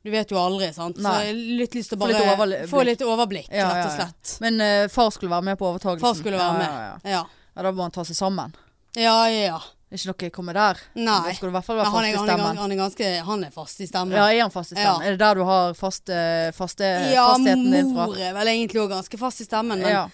Du 0.04 0.10
vet 0.10 0.28
jo 0.32 0.36
aldri, 0.36 0.72
sant. 0.74 0.96
Så 0.96 1.12
jeg 1.24 1.32
har 1.32 1.40
litt 1.60 1.74
lyst 1.76 1.92
til 1.92 1.96
å 1.96 2.00
Få 2.00 2.08
bare 2.08 2.46
litt 2.48 2.68
få 2.68 2.84
litt 2.84 3.00
overblikk, 3.04 3.48
Ja, 3.52 3.68
rett 3.68 3.86
og 3.86 3.96
slett. 3.96 4.40
Men 4.40 4.60
uh, 4.60 4.88
far 4.88 5.10
skulle 5.10 5.30
være 5.30 5.44
med 5.44 5.58
på 5.60 5.68
overtagelsen. 5.68 6.00
Far 6.00 6.14
skulle 6.14 6.40
være 6.40 6.58
med. 6.58 7.00
Ja, 7.04 7.24
ja, 7.54 7.62
da 7.62 7.72
må 7.72 7.84
han 7.84 7.94
ta 7.94 8.04
seg 8.06 8.18
sammen. 8.18 8.56
Ja, 8.98 9.28
ja. 9.30 9.44
ja. 9.54 9.60
Det 9.90 9.98
er 9.98 10.02
ikke 10.04 10.26
noe 10.28 10.30
komme 10.34 10.52
der. 10.54 10.78
Nei. 10.94 11.16
Da 11.26 11.32
skal 11.34 11.48
du 11.48 11.50
i 11.50 11.54
hvert 11.56 11.66
fall 11.66 11.78
være 11.80 11.90
han 11.90 11.96
fast 11.96 12.06
er, 12.06 12.12
i 12.12 12.14
han, 12.14 12.28
er, 12.28 12.30
stemmen. 12.30 12.58
han 12.62 12.72
er 12.72 12.78
ganske 12.78 13.06
Han 13.26 13.40
er 13.42 13.54
fast 13.54 13.80
i 13.82 13.88
stemmen. 13.90 14.14
Ja, 14.14 14.26
er 14.30 14.42
han 14.44 14.52
fast 14.54 14.70
i 14.70 14.76
stemmen? 14.76 15.02
Ja. 15.02 15.08
Er 15.08 15.16
det 15.16 15.22
der 15.24 15.40
du 15.40 15.42
har 15.48 15.74
faste, 15.74 16.18
faste, 16.54 16.90
Ja, 17.10 17.24
fastheten 17.32 17.74
din 17.74 17.90
fra? 17.90 18.04
Ja, 18.04 18.12
mor 18.12 18.22
er 18.28 18.36
vel 18.36 18.50
egentlig 18.52 18.84
òg 18.84 18.92
ganske 18.94 19.18
fast 19.18 19.42
i 19.42 19.48
stemmen, 19.48 19.82
men 19.82 19.90
Ja. 19.90 20.04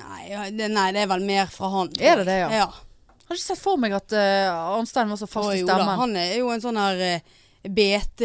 nei, 0.00 0.48
det, 0.56 0.70
nei, 0.72 0.86
det 0.96 1.04
er 1.04 1.12
vel 1.12 1.28
mer 1.28 1.52
fra 1.52 1.68
han. 1.74 1.92
Er 2.00 2.22
det 2.22 2.26
det, 2.30 2.38
ja? 2.40 2.48
ja? 2.48 2.64
ja. 2.64 3.20
Har 3.26 3.36
ikke 3.36 3.44
sett 3.50 3.60
for 3.60 3.76
meg 3.84 3.92
at 3.98 4.16
uh, 4.16 4.78
Arnstein 4.78 5.12
var 5.12 5.20
så 5.20 5.28
fast 5.28 5.52
i 5.52 5.60
jo 5.60 5.68
da, 5.68 5.76
stemmen. 5.76 6.00
han 6.00 6.16
er 6.22 6.32
jo 6.38 6.48
en 6.54 6.64
sånn 6.64 6.80
her 6.80 7.04
uh, 7.04 7.36
BT 7.68 8.24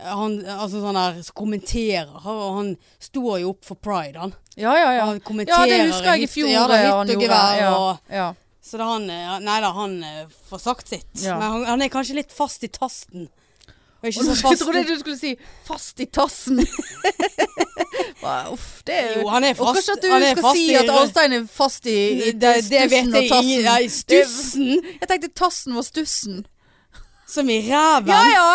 han, 0.00 0.36
altså 0.44 0.80
sånn 0.80 0.98
som 1.24 1.36
kommenterer. 1.36 2.12
Han 2.24 2.74
står 3.02 3.40
jo 3.42 3.54
opp 3.54 3.66
for 3.68 3.80
pride, 3.80 4.20
han. 4.20 4.36
Ja, 4.60 4.76
ja, 4.76 4.92
ja. 4.98 5.08
Han 5.08 5.44
Ja, 5.48 5.64
det 5.66 5.80
husker 5.88 6.12
jeg 6.14 6.28
i 6.28 6.30
fjor. 6.30 6.48
Ja, 6.52 6.66
det 6.68 6.78
eh, 6.84 6.92
han 6.92 7.10
og 7.10 7.24
gevær 7.24 7.58
Ja, 7.60 7.74
ja. 8.12 8.28
Så 8.62 8.78
da 8.78 8.86
han 8.92 9.08
eh, 9.10 9.36
Nei 9.42 9.58
da, 9.64 9.72
han 9.74 9.98
eh, 10.04 10.24
får 10.50 10.60
sagt 10.62 10.92
sitt. 10.92 11.10
Ja. 11.24 11.38
Men 11.40 11.54
han, 11.56 11.64
han 11.72 11.84
er 11.86 11.92
kanskje 11.92 12.18
litt 12.20 12.34
fast 12.34 12.64
i 12.66 12.70
tasten. 12.72 13.28
Og 14.00 14.08
ikke 14.10 14.20
Og 14.20 14.28
så 14.28 14.36
fast. 14.42 14.52
Jeg 14.52 14.60
trodde 14.62 14.84
du 14.88 14.98
skulle 15.00 15.18
si 15.18 15.36
'fast 15.68 16.00
i 16.00 16.06
tassen'. 16.06 16.60
Uff, 18.52 18.82
det 18.84 18.94
er 18.94 19.20
jo 19.20 19.28
han 19.32 19.44
er 19.44 19.54
fast 19.56 19.80
kanskje 19.80 19.92
at 19.96 20.02
du 20.02 20.08
er 20.12 20.24
skal 20.30 20.44
fast 20.44 20.58
si 20.58 20.74
at 20.76 20.90
Arnstein 20.92 21.32
er 21.32 21.46
fast 21.48 21.86
i, 21.88 21.98
i 22.28 22.32
det, 22.32 22.40
det 22.68 22.82
stussen 22.84 23.14
og 23.16 23.28
tassen. 23.30 23.62
ja, 23.64 23.76
i 23.80 23.88
stussen! 23.88 24.68
Jeg 25.00 25.08
tenkte 25.08 25.30
tassen 25.40 25.76
var 25.78 25.86
stussen. 25.86 26.42
Som 27.30 27.48
i 27.48 27.60
ræven. 27.64 28.12
Ja 28.12 28.22
ja! 28.28 28.50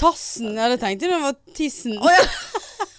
Tassen. 0.00 0.54
Ja, 0.56 0.70
det 0.72 0.80
tenkte 0.80 1.06
jeg 1.06 1.14
det 1.14 1.20
var 1.22 1.36
tissen. 1.56 1.98
Oh, 1.98 2.10
ja. 2.10 2.24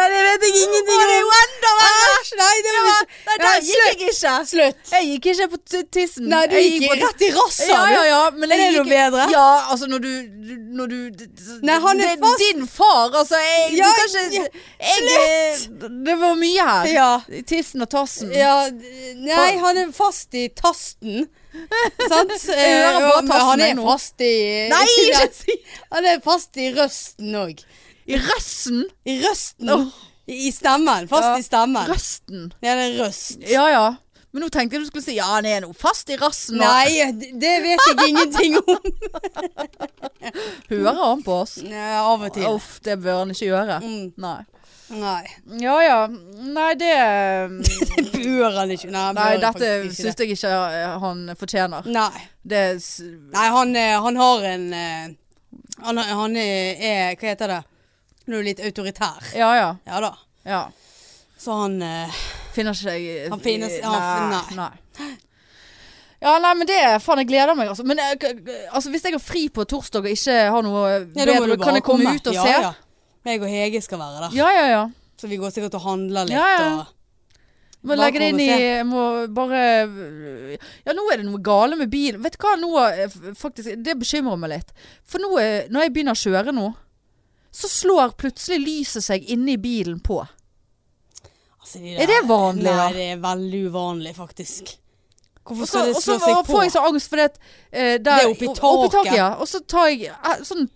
Nei, 0.00 0.08
det 0.12 0.20
vet 0.26 0.44
jeg 0.46 0.60
ingenting 0.64 1.00
om. 1.00 1.08
det 1.10 1.16
er 1.16 1.20
jo 1.20 1.32
enda! 1.44 1.72
Æsj, 1.90 2.30
nei, 2.40 2.54
det 2.64 2.72
var 2.76 3.00
ikke 3.00 3.26
Nei, 3.26 3.36
der 3.40 3.56
gikk 3.60 3.70
slutt. 3.70 3.84
jeg 3.84 3.96
ikke. 4.00 4.34
Slutt. 4.50 4.92
Jeg 4.94 5.08
gikk 5.10 5.26
ikke 5.34 5.48
på 5.52 5.58
t- 5.72 5.82
tissen. 5.96 6.28
Nei, 6.32 6.40
du 6.48 6.54
Jeg 6.56 6.70
gikk 6.72 6.86
på- 6.90 6.98
rett 7.04 7.24
i 7.26 7.30
rassa, 7.36 7.66
Ja, 7.68 7.80
du. 7.84 7.92
ja, 7.92 8.04
ja. 8.08 8.20
Men 8.30 8.52
Er 8.52 8.56
jeg 8.56 8.72
det 8.72 8.78
noe 8.78 8.84
gikk- 8.84 8.94
bedre? 8.96 9.26
Ja, 9.34 9.46
altså 9.74 9.86
når 9.92 9.98
du, 10.06 10.12
du- 10.48 10.64
når 10.80 10.86
du 10.88 10.98
Nei, 11.68 11.78
han 11.84 12.00
er 12.00 12.16
det, 12.16 12.24
fast. 12.24 12.38
Din 12.46 12.66
far, 12.66 13.10
altså. 13.20 13.36
Jeg, 13.36 13.76
Ja, 13.76 13.86
du 13.86 13.92
kan 14.00 14.08
ja, 14.14 14.44
ikke 14.44 14.50
jeg, 14.80 16.04
Det 16.06 16.16
var 16.20 16.34
mye 16.34 16.64
her. 16.70 16.86
Ja. 16.94 17.10
Tissen 17.46 17.82
og 17.82 17.90
tassen. 17.90 18.32
Ja, 18.32 18.70
nei, 18.70 19.50
han 19.58 19.76
er 19.84 19.92
fast 19.92 20.34
i 20.34 20.48
tasten. 20.48 21.28
Sant? 22.08 22.30
Hører 22.46 22.56
Eh, 22.56 22.96
og- 23.10 23.24
men 23.24 23.30
tassen, 23.30 23.48
Han 23.50 23.60
er 23.60 23.74
nå. 23.74 23.82
fast 23.90 24.20
i 24.22 24.68
Nei, 24.70 24.84
ikke 25.02 25.32
si 25.40 25.56
Han 25.92 26.06
er 26.06 26.20
fast 26.22 26.56
i 26.56 26.68
røsten 26.76 27.34
òg. 27.34 27.64
I 28.10 28.18
røsten. 28.26 28.84
I 29.06 29.16
røsten. 29.24 29.70
Oh. 29.74 29.86
I 30.30 30.36
i 30.46 30.52
stemmen. 30.54 31.08
Fast 31.10 31.26
Ja, 31.30 31.36
i 31.38 31.42
stemmen. 31.46 31.86
Røsten. 31.90 32.48
Ja, 32.62 32.74
det 32.78 32.86
er 32.90 32.96
røst. 33.04 33.38
Ja 33.50 33.66
ja. 33.72 33.84
Men 34.30 34.44
nå 34.44 34.48
tenkte 34.54 34.76
jeg 34.78 34.84
du 34.84 34.90
skulle 34.92 35.02
si 35.02 35.16
ja, 35.16 35.24
han 35.26 35.46
er 35.50 35.64
nå 35.64 35.72
fast 35.74 36.10
i 36.14 36.16
rassen. 36.20 36.60
og- 36.60 36.62
Nei, 36.62 37.10
det 37.42 37.54
vet 37.64 37.82
jeg 37.88 38.08
ingenting 38.12 38.58
om. 38.60 38.84
Hører 40.70 40.94
han 41.04 41.22
på 41.26 41.34
oss? 41.42 41.56
Ja, 41.64 42.04
av 42.06 42.22
og 42.22 42.32
til. 42.34 42.46
Uff, 42.46 42.76
det 42.86 42.98
bør 43.02 43.24
han 43.24 43.34
ikke 43.34 43.48
gjøre. 43.50 43.80
Mm, 43.82 44.12
Nei. 44.22 44.38
nei. 45.00 45.24
Ja 45.62 45.76
ja. 45.82 45.96
Nei, 46.06 46.68
det 46.78 46.92
Det 47.96 48.06
bør 48.14 48.60
han 48.60 48.70
ikke. 48.76 48.90
Nei, 48.94 49.06
Nei, 49.18 49.32
dette 49.42 49.72
syns 49.98 50.22
jeg 50.22 50.36
ikke 50.36 50.52
eh, 50.78 50.94
han 51.02 51.24
fortjener. 51.40 51.90
Nei. 51.90 52.22
Det 52.46 52.62
Nei, 53.34 53.48
han, 53.56 53.74
eh, 53.76 53.96
han 54.06 54.16
har 54.16 54.46
en 54.54 54.68
eh, 54.72 55.10
Han, 55.84 55.98
han 55.98 56.36
er 56.36 57.16
Hva 57.18 57.28
heter 57.34 57.48
det? 57.56 57.60
Han 58.30 58.36
er 58.36 58.42
du 58.44 58.48
litt 58.52 58.60
autoritær. 58.62 59.32
Ja 59.34 59.50
ja. 59.58 59.70
Ja 59.90 60.00
da. 60.06 60.12
ja. 60.46 60.60
Så 61.40 61.54
han 61.56 61.80
eh, 61.82 62.18
Finner 62.54 62.74
ikke 62.76 62.92
jeg 62.98 63.30
Han 63.32 63.40
finnes- 63.40 63.80
han- 63.82 64.30
nei, 64.30 64.56
nei. 64.58 65.10
Ja, 66.20 66.34
nei, 66.38 66.50
men 66.58 66.68
det 66.68 66.76
Faen, 67.00 67.22
jeg 67.22 67.30
gleder 67.30 67.56
meg, 67.56 67.70
altså. 67.72 67.84
Men 67.88 67.98
eh, 68.02 68.12
k- 68.20 68.34
altså, 68.74 68.90
hvis 68.92 69.06
jeg 69.08 69.14
har 69.16 69.22
fri 69.24 69.46
på 69.48 69.64
torsdag 69.64 70.04
og 70.04 70.10
ikke 70.12 70.34
har 70.52 70.62
noe 70.66 70.82
ja, 70.90 70.98
da 71.24 71.32
må 71.38 71.46
bedre, 71.46 71.56
du 71.56 71.64
kan 71.64 71.78
jeg 71.78 71.84
komme 71.86 72.12
ut 72.12 72.28
og 72.28 72.36
ja, 72.36 72.42
se? 72.44 72.56
Ja. 72.66 72.72
Jeg 73.30 73.40
og 73.40 73.48
Hege 73.48 73.80
skal 73.84 73.98
være 74.02 74.26
der. 74.26 74.36
Ja, 74.36 74.48
ja, 74.52 74.66
ja. 74.68 74.82
Så 75.20 75.28
vi 75.28 75.38
går 75.40 75.52
sikkert 75.54 75.74
og 75.80 75.84
handler 75.86 76.28
litt. 76.28 76.36
Ja, 76.36 76.46
ja. 76.58 76.68
Og, 76.82 76.96
Må 77.80 77.94
Bare 77.96 78.02
legge 78.02 78.20
det 78.20 78.26
inn 78.34 78.40
i 78.44 78.46
jeg 78.50 78.84
Må 78.84 79.02
bare 79.32 79.60
Ja, 80.84 80.92
nå 80.92 81.06
er 81.12 81.22
det 81.22 81.24
noe 81.30 81.40
gale 81.40 81.78
med 81.80 81.88
bilen. 81.92 82.20
Vet 82.20 82.36
du 82.36 82.42
hva, 82.44 82.52
nå 82.60 82.74
f- 83.06 83.32
faktisk 83.40 83.80
Det 83.80 83.94
bekymrer 84.02 84.36
meg 84.36 84.52
litt. 84.58 84.74
For 85.08 85.22
nå 85.24 85.30
er, 85.40 85.70
når 85.72 85.86
jeg 85.86 85.94
begynner 85.94 86.12
å 86.12 86.20
kjøre 86.20 86.52
nå, 86.52 86.66
så 87.50 87.68
slår 87.68 88.14
plutselig 88.20 88.60
lyset 88.62 89.04
seg 89.04 89.26
inne 89.32 89.56
i 89.56 89.60
bilen 89.60 90.00
på. 90.00 90.20
altså, 91.60 91.78
de 91.78 91.96
Er 91.96 92.06
det 92.06 92.20
vanlig, 92.28 92.64
da? 92.68 92.88
Nei, 92.88 92.92
det 92.96 93.08
er 93.14 93.22
veldig 93.24 93.62
uvanlig, 93.70 94.14
faktisk. 94.16 94.76
Hvorfor 95.44 95.66
skal 95.66 95.88
det 95.88 96.02
slå 96.02 96.18
seg 96.18 96.20
på? 96.20 96.38
Og 96.38 96.44
så 96.46 96.52
får 96.52 96.62
jeg 96.62 96.72
så 96.76 96.82
angst 96.86 97.10
fordi 97.10 97.24
at 97.26 97.38
eh, 97.72 97.80
der, 97.80 97.96
Det 97.98 98.12
er 98.12 98.28
oppi 98.30 98.52
taket. 98.92 99.16
ja. 99.16 99.30
Og 99.40 99.48
så 99.48 99.60
tar 99.66 99.88
jeg 99.90 100.12
eh, 100.12 100.44
sånn 100.46 100.68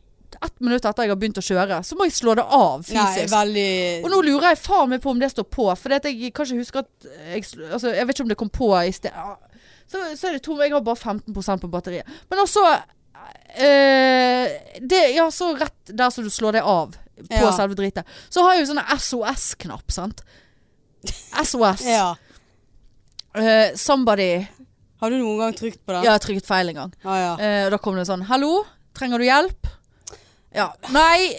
ett 0.44 0.60
minutt 0.60 0.84
etter 0.84 1.06
jeg 1.06 1.12
har 1.12 1.18
begynt 1.20 1.38
å 1.38 1.44
kjøre, 1.44 1.78
så 1.87 1.96
må 1.96 2.08
jeg 2.08 2.16
slå 2.16 2.34
det 2.38 2.44
av 2.44 2.82
fysisk. 2.84 3.30
Nei, 3.30 3.32
veldig 3.32 3.68
Og 4.04 4.10
nå 4.12 4.20
lurer 4.26 4.50
jeg 4.50 4.60
faen 4.64 4.90
meg 4.90 5.02
på 5.04 5.12
om 5.14 5.20
det 5.22 5.30
står 5.32 5.46
på, 5.46 5.68
for 5.78 5.94
jeg 5.94 6.02
kan 6.34 6.48
ikke 6.48 6.58
huske 6.58 6.82
at 6.82 7.06
jeg, 7.30 7.44
altså, 7.70 7.92
jeg 7.94 8.08
vet 8.08 8.16
ikke 8.16 8.26
om 8.26 8.32
det 8.32 8.38
kom 8.40 8.50
på 8.52 8.70
i 8.80 8.92
sted. 8.92 9.14
Så, 9.87 10.00
så 10.18 10.28
er 10.28 10.37
det 10.37 10.42
tom. 10.44 10.60
Jeg 10.64 10.72
har 10.74 10.82
bare 10.84 10.96
15 10.96 11.60
på 11.62 11.70
batteriet. 11.70 12.08
Men 12.30 12.42
altså 12.42 12.64
eh, 13.54 14.52
det, 14.80 15.02
Ja, 15.14 15.30
så 15.30 15.52
rett 15.58 15.92
der 15.92 16.10
som 16.10 16.24
du 16.24 16.30
slår 16.30 16.52
det 16.58 16.62
av 16.62 16.94
på 17.14 17.40
Ja. 17.40 17.52
selve 17.56 17.74
dritet, 17.78 18.06
så 18.28 18.42
har 18.42 18.54
jeg 18.56 18.64
jo 18.66 18.72
sånne 18.74 18.84
SOS-knapp, 18.98 19.92
sant. 19.92 20.22
SOS. 21.44 21.84
Ja. 21.96 22.16
uh, 23.37 23.74
somebody 23.76 24.46
Har 25.00 25.10
du 25.10 25.18
noen 25.18 25.38
gang 25.38 25.54
trykt 25.54 25.80
på 25.84 25.92
den? 25.92 26.02
Ja, 26.02 26.12
jeg 26.12 26.14
har 26.18 26.22
trykket 26.24 26.46
feil 26.46 26.68
en 26.72 26.78
gang. 26.82 26.92
Ah, 27.04 27.16
ja. 27.18 27.32
uh, 27.38 27.70
da 27.74 27.78
kom 27.82 27.96
det 27.98 28.06
sånn 28.08 28.22
Hallo, 28.28 28.64
trenger 28.96 29.18
du 29.22 29.26
hjelp? 29.26 29.66
Ja. 30.54 30.68
Nei, 30.94 31.34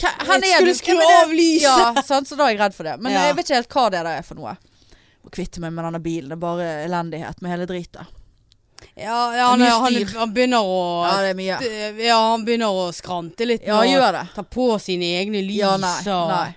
hva- 0.00 0.14
hvor 0.24 0.36
er 0.40 0.64
du? 0.64 0.72
skulle 0.72 0.74
skru 0.74 0.96
av 1.22 1.32
lyset. 1.32 1.66
Ja, 1.68 2.02
sant, 2.02 2.28
så 2.28 2.36
da 2.38 2.46
er 2.48 2.54
jeg 2.56 2.60
redd 2.62 2.74
for 2.74 2.88
det. 2.88 2.94
Men 3.04 3.12
jeg 3.12 3.34
vet 3.36 3.44
ikke 3.50 3.58
helt 3.60 3.74
hva 3.76 3.84
det 3.92 4.00
er 4.08 4.22
for 4.24 4.38
noe. 4.40 4.54
Må 5.26 5.32
kvitte 5.34 5.60
meg 5.60 5.74
med 5.76 5.84
denne 5.84 6.00
bilen. 6.00 6.30
Det 6.32 6.36
er 6.38 6.40
bare 6.44 6.68
elendighet 6.86 7.42
med 7.44 7.52
hele 7.52 7.66
dritet. 7.68 8.15
Ja, 8.96 9.36
ja 9.36 9.46
han, 9.50 9.60
han, 9.60 9.96
han 10.16 10.30
begynner 10.32 10.64
å 10.64 10.76
Ja, 11.04 11.16
det 11.20 11.32
er 11.34 11.36
mye. 11.36 11.56
Ja, 12.00 12.20
han 12.30 12.46
begynner 12.46 12.72
å 12.72 12.86
skrante 12.96 13.44
litt. 13.44 13.66
Ja, 13.68 13.82
gjør 13.84 14.08
det. 14.16 14.22
Ta 14.32 14.44
på 14.56 14.70
sine 14.80 15.10
egne 15.18 15.42
lys 15.44 15.58
Ja, 15.60 15.74
nei, 15.80 15.98
og 16.14 16.30
nei. 16.32 16.54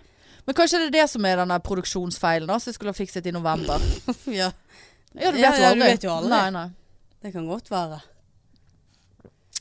Men 0.48 0.56
kanskje 0.58 0.80
det 0.82 0.88
er 0.88 0.96
det 1.02 1.10
som 1.12 1.28
er 1.28 1.42
denne 1.44 1.60
produksjonsfeilen 1.62 2.48
da, 2.50 2.56
som 2.58 2.72
jeg 2.72 2.78
skulle 2.80 2.94
ha 2.96 2.98
fikset 2.98 3.28
i 3.28 3.36
november. 3.36 3.84
Ja, 4.40 4.54
Ja, 5.20 5.34
du 5.34 5.38
vet 5.38 5.44
Ja, 5.44 5.52
ja, 5.58 5.74
du 5.76 5.84
vet 5.84 6.08
jo 6.08 6.16
aldri. 6.16 6.32
Nei, 6.32 6.48
nei. 6.56 6.66
det 7.26 7.34
kan 7.36 7.46
godt 7.50 7.70
være. 7.74 8.00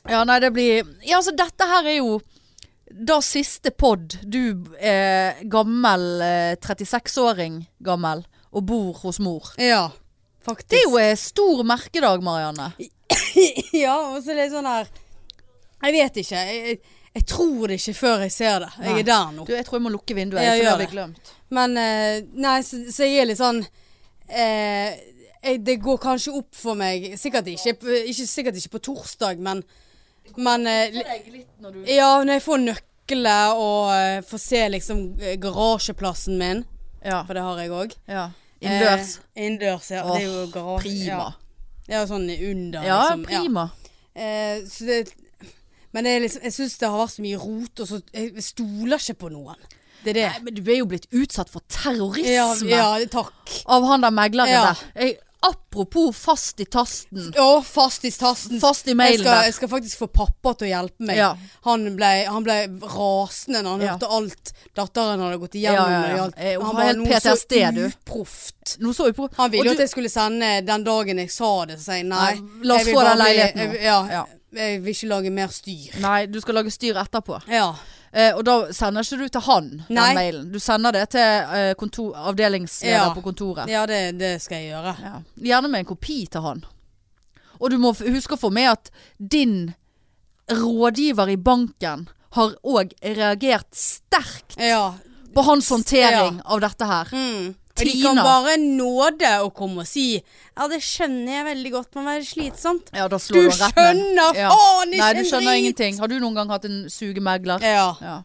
Ja, 0.07 0.23
nei, 0.23 0.39
det 0.39 0.53
blir 0.55 0.79
Ja, 1.03 1.19
altså, 1.19 1.35
dette 1.35 1.67
her 1.67 1.83
er 1.83 1.99
jo 1.99 2.19
da 2.89 3.19
siste 3.21 3.69
pod 3.75 4.15
du 4.23 4.65
er 4.81 5.43
gammel, 5.51 6.05
eh, 6.25 6.55
36-åring 6.57 7.59
gammel, 7.85 8.23
og 8.49 8.65
bor 8.65 8.95
hos 9.03 9.19
mor. 9.21 9.51
Ja, 9.61 9.91
faktisk. 10.49 10.69
Det 10.73 10.79
er 10.81 10.87
jo 10.89 10.97
en 11.01 11.17
stor 11.23 11.63
merkedag, 11.63 12.23
Marianne. 12.25 12.69
ja, 13.83 13.95
og 14.13 14.19
så 14.25 14.35
det 14.37 14.49
sånn 14.51 14.67
her 14.69 14.87
Jeg 15.83 15.95
vet 15.95 16.17
ikke. 16.23 16.41
Jeg, 16.49 16.79
jeg, 17.15 17.25
tror 17.29 17.67
det 17.71 17.77
ikke 17.79 17.93
før 17.97 18.23
jeg 18.25 18.33
ser 18.35 18.59
det. 18.65 18.71
Jeg 18.83 18.91
Nei. 18.93 18.99
er 19.03 19.07
der 19.07 19.31
nå. 19.37 19.45
Du, 19.47 19.53
jeg 19.55 19.65
tror 19.67 19.79
jeg 19.79 19.85
må 19.87 19.93
lukke 19.93 20.17
vinduet, 20.17 20.43
Jeg, 20.43 20.49
for 20.49 20.57
det 20.57 20.65
gjør 20.65 20.75
har 20.75 20.83
det. 20.83 20.89
glemt. 20.93 21.31
Men 21.59 21.77
eh, 21.81 22.17
Nei, 22.45 22.57
så, 22.67 22.81
så 22.93 23.07
jeg 23.07 23.23
er 23.23 23.29
litt 23.31 23.39
sånn 23.39 23.63
eh, 24.29 24.97
jeg, 25.41 25.61
Det 25.65 25.77
går 25.81 25.97
kanskje 26.03 26.33
opp 26.37 26.51
for 26.59 26.77
meg 26.77 27.07
Sikkert 27.17 27.47
ikke, 27.49 27.73
ikke, 28.05 28.27
sikkert 28.29 28.59
ikke 28.59 28.73
på 28.75 28.81
torsdag, 28.91 29.39
men 29.41 29.63
Men 30.37 30.67
eh, 30.69 30.91
li- 30.93 31.45
Ja, 31.95 32.11
når 32.21 32.35
jeg 32.37 32.43
får 32.45 32.61
nøkler 32.67 33.55
og 33.57 33.87
uh, 33.89 34.19
får 34.29 34.41
se 34.43 34.59
liksom 34.69 34.99
eh, 35.17 35.37
garasjeplassen 35.41 36.37
min, 36.37 36.59
Ja. 37.01 37.23
for 37.25 37.33
det 37.33 37.41
har 37.47 37.57
jeg 37.63 37.71
òg. 37.73 37.95
ja. 38.11 38.27
Innendørs. 38.61 39.13
Eh, 39.35 39.45
innendørs, 39.45 39.89
ja. 39.91 40.03
det 40.03 40.21
er 40.21 40.25
jo 40.27 40.45
garasje. 40.53 40.83
prima. 40.83 41.27
Ja, 41.87 41.95
ja 41.99 42.05
sånn 42.09 42.27
under, 42.29 42.83
Ja, 42.83 42.99
liksom. 43.09 43.25
prima. 43.29 43.67
Eh, 44.15 44.63
så 44.67 44.85
det, 44.89 44.99
men 45.93 46.03
det 46.05 46.15
liksom, 46.25 46.43
jeg 46.43 46.53
syns 46.53 46.77
det 46.77 46.89
har 46.89 46.99
vært 47.05 47.15
så 47.15 47.21
mye 47.25 47.37
rot, 47.39 47.79
og 47.79 47.87
så 47.87 48.01
jeg 48.13 48.43
stoler 48.43 48.97
ikke 48.99 49.17
på 49.23 49.31
noen. 49.33 49.55
Det 50.03 50.11
er 50.11 50.19
det. 50.19 50.27
Nei, 50.31 50.43
men 50.45 50.53
du 50.55 50.61
er 50.71 50.77
jo 50.79 50.85
blitt 50.87 51.07
utsatt 51.11 51.49
for 51.51 51.59
terrorisme 51.67 52.69
Ja, 52.71 52.93
ja, 52.99 53.07
takk. 53.11 53.33
av 53.67 53.83
han 53.89 54.01
der 54.05 54.11
megleren 54.15 54.47
Ja. 54.53 54.61
der. 54.73 54.83
Jeg 55.01 55.17
apropos 55.41 56.11
fast 56.17 56.59
i 56.59 56.65
tasten. 56.65 57.29
Å, 57.39 57.63
fast 57.63 58.03
i 58.05 58.11
tasten. 58.11 58.59
Fast 58.59 58.87
i 58.87 58.95
Jeg 58.97 59.19
skal, 59.19 59.43
jeg 59.47 59.53
skal 59.55 59.69
faktisk 59.71 59.97
få 60.01 60.07
pappa 60.11 60.53
til 60.59 60.67
å 60.67 60.71
hjelpe 60.73 61.05
meg. 61.07 61.17
Ja. 61.17 61.29
Han, 61.67 61.85
ble, 61.95 62.09
han 62.27 62.43
ble 62.43 62.57
rasende 62.83 63.61
når 63.63 63.69
han 63.77 63.81
Ja. 63.85 63.93
hørte 63.93 64.09
alt 64.17 64.53
datteren 64.75 65.19
hadde 65.23 65.37
gått 65.39 65.55
igjennom. 65.55 65.91
ja, 65.91 66.01
ja, 66.09 66.17
ja. 66.17 66.25
Eh, 66.37 66.59
Han 66.61 66.75
var 66.75 66.83
helt 66.89 66.97
noe 66.99 67.07
PTSD, 67.07 67.71
du. 67.75 67.85
uproft. 67.87 68.77
Nå 68.79 68.93
så 68.93 69.07
uproft. 69.09 69.35
Han 69.37 69.51
ville 69.51 69.65
jo 69.65 69.71
at 69.71 69.79
jeg 69.85 69.89
skulle 69.89 70.09
sende 70.09 70.61
den 70.65 70.83
dagen 70.83 71.17
jeg 71.17 71.31
sa 71.31 71.65
det, 71.65 71.79
så 71.79 71.95
jeg 71.99 72.05
nei. 72.05 72.33
La 72.63 72.75
oss 72.75 72.87
få 72.89 73.03
den 73.07 73.17
leiligheten 73.23 73.57
nå. 73.69 73.73
Jeg, 73.73 73.83
Ja, 73.83 74.01
Ja. 74.09 74.25
Jeg 74.51 74.79
vil 74.81 74.93
ikke 74.95 75.07
lage 75.07 75.29
mer 75.31 75.47
styr. 75.53 75.99
Nei, 76.01 76.25
du 76.25 76.39
skal 76.41 76.55
lage 76.55 76.71
styr 76.73 76.95
etterpå. 76.97 77.39
Ja. 77.47 77.75
Eh, 78.13 78.33
og 78.35 78.43
da 78.45 78.55
sender 78.73 79.01
ikke 79.05 79.17
du 79.21 79.27
til 79.29 79.41
han 79.45 79.67
Nei. 79.89 80.05
den 80.07 80.15
mailen. 80.17 80.51
Du 80.51 80.59
sender 80.59 80.91
det 80.91 81.09
til 81.13 81.21
eh, 81.21 81.73
kontor, 81.77 82.15
avdelingsleder 82.31 82.95
Ja. 83.07 83.13
på 83.13 83.21
kontoret. 83.21 83.69
ja, 83.69 83.85
det, 83.85 84.17
det 84.17 84.41
skal 84.41 84.57
jeg 84.63 84.71
gjøre. 84.73 84.95
Ja. 85.03 85.21
Gjerne 85.37 85.69
med 85.69 85.79
en 85.79 85.85
kopi 85.85 86.25
til 86.25 86.41
han. 86.41 86.63
Og 87.59 87.69
du 87.71 87.77
må 87.77 87.91
f- 87.93 88.07
huske 88.07 88.33
å 88.33 88.39
få 88.39 88.49
med 88.51 88.69
at 88.71 88.89
din 89.19 89.73
rådgiver 90.49 91.29
i 91.29 91.37
banken 91.37 92.07
har 92.31 92.55
òg 92.63 92.93
reagert 93.03 93.69
sterkt 93.75 94.57
Ja. 94.57 94.93
på 95.35 95.41
hans 95.45 95.69
håndtering 95.69 96.41
av 96.45 96.61
dette 96.61 96.85
her. 96.85 97.09
Mm. 97.13 97.55
Og 97.79 97.85
de 97.89 98.01
kan 98.03 98.15
bare 98.23 98.55
nåde 98.61 99.31
å 99.45 99.49
komme 99.55 99.83
og 99.85 99.87
si 99.89 100.05
Ja, 100.19 100.67
det 100.67 100.81
skjønner 100.83 101.31
jeg 101.39 101.45
veldig 101.49 101.71
godt 101.71 101.95
må 101.99 102.03
være 102.07 102.25
slitsomt. 102.27 102.89
Ja, 102.95 103.07
da 103.11 103.17
slår 103.21 103.47
Du 103.47 103.49
rett 103.49 103.75
skjønner 103.77 104.35
Ja. 104.35 104.49
faen 104.51 104.93
ikke 104.93 105.03
Nei, 105.03 105.13
du 105.13 105.23
skjønner 105.29 105.53
drit! 105.53 105.61
ingenting. 105.63 105.99
Har 105.99 106.07
du 106.11 106.17
noen 106.19 106.35
gang 106.35 106.49
hatt 106.49 106.65
en 106.65 106.81
sugemegler? 106.91 107.63
Ja. 107.63 107.87
Ja. 108.01 108.17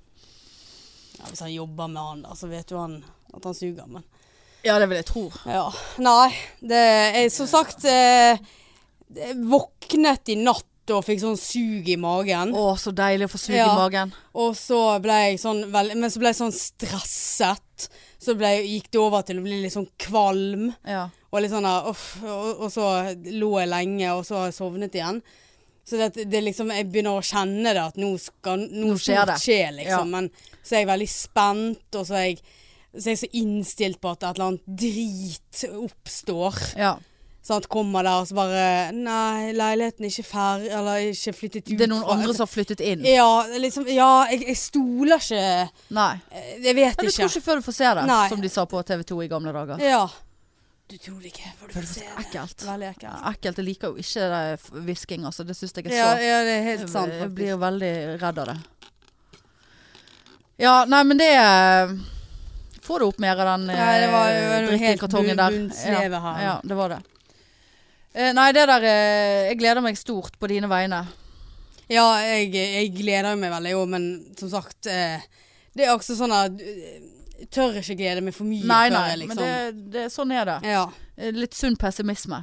ja. 1.20 1.30
Hvis 1.30 1.40
han 1.40 1.52
jobber 1.54 1.88
med 1.88 2.02
han, 2.02 2.22
da, 2.26 2.34
så 2.36 2.48
vet 2.50 2.70
jo 2.74 2.78
han 2.82 2.98
at 3.34 3.44
han 3.48 3.54
suger, 3.56 3.86
men 3.88 4.02
ja, 4.64 4.78
det 4.80 4.86
vil 4.88 4.96
jeg 4.96 5.06
tro. 5.10 5.22
Ja. 5.44 5.66
Nei, 6.00 6.30
det 6.64 6.78
er 7.20 7.26
som 7.28 7.46
sagt 7.50 7.84
eh, 7.84 8.38
Våknet 9.44 10.30
i 10.32 10.36
natt 10.40 10.92
og 10.92 11.02
fikk 11.06 11.20
sånn 11.22 11.36
sug 11.40 11.86
i 11.88 11.96
magen. 12.00 12.52
Å, 12.56 12.74
så 12.80 12.92
deilig 12.92 13.28
å 13.28 13.32
få 13.32 13.40
sug 13.40 13.54
Ja. 13.56 13.70
i 13.72 13.76
magen. 13.78 14.12
Og 14.36 14.52
så 14.56 14.80
ble 15.04 15.16
jeg 15.30 15.38
sånn 15.40 15.62
veldig 15.72 15.96
Men 15.96 16.10
så 16.12 16.20
ble 16.20 16.32
jeg 16.32 16.40
sånn 16.42 16.52
stresset. 16.56 17.63
Så 18.20 18.34
ble, 18.38 18.50
gikk 18.64 18.90
det 18.94 19.00
over 19.00 19.22
til 19.26 19.40
å 19.40 19.44
bli 19.44 19.60
litt 19.62 19.74
sånn 19.74 19.88
kvalm. 20.00 20.70
Ja. 20.88 21.08
Og 21.30 21.42
litt 21.42 21.52
sånn 21.52 21.66
uff, 21.66 22.04
og, 22.22 22.60
og 22.66 22.70
så 22.72 22.88
lå 23.26 23.50
jeg 23.60 23.70
lenge, 23.72 24.12
og 24.14 24.22
så 24.28 24.38
har 24.40 24.50
jeg 24.50 24.56
sovnet 24.58 24.94
igjen. 24.98 25.22
Så 25.84 25.98
det, 26.00 26.24
det 26.32 26.40
liksom, 26.46 26.70
jeg 26.72 26.86
begynner 26.88 27.18
å 27.18 27.24
kjenne 27.24 27.74
det, 27.76 27.82
at 27.90 27.96
nå 28.00 28.14
skal 28.22 28.62
Nå 28.70 28.92
nå 28.94 28.98
skjer 29.00 29.26
det. 29.28 29.38
skje, 29.42 29.58
liksom. 29.82 30.14
Men 30.14 30.30
så 30.62 30.76
er 30.78 30.84
jeg 30.84 30.92
veldig 30.94 31.08
spent, 31.12 31.98
og 32.00 32.06
så 32.08 32.14
er 32.20 32.28
jeg, 32.30 32.38
så 32.94 33.02
er 33.02 33.10
jeg 33.12 33.22
så 33.24 33.32
innstilt 33.42 34.00
på 34.00 34.12
at 34.14 34.22
et 34.22 34.30
eller 34.38 34.46
annet 34.52 34.70
drit 34.84 35.64
oppstår. 35.82 36.62
ja. 36.80 36.94
Sant, 37.44 37.66
kommer 37.68 38.02
der 38.06 38.22
og 38.22 38.26
så 38.30 38.34
bare 38.38 38.60
Nei, 38.96 39.50
leiligheten 39.52 40.06
er 40.06 40.08
ikke 40.08 40.24
ferdig, 40.24 40.70
eller 40.72 41.02
ikke 41.10 41.32
flyttet 41.36 41.66
ut. 41.68 41.74
Det 41.76 41.84
er 41.84 41.90
noen 41.92 42.00
fra- 42.06 42.14
andre 42.16 42.32
som 42.32 42.46
har 42.46 42.52
flyttet 42.54 42.80
inn. 42.80 43.02
Ja, 43.04 43.26
liksom, 43.60 43.84
ja 43.92 44.06
jeg, 44.30 44.46
jeg 44.48 44.56
stoler 44.56 45.20
ikke 45.20 45.42
Nei. 45.92 46.12
eh, 46.32 46.54
Jeg 46.64 46.74
vet 46.78 46.96
Men 46.96 47.04
du 47.04 47.10
tror 47.12 47.26
ikke. 47.26 47.28
ikke 47.34 47.44
før 47.44 47.60
du 47.60 47.66
får 47.66 47.76
se 47.76 47.90
det, 48.00 48.06
Nei. 48.08 48.28
som 48.32 48.40
de 48.40 48.48
sa 48.48 48.64
på 48.64 48.80
TV 48.88 49.02
2 49.04 49.20
i 49.26 49.28
gamle 49.28 49.52
dager. 49.52 49.84
Ja. 49.84 50.06
Du 50.88 50.96
tror 50.96 51.20
det 51.20 51.34
ikke 51.34 51.52
før 51.60 51.68
du 51.68 51.74
får 51.76 51.86
se 51.92 52.00
det. 52.00 52.16
ekkelt. 52.24 52.64
Veldig 52.64 52.88
ekkelt. 52.94 53.20
ekkelt. 53.34 53.56
Jeg 53.60 53.64
liker 53.68 53.88
jo 53.88 53.94
ikke 54.00 54.26
det 54.32 54.82
hvisking, 54.88 55.24
altså. 55.28 55.44
Det 55.44 55.56
syns 55.56 55.72
jeg 55.76 55.86
er 55.86 55.90
så 55.90 55.96
Ja, 56.00 56.10
ja, 56.24 56.40
det 56.48 56.56
er 56.58 56.62
helt 56.70 56.88
sant, 56.92 57.12
Jeg 57.12 57.34
blir 57.34 57.56
veldig 57.60 57.94
redd 58.24 58.38
av 58.38 58.46
det. 58.54 58.56
Ja, 60.56 60.84
nei, 60.88 61.02
men 61.04 61.18
det 61.18 61.30
Får 62.84 63.00
du 63.00 63.06
opp 63.08 63.18
mer 63.18 63.36
av 63.40 63.46
den 63.58 63.68
Ja, 63.76 63.98
det 64.00 64.10
var- 64.12 64.28
det 64.28 64.48
var 64.48 64.56
eh, 64.62 64.66
noe 64.68 64.76
helt 64.76 65.00
drikkekartongen 65.00 65.36
bunn- 65.36 65.68
der? 65.68 66.08
ja. 66.12 66.40
Ja, 66.40 66.60
det 66.64 66.74
var 66.76 66.88
det. 66.88 67.02
Eh, 68.14 68.30
nei, 68.36 68.52
det 68.54 68.66
der 68.70 68.84
eh, 68.86 69.48
Jeg 69.50 69.58
gleder 69.58 69.82
meg 69.82 69.96
stort 69.98 70.36
på 70.38 70.46
dine 70.50 70.68
vegne. 70.70 71.00
Ja, 71.90 72.04
jeg, 72.22 72.52
jeg 72.54 72.92
gleder 72.96 73.34
meg 73.36 73.50
veldig 73.52 73.72
òg, 73.76 73.88
men 73.92 74.04
som 74.38 74.48
sagt 74.52 74.86
eh, 74.88 75.20
Det 75.76 75.84
er 75.84 75.92
også 75.96 76.14
sånn 76.16 76.32
at 76.32 76.62
eh, 76.62 77.00
jeg 77.42 77.48
tør 77.52 77.74
ikke 77.80 77.96
glede 77.98 78.22
meg 78.24 78.32
for 78.36 78.46
mye 78.48 78.62
Nei, 78.70 78.84
før 78.88 78.94
nei, 78.94 79.08
jeg 79.10 79.18
liksom 79.24 79.40
men 79.42 79.42
det, 79.44 79.90
det, 79.96 80.04
sånn 80.14 80.32
er 80.32 80.46
det. 80.52 80.58
Ja, 80.70 80.84
Eh, 81.14 81.30
Litt 81.30 81.54
sunn 81.54 81.76
pessimisme. 81.78 82.40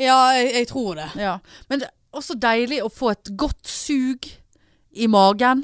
ja 0.00 0.16
jeg, 0.36 0.48
jeg 0.58 0.66
tror 0.68 0.98
det. 0.98 1.06
Ja. 1.16 1.36
Men 1.70 1.80
det 1.80 1.86
er 1.88 2.18
også 2.18 2.34
deilig 2.36 2.82
å 2.84 2.90
få 2.92 3.12
et 3.14 3.30
godt 3.40 3.68
sug 3.72 4.26
i 4.92 5.06
magen. 5.08 5.62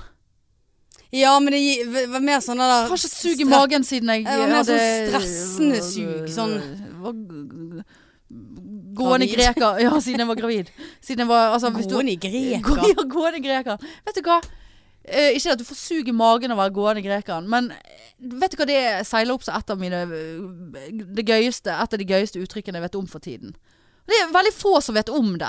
Ja, 1.13 1.35
men 1.41 1.53
det 1.53 1.61
v- 1.89 2.07
var 2.13 2.21
mer 2.25 2.41
sånn 2.45 2.57
det 2.61 2.69
der 2.71 2.87
Jeg 2.87 2.93
har 2.95 3.03
ikke 3.03 3.11
sug 3.13 3.41
i 3.45 3.49
magen 3.49 3.85
siden 3.85 4.13
jeg 4.15 4.25
Ja, 4.25 4.39
var 4.41 4.55
hadde 4.63 4.79
sånn 4.79 5.11
stressende 5.11 5.83
sug, 5.85 6.31
sånn- 6.33 7.85
Gående 8.99 9.29
Gravid. 9.31 9.55
greker. 9.55 9.81
Ja, 9.87 9.91
siden 10.05 10.25
jeg 10.25 10.29
var 10.31 10.39
gravid. 10.41 10.71
Siden 11.01 11.25
jeg 11.25 11.31
var 11.31 11.53
altså, 11.55 11.71
hvis 11.77 11.87
du- 11.89 11.95
Gående 11.97 12.17
greker. 12.21 12.89
Ja, 12.91 13.05
gående 13.15 13.41
greker. 13.45 13.79
Vet 14.09 14.19
du 14.19 14.23
hva? 14.27 14.41
Eh, 15.09 15.31
ikke 15.39 15.53
at 15.55 15.59
du 15.59 15.65
får 15.65 15.79
sug 15.81 16.09
i 16.11 16.13
magen 16.13 16.53
av 16.53 16.59
å 16.59 16.61
være 16.67 16.75
gående 16.77 17.03
greker, 17.07 17.41
men 17.49 17.71
eh, 17.73 18.03
vet 18.43 18.53
du 18.53 18.59
hva 18.61 18.67
det 18.69 18.81
seiler 19.09 19.33
opp 19.39 19.47
som 19.47 19.57
et 19.57 19.71
av 19.73 19.79
mine 19.81 20.03
eh, 20.05 20.91
det 21.17 21.25
gøyeste, 21.31 21.73
Et 21.73 21.95
av 21.97 22.03
de 22.03 22.05
gøyeste 22.11 22.43
uttrykkene 22.43 22.77
jeg 22.77 22.85
vet 22.91 22.99
om 23.01 23.07
for 23.09 23.25
tiden. 23.25 23.55
Det 24.09 24.19
er 24.21 24.29
veldig 24.35 24.53
få 24.57 24.75
som 24.85 24.95
vet 24.99 25.09
om 25.09 25.31
det. 25.41 25.49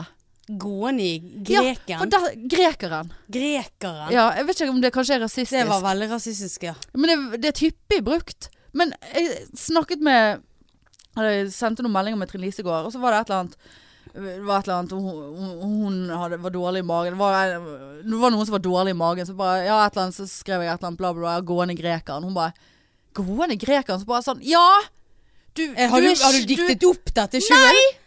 Gående 0.59 1.03
i 1.03 1.17
Ja, 1.51 1.61
greken. 1.61 1.99
for 1.99 2.05
der, 2.13 2.29
grekeren. 2.49 3.11
Grekeren. 3.29 4.11
Ja, 4.15 4.29
jeg 4.39 4.47
vet 4.47 4.61
ikke 4.63 4.71
om 4.73 4.79
det 4.81 4.93
kanskje 4.95 5.15
er 5.19 5.25
rasistisk. 5.25 5.51
Det 5.59 5.67
var 5.69 5.83
veldig 5.83 6.07
rasistisk, 6.15 6.63
ja. 6.69 6.73
Men 6.95 7.11
det, 7.11 7.41
det 7.43 7.51
er 7.51 7.65
hyppig 7.67 7.99
brukt. 8.07 8.47
Men 8.73 8.93
jeg 9.13 9.43
snakket 9.57 10.01
med 10.05 10.41
Jeg 11.27 11.51
sendte 11.53 11.83
noen 11.83 11.93
meldinger 11.93 12.17
med 12.17 12.29
Trine 12.31 12.45
Lise 12.45 12.61
i 12.61 12.67
går, 12.67 12.85
og 12.87 12.91
så 12.93 12.99
var 13.01 13.11
det 13.11 13.19
et 13.21 13.29
eller 13.29 13.39
annet 13.45 13.57
det 14.09 14.41
var 14.41 14.57
et 14.59 14.65
eller 14.67 14.79
annet 14.79 14.91
Hun, 14.91 15.59
hun- 15.61 16.09
hadde, 16.17 16.39
var 16.41 16.49
dårlig 16.49 16.79
i 16.81 16.85
magen. 16.87 17.13
Det 17.13 17.19
var, 17.19 17.51
det 18.01 18.19
var 18.23 18.31
noen 18.33 18.45
som 18.47 18.55
var 18.55 18.63
dårlig 18.65 18.89
i 18.95 18.97
magen. 18.97 19.25
Så 19.27 19.35
bare 19.37 19.65
Ja, 19.67 19.85
et 19.85 19.93
eller 19.93 20.07
annet 20.07 20.15
Så 20.17 20.25
skrev 20.27 20.63
jeg 20.63 20.71
et 20.73 20.79
eller 20.79 20.87
annet 20.89 20.97
bla, 20.97 21.11
bla, 21.13 21.21
bla. 21.21 21.41
Gående 21.45 21.75
grekeren. 21.77 22.23
Hun 22.25 22.33
bare 22.33 22.53
Gående 23.13 23.55
grekeren? 23.61 23.99
Så 24.01 24.05
bare 24.09 24.23
sånn 24.25 24.41
Ja! 24.41 24.65
Du, 25.53 25.61
Eh, 25.75 25.89
Har 25.89 26.01
du, 26.01 26.07
du, 26.09 26.23
har 26.23 26.31
du 26.33 26.45
diktet 26.49 26.83
opp 26.89 27.13
dette 27.13 27.37
sjøl? 27.43 27.57
Nei! 27.69 27.98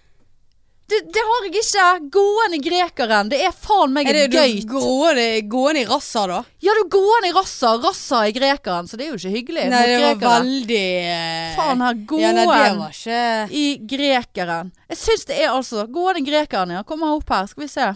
Det, 0.92 0.98
det 1.14 1.22
har 1.28 1.46
jeg 1.46 1.62
ikke. 1.62 1.86
Gående 2.12 2.58
grekeren. 2.60 3.30
Det 3.32 3.38
er 3.46 3.54
faen 3.56 3.94
meg 3.94 4.10
Er 4.10 4.18
det 4.18 4.24
du 4.32 4.36
gøy 4.36 4.58
gående, 4.68 5.26
gående 5.48 5.84
i 5.84 5.88
rassa, 5.88 6.26
da? 6.28 6.40
Ja, 6.64 6.74
du 6.76 6.82
gående 6.92 7.30
i 7.30 7.34
rassa. 7.36 7.72
Rassa 7.80 8.22
i 8.28 8.34
grekeren. 8.36 8.90
Så 8.90 8.98
det 9.00 9.06
er 9.06 9.14
jo 9.14 9.20
ikke 9.20 9.34
hyggelig. 9.38 9.66
Nei, 9.72 9.82
det 9.88 10.00
var 10.04 10.22
veldig 10.42 10.84
eh, 11.16 11.56
Faen 11.56 11.84
her, 11.86 12.00
gåen 12.12 12.42
Ja, 12.42 12.88
ikke 12.90 13.20
i 13.62 13.66
grekeren. 13.94 14.72
Jeg 14.92 15.00
syns 15.00 15.28
det 15.30 15.38
er 15.40 15.52
altså 15.54 15.86
Gående 15.92 16.20
i 16.20 16.26
grekeren, 16.26 16.74
ja. 16.76 16.82
Kom 16.86 17.04
her 17.06 17.16
opp 17.16 17.32
her, 17.32 17.48
skal 17.48 17.64
vi 17.64 17.70
se. 17.72 17.92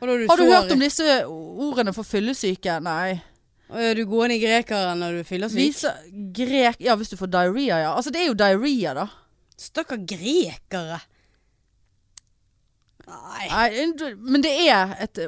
Du 0.00 0.12
Har 0.28 0.36
du 0.36 0.44
hørt 0.48 0.72
om 0.72 0.80
disse 0.80 1.24
ordene 1.26 1.92
for 1.96 2.06
fyllesyke? 2.06 2.78
Nei. 2.84 3.18
Er 3.74 3.98
du 3.98 4.04
gående 4.06 4.36
i 4.36 4.40
grekeren 4.40 5.00
når 5.02 5.20
du 5.20 5.28
fyller 5.28 5.50
syk? 5.50 5.58
Vise 5.58 5.92
grek... 6.36 6.80
Ja, 6.84 6.94
hvis 6.96 7.10
du 7.10 7.16
får 7.18 7.32
diaré, 7.32 7.66
ja. 7.72 7.92
Altså, 7.92 8.12
det 8.14 8.22
er 8.22 8.30
jo 8.30 8.38
diaré, 8.38 8.74
da. 8.94 9.08
Stakkar 9.58 10.00
grekere. 10.06 11.00
Nei. 13.06 13.46
Nei, 13.48 14.12
men 14.18 14.42
det 14.42 14.50
er 14.66 14.96
et 15.04 15.20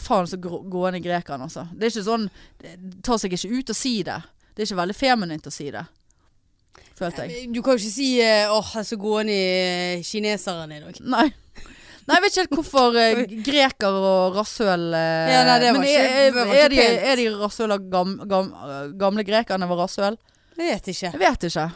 Faen 0.00 0.28
så 0.30 0.38
gående 0.40 1.02
grekeren, 1.04 1.42
altså. 1.44 1.66
Det 1.76 1.84
er 1.88 1.92
ikke 1.92 2.04
sånn 2.06 2.28
Det 2.62 2.76
tar 3.04 3.20
seg 3.20 3.34
ikke 3.36 3.50
ut 3.58 3.72
å 3.72 3.76
si 3.76 3.98
det. 4.06 4.16
Det 4.54 4.62
er 4.64 4.70
ikke 4.70 4.78
veldig 4.80 4.96
feminint 4.96 5.48
å 5.48 5.52
si 5.52 5.66
det. 5.74 5.82
Følte 6.96 7.26
jeg. 7.28 7.50
Du 7.52 7.60
kan 7.64 7.76
jo 7.76 7.80
ikke 7.82 7.92
si 7.92 8.08
eh, 8.24 8.48
'åh, 8.48 8.72
så 8.84 8.96
gående 9.00 9.36
eh, 9.36 10.02
kineseren 10.04 10.72
i 10.72 10.80
dag'. 10.80 11.00
Nei. 11.00 11.28
Nei, 12.08 12.16
jeg 12.16 12.22
vet 12.24 12.32
ikke 12.32 12.42
helt 12.42 12.56
hvorfor 12.58 12.96
eh, 12.98 13.20
greker 13.48 13.96
og 14.00 14.36
rasshøl 14.40 14.88
eh, 14.96 15.30
Ja, 15.34 15.44
nei, 15.46 15.58
det 15.62 15.70
var 15.74 15.78
Men 15.78 15.88
ikke- 15.88 16.08
er, 16.24 16.32
var 16.34 16.54
er, 16.56 16.68
de, 16.72 16.80
er 17.12 17.20
de 17.20 17.28
rasshøl 17.36 17.76
av 17.76 17.84
gam, 17.92 18.16
gam, 18.28 18.50
gamle 19.00 19.24
grekerne 19.28 19.68
var 19.70 19.84
rasshøl? 19.84 20.16
Jeg 20.56 20.72
vet 20.74 20.88
ikke. 20.92 21.12
Jeg 21.12 21.20
vet 21.20 21.46
ikke. 21.48 21.68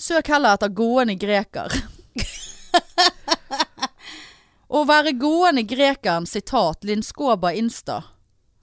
Søk 0.00 0.30
heller 0.32 0.56
etter 0.56 0.72
gående 0.72 1.16
greker. 1.20 1.74
Å 4.70 4.84
være 4.86 5.12
gående 5.18 5.64
grekeren, 5.66 6.26
sitat, 6.30 6.84
Linskåba 6.86 7.50
Insta. 7.58 7.96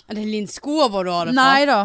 Er 0.07 0.15
det 0.15 0.23
Linskåba 0.29 1.01
du 1.03 1.09
har 1.11 1.27
det 1.27 1.33
fra? 1.35 1.43
Nei 1.51 1.65
da. 1.67 1.79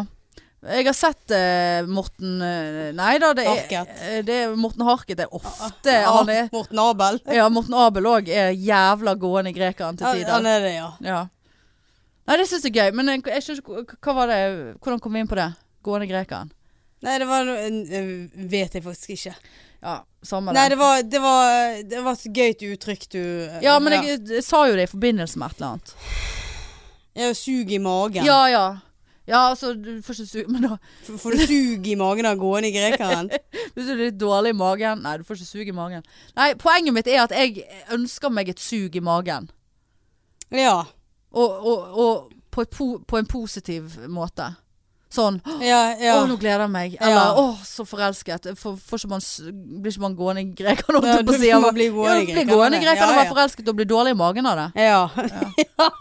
Jeg 0.63 0.85
har 0.87 0.95
sett 0.95 1.31
eh, 1.35 1.81
Morten 1.91 2.37
eh, 2.39 2.93
Nei 2.95 3.17
da, 3.19 3.33
det 3.35 3.43
er, 3.43 3.57
Harket. 3.57 3.89
eh, 4.07 4.21
det 4.23 4.37
er 4.45 4.53
Morten 4.55 4.85
Harket. 4.87 5.19
Er 5.25 5.33
ofte 5.35 5.91
Ja, 5.91 6.13
han 6.21 6.29
er 6.31 6.47
Morten 6.53 6.79
Abel. 6.79 7.19
Ja, 7.35 7.49
Morten 7.51 7.75
Abel 7.75 8.07
òg 8.07 8.29
er 8.31 8.53
jævla 8.55 9.17
gående 9.19 9.51
grekeren 9.57 9.99
til 9.99 10.07
Han, 10.07 10.21
tider. 10.21 10.31
han 10.37 10.47
er 10.53 10.63
det, 10.63 10.71
ja. 10.77 10.87
Ja. 11.03 11.19
Nei, 12.23 12.37
det 12.39 12.47
syns 12.47 12.63
jeg 12.63 12.77
er 12.77 12.85
gøy. 12.87 12.95
Men 12.95 13.11
jeg, 13.11 13.25
jeg 13.27 13.43
skjønner 13.43 13.59
ikke 13.65 13.75
hva- 13.75 13.99
Hva 14.07 14.15
var 14.21 14.31
det 14.31 14.39
Hvordan 14.79 15.03
kom 15.03 15.11
vi 15.19 15.25
inn 15.25 15.27
på 15.33 15.35
det? 15.41 15.49
Gående 15.83 16.07
grekeren. 16.07 16.53
Nei, 17.03 17.17
det 17.19 17.27
var 17.27 17.43
noe 17.43 17.59
eh, 17.67 18.13
Vet 18.55 18.79
jeg 18.79 18.85
faktisk 18.87 19.17
ikke. 19.17 19.35
Ja, 19.83 19.97
samme 20.23 20.53
Nei, 20.55 20.69
det. 20.71 20.77
var, 20.79 21.01
det 21.03 21.19
var, 21.19 21.81
det 21.83 22.03
var 22.05 22.15
et 22.15 22.37
gøyt 22.37 22.63
uttrykk 22.71 23.09
du 23.11 23.21
Ja, 23.63 23.75
men 23.83 23.97
jeg, 23.97 24.21
jeg 24.29 24.45
sa 24.45 24.63
jo 24.69 24.77
det 24.79 24.87
i 24.87 24.91
forbindelse 24.93 25.41
med 25.41 25.51
et 25.51 25.59
eller 25.59 25.73
annet. 25.73 25.93
Jeg 27.13 27.27
har 27.27 27.37
sug 27.37 27.71
i 27.71 27.79
magen. 27.83 28.25
Ja, 28.25 28.41
ja. 28.49 28.65
Ja, 29.27 29.49
altså, 29.49 29.73
du 29.73 30.01
får 30.03 30.17
ikke 30.19 30.27
sug 30.27 30.49
Men 30.51 30.65
da 30.65 30.77
Får 31.07 31.31
du 31.31 31.43
sug 31.47 31.85
i 31.87 31.93
magen 31.95 32.27
av 32.27 32.35
gående 32.41 32.67
i 32.67 32.73
grekeren? 32.75 33.29
Hvis 33.73 33.85
du 33.87 33.93
er 33.93 34.01
litt 34.01 34.17
dårlig 34.19 34.51
i 34.51 34.57
magen 34.59 35.03
Nei, 35.05 35.13
du 35.19 35.23
får 35.27 35.39
ikke 35.39 35.47
sug 35.47 35.69
i 35.71 35.75
magen. 35.75 36.03
Nei, 36.35 36.49
poenget 36.59 36.95
mitt 36.97 37.07
er 37.07 37.21
at 37.23 37.35
jeg 37.35 37.63
ønsker 37.95 38.33
meg 38.33 38.51
et 38.51 38.59
sug 38.59 38.95
i 38.99 39.03
magen. 39.03 39.47
Ja. 40.51 40.81
Og, 41.31 41.63
og, 41.63 41.95
og 42.03 42.33
på, 42.51 42.65
på 43.07 43.17
en 43.17 43.29
positiv 43.29 43.95
måte. 44.11 44.51
Sånn 45.13 45.35
Ja, 45.61 45.93
ja. 46.01 46.15
Å, 46.17 46.23
nå 46.25 46.35
gleder 46.41 46.63
jeg 46.65 46.71
meg. 46.73 46.93
Eller 46.99 47.13
Ja. 47.13 47.33
å, 47.37 47.57
så 47.65 47.85
forelsket. 47.85 48.47
For, 48.57 48.75
for 48.81 48.97
man, 49.11 49.21
blir 49.83 49.91
ikke 49.93 50.01
man 50.01 50.15
gående 50.17 50.41
i 50.41 50.47
grekeren, 50.57 51.03
Ja, 51.05 51.19
du 51.21 51.33
si. 51.37 51.51
må 51.53 51.69
bli 51.75 51.89
gående 51.93 52.23
i 52.23 52.25
greker 52.25 52.39
grekeren, 52.39 52.53
gående 52.57 52.77
i 52.79 52.83
grekeren 52.83 53.09
og 53.11 53.19
være 53.21 53.29
forelsket 53.35 53.69
og 53.69 53.75
bli 53.77 53.85
dårlig 53.85 54.15
i 54.15 54.17
magen 54.17 54.45
av 54.49 54.57
det. 54.57 54.67
Ja. 54.81 55.03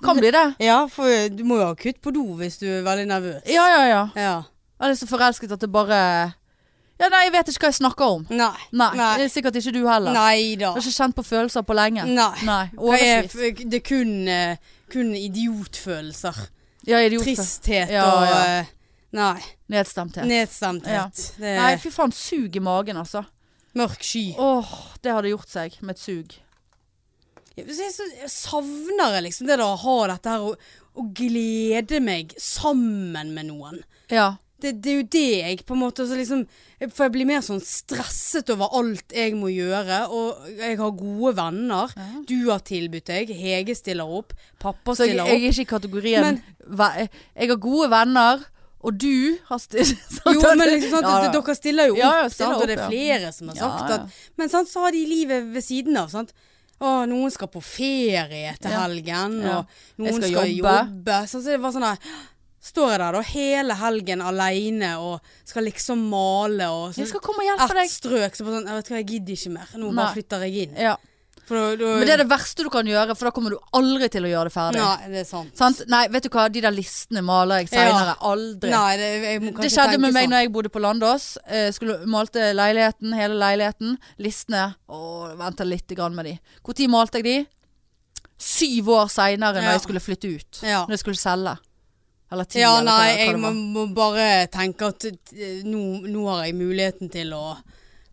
Kan 0.05 0.17
bli 0.17 0.31
det. 0.33 0.47
ja, 0.65 0.87
for 0.89 1.29
du 1.29 1.45
må 1.45 1.59
jo 1.61 1.67
ha 1.69 1.75
kutt 1.77 2.01
på 2.01 2.13
do 2.15 2.25
hvis 2.41 2.57
du 2.63 2.67
er 2.79 2.83
veldig 2.87 3.07
nervøs. 3.13 3.43
Ja, 3.53 3.67
ja, 3.69 3.83
ja. 3.91 4.03
Ja. 4.17 4.35
Jeg 4.83 4.91
er 4.97 4.99
så 4.99 5.07
forelsket 5.13 5.53
at 5.53 5.61
det 5.61 5.71
bare 5.73 5.99
Ja, 7.03 7.09
nei, 7.11 7.25
jeg 7.27 7.33
vet 7.35 7.49
ikke 7.53 7.67
hva 7.67 7.71
jeg 7.73 7.79
snakker 7.83 8.05
om. 8.17 8.25
Nei. 8.31 8.51
Nei, 8.73 8.91
Nei. 8.97 9.13
det 9.19 9.25
er 9.29 9.31
sikkert 9.35 9.57
ikke 9.59 9.73
du 9.75 9.83
heller. 9.89 10.13
Nei 10.15 10.55
da. 10.57 10.73
Du 10.73 10.79
har 10.81 10.85
ikke 10.87 10.97
kjent 11.03 11.17
på 11.19 11.25
følelser 11.27 11.65
på 11.67 11.75
lenge. 11.77 12.05
Nei. 12.07 12.33
Nei, 12.47 12.65
Årevis. 12.79 13.33
det 13.67 13.81
er 13.81 13.85
kun, 13.87 14.13
eh, 14.29 14.57
kun 14.93 15.11
idiotfølelser. 15.19 16.37
Ja, 16.87 17.01
idiotfølelser. 17.03 17.43
Tristhet 17.43 17.91
Ja, 17.91 18.05
og 18.07 18.23
ja. 18.27 18.65
Nei. 19.13 19.41
Nedstemthet. 19.73 20.25
Nedstemthet. 20.29 21.27
Det 21.39 21.51
er 21.53 21.61
Nei, 21.61 21.73
fy 21.81 21.93
faen, 21.93 22.15
sug 22.17 22.57
i 22.57 22.63
magen, 22.65 23.01
altså. 23.01 23.25
mørk 23.77 24.05
sky. 24.05 24.33
Åh, 24.41 24.73
det 25.05 25.13
hadde 25.13 25.33
gjort 25.33 25.53
seg 25.53 25.77
med 25.83 25.97
et 25.97 26.03
sug. 26.03 26.39
Jeg, 27.53 27.69
jeg, 27.69 28.31
savner 28.33 29.19
liksom 29.21 29.49
det 29.51 29.59
da 29.61 29.67
å 29.75 29.81
ha 29.83 29.97
dette 30.15 30.33
her 30.33 30.47
og, 30.47 30.71
og 30.97 31.11
glede 31.17 32.01
meg 32.05 32.33
sammen 32.41 33.35
med 33.37 33.51
noen. 33.51 33.83
Ja. 34.13 34.33
Det, 34.63 34.77
det 34.79 34.93
er 34.93 34.99
jo 35.01 35.07
det 35.11 35.23
jeg 35.41 35.63
på 35.67 35.75
en 35.75 35.81
måte 35.83 36.05
så 36.07 36.15
liksom 36.15 36.45
For 36.95 37.09
jeg 37.09 37.13
blir 37.17 37.27
mer 37.27 37.41
sånn 37.43 37.59
stresset 37.67 38.53
over 38.55 38.71
alt 38.79 39.11
jeg 39.17 39.35
må 39.35 39.51
gjøre. 39.51 40.05
Og 40.15 40.47
jeg 40.55 40.79
har 40.79 40.95
gode 40.99 41.33
venner. 41.39 41.95
Du 42.29 42.37
har 42.47 42.63
tilbudt 42.67 43.11
deg. 43.11 43.33
Hege 43.37 43.75
stiller 43.79 44.09
opp. 44.21 44.37
Pappa 44.63 44.95
Så 44.95 45.09
jeg, 45.09 45.17
stiller 45.17 45.33
jeg 45.33 45.41
er 45.43 45.49
ikke 45.51 45.67
i 45.67 45.71
kategorien 45.75 46.29
Men- 46.29 46.43
Jeg 47.35 47.49
har 47.51 47.59
gode 47.59 47.91
venner, 47.91 48.45
og 48.83 48.97
du 48.99 49.39
har 49.49 49.59
stilt 49.63 49.99
Jo, 50.27 50.41
men 50.59 50.67
liksom, 50.73 51.05
Ja, 51.05 51.13
ja. 51.27 51.31
Dere 51.35 51.55
stiller 51.59 51.87
jo 51.91 51.95
opp, 51.95 52.01
Ja, 52.03 52.13
ja, 52.23 52.29
stiller 52.33 52.57
opp, 52.57 52.63
og 52.65 52.71
det 52.71 52.77
er 52.79 52.83
ja. 52.83 52.89
flere 52.91 53.33
som 53.37 53.53
har 53.53 53.61
sagt 53.61 53.93
ja. 53.93 53.99
at 54.01 54.41
Men 54.41 54.51
sant, 54.53 54.71
så 54.73 54.83
har 54.87 54.93
de 54.97 55.05
livet 55.07 55.47
ved 55.55 55.63
siden 55.65 55.97
av. 56.01 56.11
Sant? 56.11 56.33
Å, 56.83 57.05
noen 57.07 57.31
skal 57.31 57.47
på 57.53 57.61
ferie 57.63 58.57
til 58.59 58.75
helgen, 58.75 59.37
Ja. 59.47 59.61
og 59.63 60.03
noen 60.03 60.17
skal 60.19 60.33
skal, 60.33 60.51
jobbe. 60.51 60.77
jobbe. 60.91 61.19
Så, 61.31 61.39
så 61.45 61.55
det 61.55 61.61
var 61.63 61.75
sånn 61.77 61.87
der 61.93 62.13
Står 62.63 62.93
jeg 62.93 62.99
der 63.03 63.17
da 63.17 63.21
hele 63.27 63.75
helgen 63.75 64.21
aleine 64.23 64.93
og 65.03 65.33
skal 65.51 65.65
liksom 65.67 66.05
male 66.13 66.69
og 66.71 66.93
så, 66.95 67.01
Jeg 67.03 67.09
skal 67.11 67.23
komme 67.25 67.43
og 67.43 67.49
hjelpe 67.49 67.65
ett 67.73 67.79
deg. 67.81 67.91
strøk, 67.91 68.37
så 68.39 68.45
bare 68.47 68.61
sånn 68.61 68.69
Jeg 68.71 68.77
vet 68.79 68.91
hva, 68.93 69.01
jeg 69.01 69.09
gidder 69.09 69.35
ikke 69.39 69.55
mer. 69.57 69.73
Nå 69.83 69.89
Nei. 69.89 69.97
bare 69.99 70.15
flytter 70.15 70.45
jeg 70.47 70.61
inn. 70.69 70.77
Ja. 70.79 70.93
For 71.49 71.75
du, 71.77 71.85
Men 71.85 72.05
det 72.07 72.13
er 72.15 72.21
det 72.23 72.29
verste 72.31 72.63
du 72.63 72.69
kan 72.71 72.87
gjøre, 72.87 73.17
for 73.19 73.27
da 73.29 73.33
kommer 73.35 73.55
du 73.55 73.57
aldri 73.75 74.07
til 74.15 74.29
å 74.29 74.31
gjøre 74.31 74.51
det 74.51 74.55
ferdig. 74.55 74.79
Nei, 74.83 75.09
det 75.11 75.23
er 75.25 75.27
sant. 75.27 75.51
Sant? 75.59 75.81
Nei, 75.91 76.05
vet 76.15 76.29
du 76.29 76.31
hva, 76.31 76.45
de 76.53 76.63
der 76.63 76.75
listene 76.75 77.23
maler 77.27 77.65
jeg 77.65 77.73
seinere. 77.73 78.15
Aldri. 78.31 78.71
Nei, 78.71 78.93
det, 79.01 79.09
Det 79.59 79.73
skjedde 79.75 79.99
med 79.99 80.15
meg 80.15 80.29
sånn. 80.29 80.35
når 80.37 80.45
jeg 80.45 80.53
bodde 80.55 80.71
på 80.73 80.83
Landås. 80.85 81.27
Eh, 81.49 81.73
skulle 81.75 81.99
malte 82.07 82.53
leiligheten, 82.55 83.17
hele 83.19 83.41
leiligheten. 83.43 83.99
Listene 84.23 84.69
Å, 84.87 85.03
venta 85.41 85.67
litt 85.67 85.91
grann 85.99 86.15
med 86.15 86.31
de. 86.31 86.37
Når 86.63 86.95
malte 86.95 87.19
jeg 87.21 87.27
de? 87.27 87.37
Syv 88.43 88.89
år 88.95 89.11
seinere, 89.13 89.59
når 89.63 89.77
jeg 89.77 89.85
skulle 89.89 90.03
flytte 90.03 90.31
ut. 90.31 90.63
Ja. 90.63 90.85
Når 90.87 90.97
jeg 90.97 91.05
skulle 91.05 91.21
selge. 91.21 91.59
Eller 92.33 92.49
ti, 92.49 92.63
Ja, 92.63 92.79
eller 92.79 92.87
nei, 92.89 93.11
hva, 93.11 93.13
hva 93.13 93.27
jeg 93.27 93.41
må, 93.43 93.51
må 93.75 93.87
bare 93.95 94.29
tenke 94.49 94.89
at 94.95 95.05
eh, 95.11 95.59
nå, 95.69 95.83
nå 96.09 96.23
har 96.31 96.47
jeg 96.47 96.57
muligheten 96.57 97.11
til 97.13 97.35
å 97.37 97.45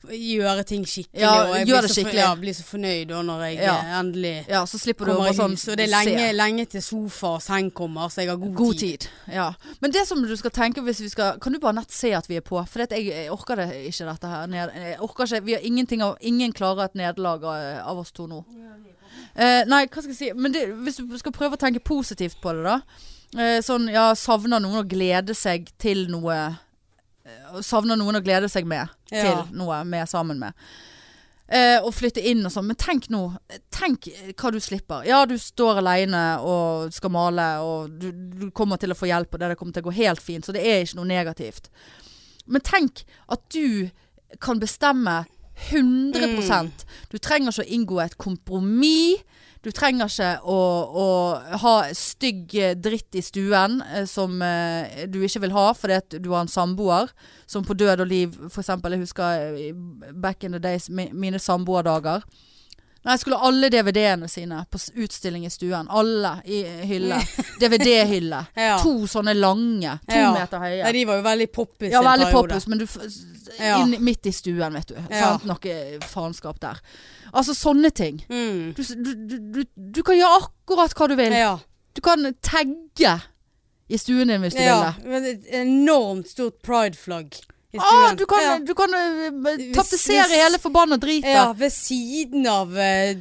gjøre 0.08 0.64
ting 0.66 0.86
skikkelig. 0.86 1.20
Ja, 1.22 1.32
og 1.44 1.56
jeg 1.56 1.68
gjør 1.68 1.80
blir 1.80 1.82
det 1.88 1.90
skikkelig. 1.96 2.14
for-. 2.14 2.20
Ja, 2.20 2.36
blir 2.36 2.54
så 2.54 2.64
fornøyd 2.64 3.08
da 3.10 3.22
når 3.22 3.42
jeg 3.50 3.58
Ja. 3.60 3.76
eh, 3.78 4.00
endelig 4.00 4.46
Ja, 4.50 4.64
så 4.66 4.78
slipper 4.80 5.06
du 5.06 5.12
kommer 5.14 5.30
i 5.30 5.34
sånn 5.36 5.52
hus. 5.52 5.68
Og 5.68 5.78
det 5.78 5.86
er 5.88 5.92
lenge, 6.06 6.34
lenge 6.36 6.66
til 6.70 6.82
sofa 6.82 7.28
og 7.36 7.42
seng 7.42 7.72
kommer, 7.72 8.10
så 8.10 8.22
jeg 8.22 8.30
har 8.30 8.38
god, 8.38 8.54
God 8.56 8.76
tid. 8.78 9.00
tid. 9.00 9.10
Ja. 9.34 9.54
Men 9.82 9.92
det 9.92 10.08
som 10.08 10.22
du 10.22 10.36
skal 10.38 10.52
tenke 10.52 10.82
hvis 10.82 11.02
vi 11.02 11.10
skal 11.10 11.38
Kan 11.40 11.54
du 11.54 11.60
bare 11.60 11.74
nett 11.74 11.92
se 11.92 12.12
at 12.14 12.28
vi 12.28 12.36
er 12.38 12.42
på? 12.42 12.66
For 12.68 12.80
jeg, 12.80 13.06
jeg 13.06 13.30
orker 13.32 13.56
det 13.56 13.70
ikke 13.88 14.06
dette 14.12 14.28
her. 14.28 14.48
Jeg 14.48 14.98
orker 15.00 15.24
ikke, 15.26 15.44
vi 15.46 15.54
har 15.54 15.62
ingenting 15.62 16.02
av 16.02 16.18
Ingen 16.22 16.54
klarer 16.54 16.86
et 16.86 16.96
nederlag 16.96 17.44
av, 17.44 17.88
av 17.88 17.98
oss 18.00 18.12
to 18.12 18.28
nå. 18.28 18.44
Eh, 19.36 19.64
nei, 19.66 19.86
hva 19.88 20.02
skal 20.02 20.12
jeg 20.14 20.18
si 20.18 20.32
Men 20.34 20.52
det, 20.52 20.66
hvis 20.84 20.98
du 20.98 21.18
skal 21.18 21.32
prøve 21.32 21.54
å 21.56 21.58
tenke 21.62 21.80
positivt 21.84 22.42
på 22.42 22.52
det, 22.56 22.64
da. 22.64 22.82
Eh, 23.38 23.62
sånn, 23.62 23.88
ja, 23.92 24.14
savner 24.16 24.60
noen 24.60 24.82
å 24.84 24.88
glede 24.90 25.36
seg 25.36 25.68
til 25.78 26.08
noe 26.10 26.34
eh, 26.34 26.56
Savner 27.66 28.00
noen 28.00 28.20
å 28.20 28.24
glede 28.24 28.50
seg 28.52 28.68
med 28.70 28.88
Ja. 29.12 29.24
til 29.24 29.58
noe 29.58 29.82
er 29.82 30.06
sammen 30.10 30.40
med. 30.40 30.54
Eh, 31.50 31.80
og 31.82 31.96
flytte 31.98 32.22
inn 32.30 32.46
og 32.46 32.54
sånn. 32.54 32.68
Men 32.70 32.78
tenk 32.78 33.08
nå. 33.10 33.24
Tenk 33.74 34.08
eh, 34.12 34.34
hva 34.38 34.52
du 34.54 34.60
slipper. 34.62 35.06
Ja, 35.10 35.24
du 35.26 35.34
står 35.42 35.82
aleine 35.82 36.22
og 36.46 36.94
skal 36.94 37.14
male, 37.16 37.48
og 37.66 37.96
du, 37.98 38.12
du 38.14 38.52
kommer 38.54 38.78
til 38.78 38.94
å 38.94 38.98
få 38.98 39.10
hjelp, 39.10 39.34
og 39.34 39.42
det, 39.42 39.56
kommer 39.58 39.74
til 39.74 39.88
å 39.88 39.90
gå 39.90 39.96
helt 39.98 40.22
fint. 40.22 40.46
Så 40.46 40.54
det 40.54 40.62
er 40.62 40.84
ikke 40.86 41.00
noe 41.00 41.10
negativt. 41.10 41.72
Men 42.46 42.62
tenk 42.66 43.02
at 43.34 43.42
du 43.54 43.90
kan 44.42 44.62
bestemme 44.62 45.24
100% 45.72 46.86
Du 47.10 47.18
trenger 47.18 47.52
ikke 47.52 47.66
å 47.66 47.74
inngå 47.76 47.98
et 48.04 48.18
kompromiss. 48.22 49.26
Du 49.60 49.72
trenger 49.76 50.08
ikke 50.08 50.30
å, 50.48 50.58
å 50.88 51.08
ha 51.60 51.74
stygg 51.98 52.54
eh, 52.56 52.76
dritt 52.80 53.18
i 53.20 53.24
stuen 53.24 53.82
eh, 53.84 54.06
som 54.08 54.38
eh, 54.46 55.04
du 55.12 55.20
ikke 55.26 55.42
vil 55.44 55.56
ha 55.56 55.66
fordi 55.76 56.22
du 56.24 56.30
har 56.32 56.46
en 56.46 56.52
samboer 56.52 57.12
som 57.50 57.66
på 57.68 57.76
død 57.76 58.06
og 58.06 58.08
liv 58.08 58.38
eksempel, 58.48 58.96
jeg 58.96 59.04
husker 59.04 60.14
back 60.16 60.46
in 60.48 60.56
the 60.56 60.64
days, 60.64 60.88
mine 60.90 61.42
samboerdager. 61.44 62.24
Nei, 63.02 63.16
skulle 63.18 63.38
alle 63.38 63.70
DVD-ene 63.72 64.28
sine 64.28 64.66
på 64.72 64.80
utstilling 65.00 65.46
i 65.46 65.50
stuen. 65.50 65.88
Alle 65.90 66.34
i 66.46 66.64
hylle. 66.90 67.22
DVD-hylle. 67.60 68.46
Ja. 68.60 68.76
To 68.84 69.08
sånne 69.08 69.34
lange. 69.34 69.96
To 70.10 70.18
Ja. 70.18 70.34
meter 70.36 70.60
høye. 70.60 70.84
Nei, 70.84 70.92
de 70.98 71.06
var 71.08 71.22
jo 71.22 71.24
veldig 71.24 71.48
poppis 71.56 71.94
Ja, 71.94 72.02
veldig 72.04 72.28
poppus, 72.34 72.68
men 72.68 72.82
du 72.82 72.86
inn 73.60 73.96
midt 74.04 74.28
i 74.28 74.34
stuen, 74.36 74.76
vet 74.76 74.92
du. 74.92 74.98
Ja. 75.10 75.22
Sant? 75.38 75.48
Noe 75.48 76.00
faenskap 76.12 76.60
der. 76.60 76.82
Altså 77.32 77.56
sånne 77.56 77.92
ting. 77.96 78.20
Mm. 78.30 78.74
Du, 78.76 78.84
du, 78.84 79.12
du, 79.40 79.64
du, 79.64 80.02
kan 80.04 80.18
gjøre 80.18 80.42
akkurat 80.44 80.96
hva 80.98 81.10
du 81.10 81.16
vil. 81.20 81.36
Ja. 81.40 81.56
Du 81.96 82.02
kan 82.06 82.26
tagge 82.46 83.16
i 83.90 83.98
stuen 83.98 84.30
din 84.30 84.44
hvis 84.44 84.58
du 84.58 84.64
ja. 84.64 84.76
vil 84.76 84.86
det. 84.86 84.94
Ja, 85.00 85.14
men 85.14 85.30
Et 85.30 85.48
enormt 85.64 86.30
stort 86.30 86.60
pride-flagg. 86.66 87.40
Ah, 87.78 88.16
du 88.18 88.26
kan, 88.26 88.42
ja. 88.42 88.54
du 88.66 88.74
kan 88.74 88.90
uh, 88.90 89.30
Hvis- 89.46 89.76
tapetsere 89.76 90.24
hele 90.42 90.58
forbanna 90.58 90.98
dritet. 90.98 91.30
ja, 91.30 91.52
ved 91.54 91.70
siden 91.70 92.48
av 92.50 92.72
uh, 92.74 93.20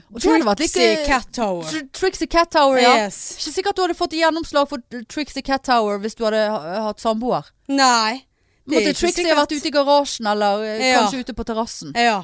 Trixie 0.56 1.04
Cat 1.04 1.26
Tower. 1.37 1.64
Tr- 1.68 1.90
Trixie 1.92 2.26
Cat 2.26 2.50
Tower, 2.50 2.78
ja. 2.80 2.94
Yes. 3.04 3.18
Ikke 3.37 3.52
sikkert 3.58 3.76
du 3.76 3.82
hadde 3.84 3.94
fått 3.98 4.16
gjennomslag 4.16 4.70
for 4.70 4.80
Trixie 5.12 5.42
Cat 5.44 5.64
Tower 5.68 5.98
hvis 6.00 6.16
du 6.16 6.24
hadde 6.24 6.46
hatt 6.87 7.00
samboer. 7.04 7.50
Nei. 7.68 8.22
Måtte 8.68 8.94
Trixie 8.96 9.37
vært 9.37 9.52
ute 9.52 9.68
i 9.68 9.74
garasjen, 9.74 10.26
eller 10.32 10.64
uh, 10.64 10.80
Ja. 10.80 11.02
kanskje 11.02 11.20
ute 11.26 11.37
på 11.37 11.44
terrassen. 11.44 11.92
Ja. 11.96 12.22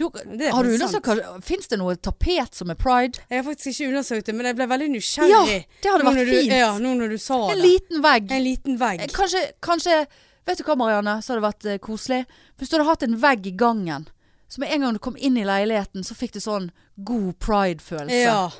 Har 0.00 0.64
du 0.64 0.72
undersøkt 0.74 1.08
Fins 1.46 1.68
det 1.70 1.76
noe 1.78 1.94
tapet 2.02 2.56
som 2.56 2.70
er 2.72 2.74
pride? 2.80 3.20
Jeg 3.30 3.40
har 3.40 3.44
faktisk 3.46 3.70
ikke 3.80 3.90
undersøkt 3.92 4.26
det, 4.26 4.34
men 4.34 4.48
jeg 4.48 4.56
ble 4.58 4.66
veldig 4.72 4.88
nysgjerrig. 4.96 5.30
Ja, 5.30 5.58
det 5.84 5.90
hadde 5.92 6.06
vært 6.08 6.28
fint. 6.28 6.50
du. 6.50 6.56
Ja, 6.58 6.70
nå 6.82 6.94
når 6.98 7.12
du 7.14 7.18
sa 7.22 7.38
En 7.52 7.56
det. 7.60 7.64
liten 7.64 8.02
vegg. 8.04 8.30
En 8.34 8.42
liten 8.44 8.78
vegg. 8.80 9.00
Eh, 9.04 9.12
Kanskje, 9.14 9.42
kanskje 9.62 10.00
Vet 10.46 10.58
du 10.60 10.64
hva, 10.66 10.76
Marianne, 10.76 11.18
så 11.22 11.32
hadde 11.32 11.40
det 11.40 11.48
vært 11.48 11.70
eh, 11.72 11.78
koselig. 11.80 12.24
Hvis 12.58 12.68
du 12.70 12.76
hadde 12.76 12.88
hatt 12.90 13.02
en 13.06 13.16
vegg 13.22 13.46
i 13.46 13.54
gangen, 13.56 14.08
så 14.48 14.60
med 14.60 14.70
en 14.74 14.80
gang 14.84 14.92
du 14.92 14.98
kom 15.02 15.16
inn 15.16 15.38
i 15.40 15.44
leiligheten, 15.48 16.04
så 16.04 16.14
fikk 16.14 16.32
du 16.36 16.40
sånn 16.44 16.70
god 17.00 17.32
pride-følelse. 17.42 18.20
Ja. 18.26 18.50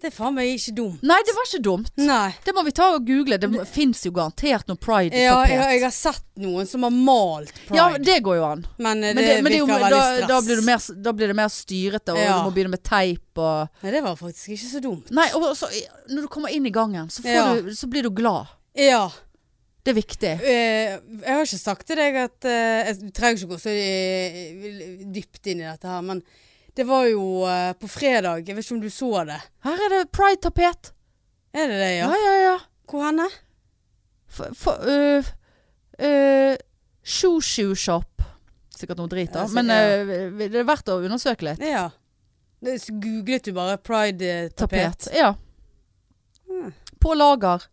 Det 0.00 0.08
er 0.08 0.14
faen 0.16 0.32
meg 0.32 0.48
ikke 0.54 0.72
dumt. 0.78 1.02
Nei, 1.04 1.18
det 1.28 1.32
var 1.36 1.44
ikke 1.44 1.58
dumt. 1.62 1.90
Nei. 2.00 2.30
Det 2.46 2.54
må 2.56 2.62
vi 2.64 2.72
ta 2.72 2.86
og 2.96 3.02
google. 3.04 3.36
Det 3.36 3.50
fins 3.68 4.00
jo 4.06 4.10
garantert 4.16 4.64
noe 4.70 4.78
Ja, 4.78 4.86
pride-tapet. 4.86 5.50
jeg, 5.52 5.74
jeg 5.76 5.82
har 5.84 5.92
sett 5.92 6.24
noen 6.40 6.66
som 6.70 6.86
har 6.88 6.94
malt 6.96 7.52
pride. 7.66 7.76
Ja, 7.76 7.98
det 8.00 8.14
går 8.24 8.38
jo 8.40 8.46
an. 8.48 8.62
men 8.80 9.04
eh, 9.04 9.12
Men, 9.12 9.20
det, 9.20 9.26
det, 9.28 9.42
men 9.44 9.52
det 9.52 9.58
er 9.58 9.60
jo, 9.60 9.66
virker 9.68 9.84
da, 9.84 9.90
veldig 9.90 10.00
stress. 10.16 10.28
da, 10.32 10.40
blir 10.46 10.56
det 10.56 10.64
mer, 10.70 11.02
da 11.04 11.12
blir 11.12 11.28
det 11.28 11.36
mer 11.36 11.52
styrete, 11.52 12.14
og 12.16 12.18
Ja. 12.24 12.38
du 12.40 12.48
må 12.48 12.54
begynne 12.56 12.72
med 12.72 12.82
teip 12.82 13.38
og 13.44 13.68
Nei, 13.84 13.90
det 13.92 14.02
var 14.08 14.16
faktisk 14.16 14.48
ikke 14.56 14.70
så 14.72 14.80
dumt. 14.88 15.10
Nei, 15.20 15.28
og 15.36 15.50
så, 15.60 15.68
når 16.08 16.22
du 16.22 16.28
kommer 16.32 16.48
inn 16.56 16.64
i 16.66 16.72
gangen, 16.72 17.10
så, 17.12 17.20
får 17.22 17.36
Ja. 17.36 17.54
du, 17.60 17.70
så 17.76 17.86
blir 17.92 18.02
du 18.02 18.10
glad. 18.10 18.48
Ja. 18.74 19.10
Det 19.80 19.92
er 19.92 19.96
viktig. 19.96 20.30
Eh, 20.44 20.94
jeg 21.00 21.32
har 21.32 21.46
ikke 21.46 21.58
sagt 21.60 21.86
til 21.88 21.96
deg 22.00 22.16
at 22.20 22.46
eh, 22.48 22.90
Jeg 22.90 23.12
trenger 23.16 23.40
ikke 23.40 23.54
gå 23.54 23.60
så 23.62 23.72
eh, 23.72 25.04
dypt 25.14 25.48
inn 25.48 25.62
i 25.62 25.68
dette 25.68 25.88
her, 25.88 26.04
men 26.04 26.20
det 26.76 26.84
var 26.86 27.06
jo 27.10 27.42
på 27.80 27.88
fredag 27.90 28.44
Jeg 28.46 28.56
vet 28.56 28.64
ikke 28.64 28.76
om 28.76 28.82
du 28.82 28.90
så 28.92 29.24
det. 29.28 29.40
Her 29.66 29.84
er 29.86 29.94
det 29.94 30.02
pride-tapet. 30.14 30.92
Er 31.52 31.66
det 31.66 31.78
det, 31.80 31.92
Ja, 31.96 32.10
ja? 32.10 32.18
ja, 32.24 32.34
ja. 32.44 32.58
Hvor 32.90 33.06
henne? 33.06 33.26
For, 34.30 34.54
for, 34.54 34.72
uh, 34.86 35.26
øh, 35.98 36.56
shoe 37.02 37.42
shoe 37.42 37.76
shop. 37.76 38.22
Sikkert 38.76 39.00
noe 39.00 39.10
drit, 39.10 39.32
da. 39.34 39.46
Men 39.52 39.72
ja. 39.72 39.80
øh, 40.04 40.38
det 40.38 40.62
er 40.62 40.68
verdt 40.68 40.88
å 40.92 41.00
undersøke 41.02 41.48
litt. 41.48 41.64
Ja. 41.64 41.88
Googlet 42.62 43.48
du 43.48 43.52
bare 43.56 43.78
pride-tapet. 43.82 44.54
Tapet. 44.56 45.10
Ja. 45.16 45.34
Mm. 46.48 46.72
På 47.02 47.16
lager. 47.18 47.66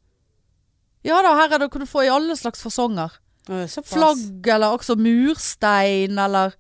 Ja 1.07 1.21
da, 1.23 1.33
her 1.39 1.55
er 1.55 1.63
det 1.63 1.71
kan 1.71 1.83
du 1.83 1.87
få 1.89 2.03
i 2.05 2.11
alle 2.11 2.35
slags 2.39 2.61
fasonger. 2.65 3.13
Flagg, 3.47 4.47
eller 4.51 4.75
også 4.75 4.97
murstein, 4.99 6.17
eller 6.19 6.51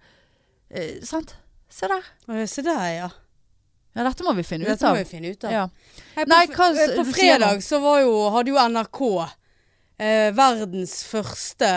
eh, 0.71 1.01
Sant? 1.03 1.35
Se 1.69 1.89
der. 1.91 2.05
Se 2.47 2.63
der, 2.63 2.85
ja. 2.95 3.09
Ja, 3.97 4.03
dette 4.05 4.23
må 4.23 4.31
vi 4.37 4.45
finne 4.45 4.63
ut 4.63 4.69
av. 4.69 4.77
Dette 4.77 4.93
må 4.93 5.01
vi 5.01 5.09
finne 5.09 5.33
ut 5.33 5.43
av. 5.49 5.51
Ja. 5.51 5.65
Nei, 6.15 6.23
på, 6.23 6.29
Nei, 6.31 6.41
hva- 6.53 6.69
eh, 6.85 6.95
på 6.95 7.05
fredag 7.11 7.63
så 7.65 7.79
var 7.83 7.99
jo, 8.05 8.13
hadde 8.35 8.53
jo 8.53 8.59
NRK 8.69 9.01
eh, 9.99 10.29
verdens 10.37 10.99
første 11.09 11.71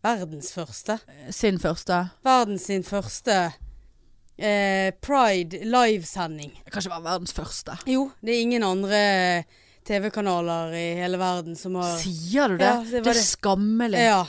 Verdens 0.00 0.48
første? 0.56 0.94
Sin 1.36 1.58
første. 1.60 1.96
Verdens 2.24 2.64
sin 2.70 2.82
første 2.88 3.34
eh, 4.40 4.90
Pride 5.04 5.58
livesending. 5.68 6.54
Det 6.64 6.72
kan 6.72 6.80
ikke 6.80 6.94
være 6.94 7.04
verdens 7.04 7.34
første. 7.36 7.76
Jo, 7.86 8.06
det 8.24 8.32
er 8.34 8.40
ingen 8.46 8.64
andre 8.64 9.02
TV-kanaler 9.90 10.72
i 10.78 10.86
hele 11.00 11.18
verden 11.20 11.58
som 11.58 11.74
har 11.80 11.96
Sier 11.98 12.54
du 12.54 12.60
det? 12.60 12.70
Ja, 12.70 12.78
det 12.86 13.02
det, 13.06 13.16
er 13.16 13.22
skammelig. 13.26 14.06
Ja. 14.06 14.22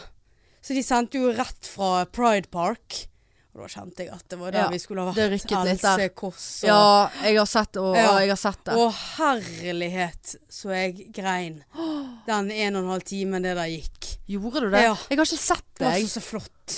Så 0.62 0.74
de 0.78 0.84
sendte 0.86 1.22
jo 1.22 1.32
rett 1.38 1.70
fra 1.70 2.04
Pride 2.10 2.50
Park. 2.54 3.06
Og 3.52 3.66
da 3.66 3.68
kjente 3.68 4.06
jeg 4.06 4.14
at 4.16 4.24
det 4.32 4.38
var 4.40 4.54
der 4.56 4.64
Ja, 4.64 4.68
vi 4.72 4.80
skulle 4.80 5.04
ha 5.04 5.12
vært. 5.12 5.42
Else 5.74 6.06
Kåss 6.16 6.46
og 6.64 6.70
Ja, 6.70 6.84
jeg 7.26 7.38
har 7.38 7.50
sett, 7.52 7.80
og, 7.82 7.96
Ja. 7.98 8.06
og 8.14 8.20
jeg 8.24 8.30
har 8.32 8.40
sett 8.40 8.62
det. 8.64 8.76
Å 8.80 8.86
herlighet, 9.18 10.36
så 10.50 10.72
jeg 10.72 11.10
grein. 11.12 11.58
Den 12.30 12.52
en 12.52 12.76
og 12.80 12.84
en 12.86 12.92
halv 12.94 13.04
timen 13.10 13.44
det 13.44 13.58
der 13.60 13.68
gikk. 13.74 14.14
Gjorde 14.32 14.62
du 14.64 14.70
det? 14.72 14.86
Ja. 14.86 14.96
Jeg 15.10 15.20
har 15.20 15.28
ikke 15.28 15.42
sett 15.44 15.66
Det 15.76 15.84
det. 15.84 15.90
var 15.92 16.00
så, 16.08 16.14
så 16.16 16.22
flott. 16.22 16.78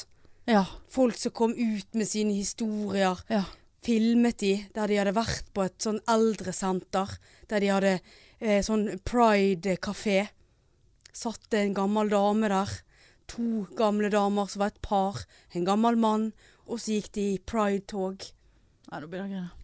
Ja. 0.50 0.66
Folk 0.90 1.18
som 1.22 1.32
kom 1.32 1.54
ut 1.54 1.94
med 1.94 2.10
sine 2.10 2.34
historier. 2.34 3.22
Ja. 3.30 3.44
Filmet 3.84 4.40
de 4.40 4.54
der 4.74 4.88
de 4.88 4.98
hadde 4.98 5.14
vært 5.16 5.54
på 5.54 5.66
et 5.68 5.78
sånn 5.84 6.00
eldresenter. 6.10 7.18
Der 7.52 7.60
de 7.60 7.68
hadde 7.70 7.94
eh, 8.44 8.62
sånn 8.66 8.90
pride-kafé. 9.08 10.28
Satt 11.14 11.56
en 11.58 11.74
gammel 11.78 12.12
dame 12.12 12.52
der. 12.52 12.78
To 13.34 13.66
gamle 13.78 14.12
damer 14.14 14.50
som 14.52 14.66
var 14.66 14.74
et 14.74 14.82
par. 14.84 15.24
En 15.56 15.66
gammel 15.68 15.98
mann. 16.00 16.32
Og 16.68 16.82
så 16.82 16.98
gikk 16.98 17.12
de 17.16 17.28
i 17.34 17.42
pride-tog. 17.42 18.28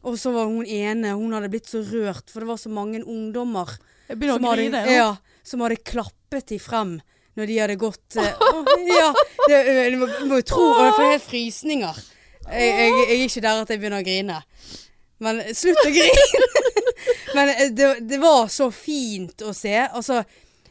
Og 0.07 0.15
så 0.17 0.31
var 0.33 0.47
hun 0.49 0.65
ene, 0.65 1.13
hun 1.13 1.35
hadde 1.35 1.51
blitt 1.51 1.69
så 1.69 1.83
rørt, 1.85 2.31
for 2.31 2.41
det 2.41 2.49
var 2.49 2.57
så 2.57 2.71
mange 2.73 3.03
ungdommer 3.03 3.75
som 4.09 4.47
hadde, 4.47 4.63
grine. 4.63 4.81
ja, 4.89 5.09
som 5.45 5.61
hadde 5.61 5.77
klappet 5.85 6.49
de 6.49 6.57
frem 6.57 6.95
når 7.37 7.51
de 7.51 7.57
hadde 7.61 7.75
gått 7.79 8.17
uh, 8.17 8.25
Ja, 8.89 9.11
det, 9.45 9.59
du 9.93 9.99
må, 10.01 10.07
må 10.31 10.39
tro 10.41 10.63
Og 10.71 10.81
jeg 10.81 10.95
får 10.97 11.11
helt 11.11 11.27
frysninger. 11.27 12.01
Jeg, 12.49 12.71
jeg, 12.73 12.95
jeg 12.97 13.19
er 13.19 13.25
ikke 13.27 13.43
der 13.45 13.61
at 13.61 13.69
jeg 13.69 13.83
begynner 13.83 14.01
å 14.01 14.07
grine. 14.07 14.39
Men 15.21 15.43
slutt 15.53 15.83
å 15.83 15.93
grine! 15.93 16.78
Men 17.35 17.49
eh, 17.55 17.71
det, 17.75 17.89
det 18.09 18.19
var 18.21 18.47
så 18.51 18.69
fint 18.73 19.41
å 19.45 19.53
se. 19.55 19.75
Altså, 19.87 20.23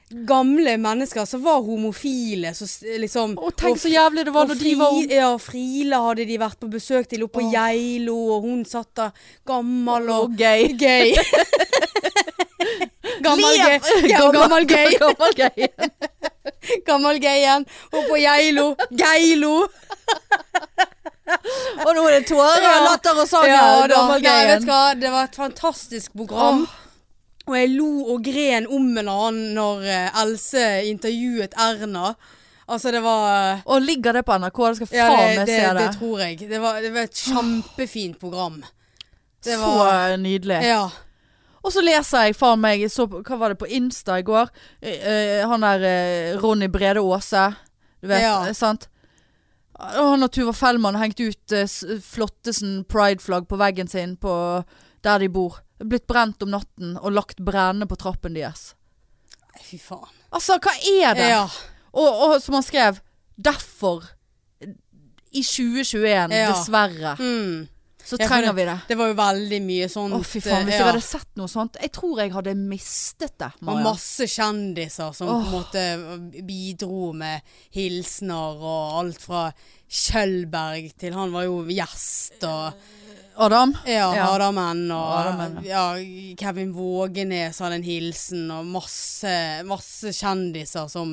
gamle 0.09 0.77
mennesker 0.81 1.27
som 1.29 1.43
var 1.45 1.61
homofile, 1.67 2.55
så 2.57 2.65
liksom 3.03 3.35
Å, 3.37 3.51
tenk 3.53 3.81
så 3.83 3.91
jævlig 3.93 4.25
det 4.25 4.33
var 4.33 4.49
når 4.49 4.63
de 4.63 4.75
var 4.81 4.95
unge. 4.97 5.19
Ja, 5.21 5.33
Frila 5.43 6.01
hadde 6.07 6.25
de 6.31 6.39
vært 6.41 6.61
på 6.63 6.71
besøk 6.73 7.11
til 7.11 7.27
oppe 7.27 7.43
på. 7.43 7.51
Geilo, 7.53 8.17
og 8.37 8.47
hun 8.49 8.65
satt 8.69 8.89
der 8.97 9.13
gammel 9.49 10.09
og 10.15 10.31
Og 10.31 10.39
gay. 10.39 10.71
gay. 10.81 11.13
gammel 13.27 13.59
gay. 13.61 13.81
Ja, 14.09 14.25
gammel 14.33 14.67
gay. 14.71 14.97
Gammel 14.99 15.37
gay. 15.37 15.69
Gammel 16.89 17.19
gayen. 17.23 17.65
Og 17.93 18.09
på 18.11 18.17
Geilo. 18.21 18.71
Geilo. 18.91 19.53
Og 21.85 21.91
nå 21.97 22.05
er 22.09 22.19
det 22.19 22.27
tårer 22.31 22.67
og 22.71 22.85
latter 22.89 23.21
og 23.23 23.29
sang. 23.31 23.47
Ja, 23.49 23.61
her, 23.81 23.89
da. 23.93 24.03
Nei, 24.19 24.37
vet 24.51 24.65
du 24.65 24.71
hva. 24.71 24.83
Det 24.99 25.11
var 25.13 25.29
et 25.29 25.39
fantastisk 25.39 26.15
program. 26.17 26.65
Og 27.49 27.55
jeg 27.57 27.71
lo 27.73 27.91
og 28.15 28.25
gren 28.27 28.67
om 28.69 28.89
en 29.01 29.09
annen 29.09 29.55
når 29.57 29.87
eh, 29.89 30.21
Else 30.23 30.65
intervjuet 30.91 31.55
Erna. 31.57 32.13
Altså, 32.69 32.91
det 32.93 33.01
var 33.01 33.63
Og 33.65 33.81
ligger 33.81 34.19
det 34.19 34.25
på 34.29 34.37
NRK? 34.37 34.59
Det 34.69 34.77
skal 34.83 34.91
faen 34.93 35.39
meg 35.39 35.49
se 35.49 35.61
det. 35.63 35.77
det 35.81 35.93
tror 35.97 36.21
jeg. 36.21 36.39
Det 36.51 36.59
var, 36.61 36.81
det 36.85 36.91
var 36.93 37.07
et 37.09 37.23
kjempefint 37.25 38.19
program. 38.21 38.59
Det 39.45 39.55
Så 39.57 39.71
var 39.79 40.17
nydelig. 40.21 40.59
Ja. 40.69 40.83
Og 41.65 41.73
så 41.73 41.83
leser 41.85 42.29
jeg 42.29 42.37
faen 42.39 42.61
meg 42.61 42.85
så, 42.93 43.07
Hva 43.09 43.39
var 43.41 43.55
det 43.55 43.59
på 43.63 43.69
Insta 43.79 44.19
i 44.21 44.27
går? 44.27 44.53
Eh, 44.85 45.41
han 45.49 45.65
der 45.65 45.85
uh, 45.89 46.43
Ronny 46.43 46.69
Brede 46.73 47.01
Aase. 47.01 47.49
Du 48.03 48.07
vet, 48.13 48.23
Ja. 48.23 48.53
sant? 48.55 48.89
Han 49.79 50.23
og 50.27 50.33
Tuva 50.35 50.53
Fellmann 50.57 50.97
har 50.99 51.05
hengt 51.07 51.21
ut 51.23 51.53
eh, 51.55 51.69
flottesen 52.03 52.81
prideflagg 52.91 53.47
på 53.49 53.59
veggen 53.61 53.89
sin 53.91 54.17
på 54.19 54.33
der 55.07 55.19
de 55.23 55.29
bor. 55.31 55.61
Blitt 55.79 56.09
brent 56.11 56.43
om 56.43 56.51
natten 56.51 56.97
og 56.99 57.13
lagt 57.15 57.39
brennende 57.47 57.87
på 57.87 57.99
trappen 58.01 58.35
deres. 58.35 58.73
Fy 59.63 59.79
faen. 59.79 60.09
Altså, 60.35 60.59
hva 60.59 60.75
er 60.83 61.15
det? 61.15 61.29
Ja. 61.31 61.45
Og, 61.95 62.09
og 62.27 62.35
som 62.43 62.59
han 62.59 62.67
skrev 62.67 62.99
Derfor, 63.39 64.03
i 65.31 65.43
2021, 65.45 66.33
Ja. 66.35 66.49
dessverre, 66.51 67.13
Mm. 67.21 67.69
Så 68.09 68.17
trenger 68.17 68.55
vi 68.57 68.65
det. 68.65 68.77
Det 68.89 68.97
var 68.97 69.11
jo 69.11 69.17
veldig 69.19 69.59
mye 69.67 69.89
sånt. 69.93 70.15
Å, 70.17 70.21
fy 70.25 70.41
faen. 70.41 70.65
Hvis 70.65 70.75
eh, 70.79 70.81
jeg 70.81 70.87
hadde 70.89 71.05
sett 71.05 71.29
noe 71.37 71.51
sånt 71.53 71.77
Jeg 71.83 71.91
tror 71.93 72.23
jeg 72.23 72.33
hadde 72.33 72.55
mistet 72.57 73.35
det, 73.43 73.51
Og 73.67 73.83
masse 73.85 74.25
kjendiser 74.33 75.13
som 75.17 75.29
på 75.29 75.35
en 75.43 75.51
måte 75.53 75.83
bidro 76.49 77.13
med 77.13 77.45
hilsener 77.77 78.63
og 78.65 78.97
alt 79.03 79.21
fra 79.29 79.43
Kjølberg 79.89 80.93
til 81.01 81.17
Han 81.17 81.33
var 81.35 81.47
jo 81.49 81.61
gjest 81.69 82.45
og 82.49 82.73
Adam? 83.39 83.71
Ja, 83.87 84.09
Ja. 84.17 84.25
Adamen 84.35 84.81
og 84.91 85.11
Adamen, 85.15 85.61
ja, 85.63 85.85
Kevin 86.41 86.73
Vågenes 86.75 87.61
hadde 87.63 87.77
en 87.79 87.85
hilsen 87.87 88.49
og 88.51 88.65
masse, 88.67 89.31
masse 89.69 90.11
kjendiser 90.11 90.89
som 90.91 91.13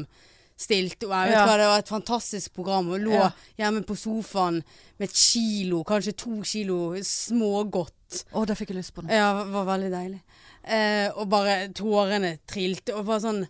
stilte 0.57 1.05
Jeg 1.05 1.29
vet 1.29 1.35
Ja. 1.35 1.43
hva, 1.45 1.57
det 1.59 1.67
var 1.69 1.79
et 1.83 1.91
fantastisk 1.91 2.53
program. 2.55 2.89
Og 2.89 2.99
lå 3.03 3.11
Ja. 3.13 3.29
hjemme 3.59 3.83
på 3.85 3.93
sofaen 3.95 4.63
med 4.99 5.09
et 5.09 5.19
kilo, 5.19 5.83
kanskje 5.87 6.15
to 6.17 6.37
kilo 6.47 6.79
smågodt. 7.03 8.23
Å, 8.31 8.45
det 8.47 8.55
fikk 8.59 8.71
jeg 8.71 8.79
lyst 8.79 8.93
på 8.95 9.03
nå. 9.03 9.11
Ja, 9.11 9.33
det 9.41 9.51
var 9.51 9.67
veldig 9.67 9.91
deilig. 9.91 10.21
Eh, 10.63 11.07
og 11.13 11.27
bare 11.29 11.57
tårene 11.75 12.37
trilte. 12.47 12.95
Og 12.95 13.05
bare 13.05 13.21
sånn 13.21 13.43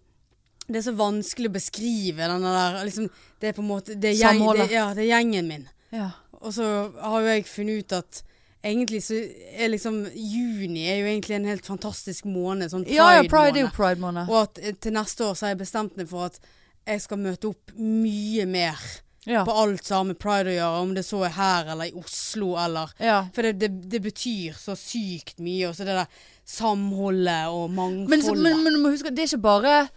Det 0.66 0.80
er 0.80 0.86
så 0.88 0.96
vanskelig 0.98 1.52
å 1.52 1.54
beskrive 1.54 2.26
denne 2.26 2.52
der 2.52 2.80
liksom, 2.88 3.06
Det 3.40 3.52
er 3.52 3.54
på 3.56 3.62
en 3.62 3.70
måte 3.70 3.94
det 3.96 4.16
er, 4.16 4.18
gjeng, 4.18 4.42
det, 4.58 4.66
ja, 4.74 4.88
det 4.98 5.06
er 5.06 5.12
gjengen 5.12 5.52
min. 5.52 5.68
Ja. 5.94 6.10
Og 6.42 6.56
så 6.56 6.66
har 6.90 7.22
jo 7.22 7.30
jeg 7.30 7.46
funnet 7.48 7.86
ut 7.86 7.96
at 8.00 8.24
egentlig 8.66 9.04
så 9.06 9.20
er 9.54 9.70
liksom 9.70 10.02
Juni 10.16 10.88
er 10.90 11.04
jo 11.04 11.10
egentlig 11.12 11.38
en 11.38 11.48
helt 11.50 11.70
fantastisk 11.70 12.26
måned. 12.26 12.72
Sånn 12.74 12.86
ja, 12.90 13.12
ja, 13.20 13.24
pride 13.30 13.62
er 13.62 13.68
jo 13.68 13.72
pride-måned. 13.74 14.26
pride-måned. 14.26 14.32
og 14.32 14.42
at 14.42 14.62
eh, 14.64 14.78
til 14.82 14.98
neste 14.98 15.28
år 15.28 15.38
så 15.38 15.48
har 15.48 15.56
jeg 15.56 15.62
bestemt 15.62 15.98
meg 16.00 16.10
for 16.10 16.32
at 16.32 16.40
jeg 16.86 17.02
skal 17.06 17.22
møte 17.22 17.50
opp 17.50 17.74
mye 17.78 18.46
mer 18.50 18.82
Ja. 19.26 19.44
på 19.46 19.52
alt 19.58 19.84
som 19.86 19.98
har 19.98 20.04
med 20.12 20.20
pride 20.22 20.52
å 20.52 20.56
gjøre. 20.56 20.82
Om 20.86 20.94
det 20.96 21.04
så 21.06 21.24
er 21.26 21.34
her 21.38 21.72
eller 21.74 21.86
i 21.90 21.94
Oslo 21.98 22.56
eller 22.62 22.92
ja. 23.02 23.24
For 23.34 23.42
det, 23.48 23.54
det, 23.60 23.70
det 23.90 24.02
betyr 24.06 24.54
så 24.60 24.76
sykt 24.78 25.40
mye. 25.42 25.70
Og 25.70 25.76
så 25.76 25.86
det 25.88 25.96
der 25.98 26.08
samholdet 26.46 27.48
og 27.50 27.70
Men, 27.72 28.06
mangfoldet. 28.08 28.26
så- 28.26 28.36
men, 28.44 28.64
men 28.64 28.74
du 28.74 28.80
må 28.80 28.90
huske, 28.94 29.10
det 29.10 29.24
er 29.26 29.32
ikke 29.36 29.42
bare 29.42 29.88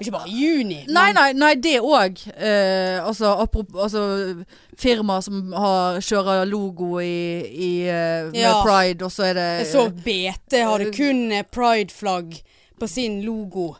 ikke 0.00 0.12
bare 0.14 0.28
juni. 0.30 0.84
Nei, 0.86 1.12
men- 1.12 1.14
nei, 1.16 1.32
nei 1.32 1.54
det 1.56 1.80
òg. 1.82 2.20
Eh, 2.36 3.02
altså, 3.04 3.32
altså 3.74 4.44
firmaer 4.78 5.20
som 5.26 5.52
har, 5.52 5.98
kjører 5.98 6.46
logo 6.46 7.00
i, 7.00 7.42
i 7.50 7.70
eh, 7.88 8.30
med 8.30 8.36
Ja. 8.40 8.62
pride, 8.62 9.02
og 9.04 9.10
så 9.10 9.24
er 9.24 9.34
det 9.34 9.48
Jeg 9.66 9.72
så 9.72 9.88
BT 9.90 10.62
hadde 10.62 10.92
kun 10.94 11.32
eh, 11.32 11.42
pride-flagg 11.42 12.40
på 12.78 12.88
sin 12.88 13.22
logo 13.26 13.74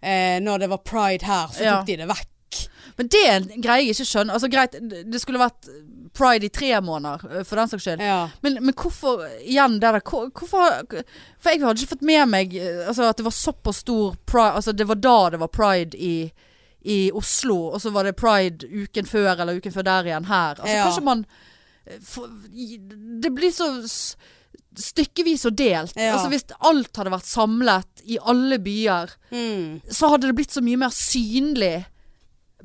eh, 0.00 0.38
når 0.38 0.58
det 0.60 0.68
var 0.70 0.78
pride 0.78 1.24
her. 1.26 1.48
Så 1.48 1.64
tok 1.64 1.86
de 1.86 1.96
det 1.96 2.08
vekk. 2.08 2.28
Men 2.96 3.08
det 3.10 3.20
er 3.26 3.36
en 3.40 3.62
greie 3.64 3.82
jeg 3.88 3.96
ikke 3.96 4.06
skjønner. 4.06 4.34
Altså 4.36 4.48
greit, 4.52 4.76
det 5.10 5.20
skulle 5.22 5.40
vært 5.42 5.66
pride 6.14 6.46
i 6.46 6.52
tre 6.54 6.68
måneder, 6.80 7.24
eh, 7.40 7.42
for 7.44 7.58
den 7.58 7.68
saks 7.72 7.82
skyld. 7.88 8.02
Ja. 8.06 8.28
Men, 8.44 8.60
men 8.62 8.74
hvorfor 8.78 9.24
igjen 9.42 9.80
det 9.82 9.90
der 9.96 10.00
Hvorfor 10.04 10.84
For 11.42 11.50
jeg 11.50 11.62
hadde 11.64 11.80
ikke 11.82 11.94
fått 11.96 12.04
med 12.06 12.28
meg 12.30 12.54
eh, 12.54 12.84
altså, 12.86 13.08
at 13.10 13.18
det 13.18 13.24
var 13.26 13.34
såpass 13.34 13.80
stor 13.82 14.14
pride 14.30 14.54
Altså 14.60 14.72
det 14.72 14.86
var 14.86 15.00
da 15.02 15.16
det 15.34 15.40
var 15.42 15.50
pride 15.50 15.98
i, 15.98 16.30
i 16.84 16.98
Oslo, 17.12 17.56
og 17.74 17.80
så 17.82 17.90
var 17.90 18.04
det 18.06 18.14
pride 18.20 18.68
uken 18.70 19.06
før 19.10 19.40
eller 19.42 19.58
uken 19.58 19.72
før 19.74 19.82
der 19.90 20.04
igjen 20.12 20.30
her. 20.30 20.54
Altså 20.60 20.76
Ja. 20.76 20.84
kanskje 20.86 21.02
man 21.10 21.26
eh, 21.86 21.98
for, 22.00 22.30
Det 23.24 23.32
blir 23.34 23.50
så 23.50 23.72
stykkevis 24.74 25.44
og 25.46 25.54
delt. 25.58 25.96
Ja. 25.98 26.14
Altså 26.16 26.30
Hvis 26.32 26.46
alt 26.66 26.96
hadde 26.98 27.12
vært 27.14 27.28
samlet 27.30 28.04
i 28.10 28.18
alle 28.22 28.58
byer, 28.62 29.12
Mm. 29.34 29.80
så 29.90 30.08
hadde 30.10 30.26
det 30.30 30.34
blitt 30.38 30.52
så 30.54 30.62
mye 30.62 30.76
mer 30.78 30.90
synlig 30.94 31.84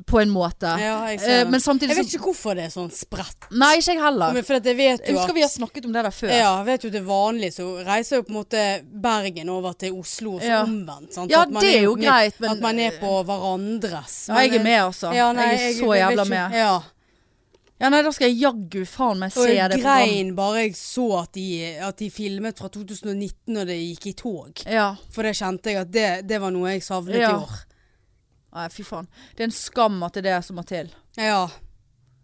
på 0.05 0.21
en 0.21 0.29
måte. 0.29 0.69
ja, 0.79 1.05
jeg 1.11 1.19
Eh, 1.21 1.49
men 1.49 1.59
samtidig 1.59 1.89
Jeg 1.95 1.97
vet 2.05 2.13
ikke 2.13 2.25
hvorfor 2.31 2.55
det 2.55 2.63
er 2.65 2.69
sånn 2.69 2.91
spredt. 2.91 3.49
Nei, 3.51 3.75
ikke 3.77 3.93
jeg 3.93 4.01
heller. 4.01 4.33
Men 4.33 4.43
for 4.43 4.53
jeg 4.59 4.63
vet 4.77 4.99
Jeg 5.05 5.09
jo 5.13 5.17
husker 5.17 5.29
at 5.29 5.35
vi 5.35 5.41
har 5.41 5.49
snakket 5.49 5.85
om 5.85 5.91
det 5.93 6.03
der 6.03 6.11
før. 6.11 6.29
ja, 6.29 6.57
jeg 6.57 6.65
vet 6.65 6.83
jo 6.83 6.89
til 6.91 7.03
vanlig 7.05 7.49
så 7.53 7.85
reiser 7.85 8.15
jo 8.15 8.23
på 8.23 8.29
en 8.29 8.35
måte 8.43 8.63
Bergen 9.01 9.49
over 9.49 9.73
til 9.73 9.93
Oslo 9.93 10.35
og 10.35 10.41
så 10.41 10.47
Ja. 10.47 10.63
omvendt. 10.63 11.13
Sant? 11.13 11.31
Ja, 11.31 11.45
det 11.45 11.75
er 11.75 11.81
jo 11.83 11.95
med- 11.95 12.05
greit, 12.05 12.39
men 12.39 12.49
At 12.51 12.59
man 12.61 12.79
er 12.79 12.91
på 12.91 13.23
hverandres. 13.25 14.27
Ja, 14.29 14.35
jeg 14.41 14.55
er 14.55 14.63
med, 14.63 14.79
altså. 14.79 15.13
Ja, 15.13 15.31
nei, 15.33 15.43
jeg 15.55 15.75
er 15.75 15.83
så 15.83 15.93
jeg, 15.95 16.01
jævla 16.09 16.23
ikke- 16.23 16.29
med. 16.29 16.51
Ja. 16.53 16.81
Ja, 17.81 17.87
nei, 17.89 18.01
da 18.01 18.11
skal 18.11 18.27
jeg 18.29 18.41
jaggu 18.41 18.85
faen 18.85 19.19
meg 19.19 19.31
se 19.31 19.39
Og 19.39 19.47
jeg 19.55 19.71
det 19.71 19.79
grein 19.81 20.35
bare 20.35 20.63
jeg 20.65 20.73
så 20.75 21.21
at 21.21 21.31
de, 21.31 21.77
at 21.79 21.95
de 21.97 22.09
filmet 22.11 22.57
fra 22.57 22.67
2019 22.67 23.53
når 23.55 23.65
det 23.67 23.77
gikk 23.79 24.07
i 24.07 24.13
tog. 24.13 24.51
Ja. 24.67 24.95
For 25.11 25.23
det 25.23 25.35
kjente 25.35 25.63
jeg 25.71 25.75
at 25.77 25.91
det, 25.91 26.27
det 26.27 26.41
var 26.41 26.51
noe 26.51 26.71
jeg 26.73 26.81
savnet 26.83 27.15
Ja. 27.15 27.29
i 27.29 27.33
år. 27.35 27.49
Nei, 28.53 28.67
fy 28.73 28.83
faen. 28.83 29.07
Det 29.35 29.43
er 29.43 29.49
en 29.49 29.51
skam 29.55 30.01
at 30.03 30.13
det 30.13 30.25
er 30.25 30.29
det 30.39 30.45
som 30.47 30.55
må 30.57 30.63
til. 30.65 30.89
Ja. 31.17 31.47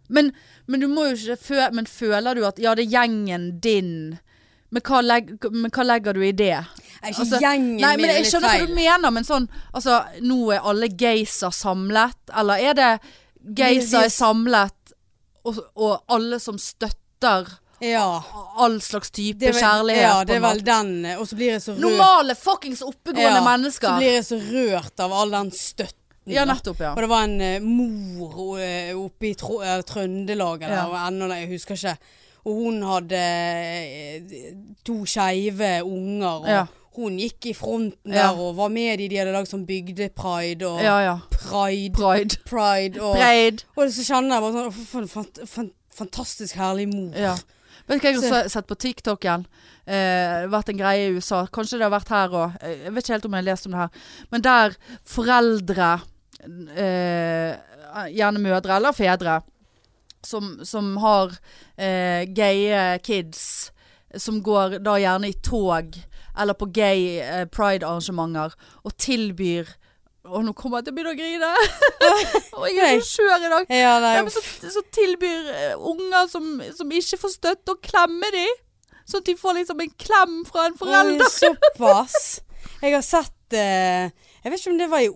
Men, 0.08 0.32
men 0.66 0.80
du 0.80 0.86
må 0.88 1.08
jo 1.08 1.16
ikke 1.16 1.36
fø 1.42 1.64
Men 1.74 1.86
føler 1.90 2.34
du 2.38 2.44
at 2.46 2.58
ja, 2.62 2.74
det 2.78 2.84
er 2.86 2.92
gjengen 2.92 3.48
din 3.60 3.90
men 4.70 4.82
hva, 4.82 4.98
legg, 5.02 5.28
men 5.54 5.70
hva 5.70 5.84
legger 5.86 6.14
du 6.14 6.20
i 6.26 6.32
det? 6.34 6.52
Er 6.58 7.10
ikke 7.12 7.20
Altså, 7.22 7.38
gjengen 7.42 7.76
Nei, 7.80 7.92
min 7.96 8.06
men 8.06 8.16
Jeg 8.16 8.26
skjønner 8.32 8.50
hva 8.58 8.66
du 8.66 8.74
mener, 8.74 9.12
men 9.14 9.26
sånn 9.26 9.46
Altså, 9.72 10.00
nå 10.26 10.38
er 10.56 10.66
alle 10.66 10.88
geyser 10.90 11.54
samlet, 11.54 12.18
eller 12.34 12.62
er 12.70 12.74
det 12.78 12.88
geyser 13.56 14.08
er 14.08 14.10
samlet, 14.14 14.92
og, 15.46 15.60
og 15.78 16.02
alle 16.16 16.38
som 16.42 16.58
støtter 16.58 17.46
Ja. 17.82 18.06
all 18.58 18.78
slags 18.82 19.10
type 19.14 19.38
vel- 19.46 19.54
kjærlighet? 19.62 20.02
Ja, 20.02 20.16
det 20.26 20.34
er 20.40 20.42
vel 20.48 20.62
den. 20.66 20.92
Og 21.20 21.26
så 21.30 21.36
blir 21.38 21.52
jeg 21.54 21.62
så 21.62 21.74
rørt. 21.76 21.82
Normale, 21.86 22.34
fuckings 22.34 22.82
oppegående 22.82 23.38
Så 23.38 23.46
mennesker. 23.46 23.96
blir 24.00 24.14
jeg 24.18 24.24
så 24.32 24.38
rørt 24.50 25.00
av 25.06 25.12
all 25.12 25.30
den 25.30 25.50
støtten. 25.54 26.02
Ja, 26.26 26.44
nettopp, 26.44 26.80
ja. 26.80 26.90
Og 26.94 27.02
det 27.04 27.08
var 27.08 27.24
en 27.24 27.40
uh, 27.40 27.60
mor 27.62 28.56
uh, 28.58 29.04
oppe 29.04 29.28
i 29.30 29.34
Tro 29.38 29.60
uh, 29.62 29.80
Trøndelag 29.86 30.62
eller 30.62 30.94
Ja. 30.94 31.06
ennå, 31.08 31.28
jeg 31.34 31.48
husker 31.52 31.74
ikke. 31.78 31.96
Og 32.46 32.54
hun 32.62 32.82
hadde 32.86 33.18
eh, 33.18 34.52
to 34.86 35.04
skeive 35.06 35.82
unger, 35.82 36.28
og 36.44 36.48
Ja. 36.48 36.64
hun 36.96 37.16
gikk 37.18 37.46
i 37.50 37.54
fronten 37.54 38.12
Ja. 38.12 38.28
der 38.32 38.38
og 38.38 38.56
var 38.56 38.68
med 38.70 39.00
i 39.00 39.08
de 39.08 39.16
hadde 39.18 39.32
lagd 39.34 39.48
sånn 39.50 39.66
bygdepride 39.66 40.62
og 40.66 40.80
Ja, 40.82 41.18
pride. 41.30 41.92
Pride. 41.92 42.36
Pride 42.46 43.00
og, 43.02 43.16
Pride. 43.16 43.64
og 43.76 43.90
så 43.90 44.02
kjenner 44.06 44.36
jeg 44.36 44.42
bare 44.46 44.70
sånn 44.70 45.08
fant, 45.08 45.38
fant, 45.48 45.72
fantastisk 45.92 46.54
herlig 46.56 46.86
mor. 46.94 47.12
Ja. 47.18 47.34
Vet 47.88 48.00
du 48.02 48.06
hva 48.06 48.12
jeg 48.12 48.20
Så- 48.22 48.32
har 48.34 48.48
sett 48.48 48.66
på 48.66 48.74
TikToken? 48.76 49.46
Eh, 49.86 49.92
det 49.92 50.50
har 50.50 50.62
vært 50.62 50.68
en 50.70 50.78
greie 50.78 51.06
i 51.08 51.14
USA. 51.16 51.46
Kanskje 51.46 51.78
det 51.78 51.82
har 51.90 51.90
vært 52.00 52.08
her 52.08 52.28
òg. 52.28 52.62
Jeg 52.62 52.92
vet 52.94 53.04
ikke 53.04 53.12
helt 53.14 53.24
om 53.26 53.32
jeg 53.32 53.44
har 53.44 53.50
lest 53.52 53.66
om 53.66 53.72
det 53.72 53.78
her. 53.78 53.90
Men 54.32 54.40
der 54.42 54.76
foreldre, 55.04 55.92
eh, 55.94 56.00
gjerne 56.46 58.42
mødre 58.42 58.76
eller 58.76 58.96
fedre, 58.96 59.40
som, 60.26 60.56
som 60.66 60.96
har 61.02 61.34
eh, 61.78 62.26
gaye 62.34 62.98
kids, 63.06 63.72
som 64.16 64.40
går 64.42 64.78
da 64.84 64.96
gjerne 64.98 65.30
i 65.30 65.36
tog 65.44 65.96
eller 66.36 66.54
på 66.58 66.68
gay 66.74 67.18
eh, 67.20 67.44
pride-arrangementer, 67.48 68.54
og 68.84 68.96
tilbyr 69.00 69.74
Å, 70.26 70.40
nå 70.42 70.50
kommer 70.58 70.80
jeg 70.80 70.88
til 70.88 70.92
å 70.92 70.96
begynne 70.96 71.12
å 71.12 71.18
grine! 71.20 71.50
Og 72.58 72.64
jeg 72.66 72.96
er 72.96 72.96
så 72.98 73.12
skjør 73.12 73.44
i 73.46 73.50
dag. 73.52 73.68
Ja, 73.70 73.92
Ja, 74.02 74.24
så, 74.34 74.40
så 74.74 74.82
tilbyr 74.90 75.52
eh, 75.52 75.76
unger 75.78 76.26
som, 76.32 76.48
som 76.74 76.90
ikke 76.90 77.20
får 77.20 77.32
støtte, 77.36 77.76
å 77.76 77.78
klemme 77.78 78.32
de. 78.34 78.42
Sånn 79.06 79.22
at 79.22 79.28
de 79.30 79.36
får 79.38 79.54
liksom 79.60 79.84
en 79.84 79.92
klem 80.02 80.34
fra 80.48 80.64
en 80.66 80.74
forelder. 80.80 81.30
Såpass. 81.30 82.16
Jeg 82.82 82.96
har 82.96 83.06
sett 83.06 83.54
eh, 83.54 84.10
Jeg 84.46 84.52
vet 84.52 84.60
ikke 84.62 84.70
om 84.70 84.78
det 84.78 84.86
var 84.92 85.02
i 85.02 85.08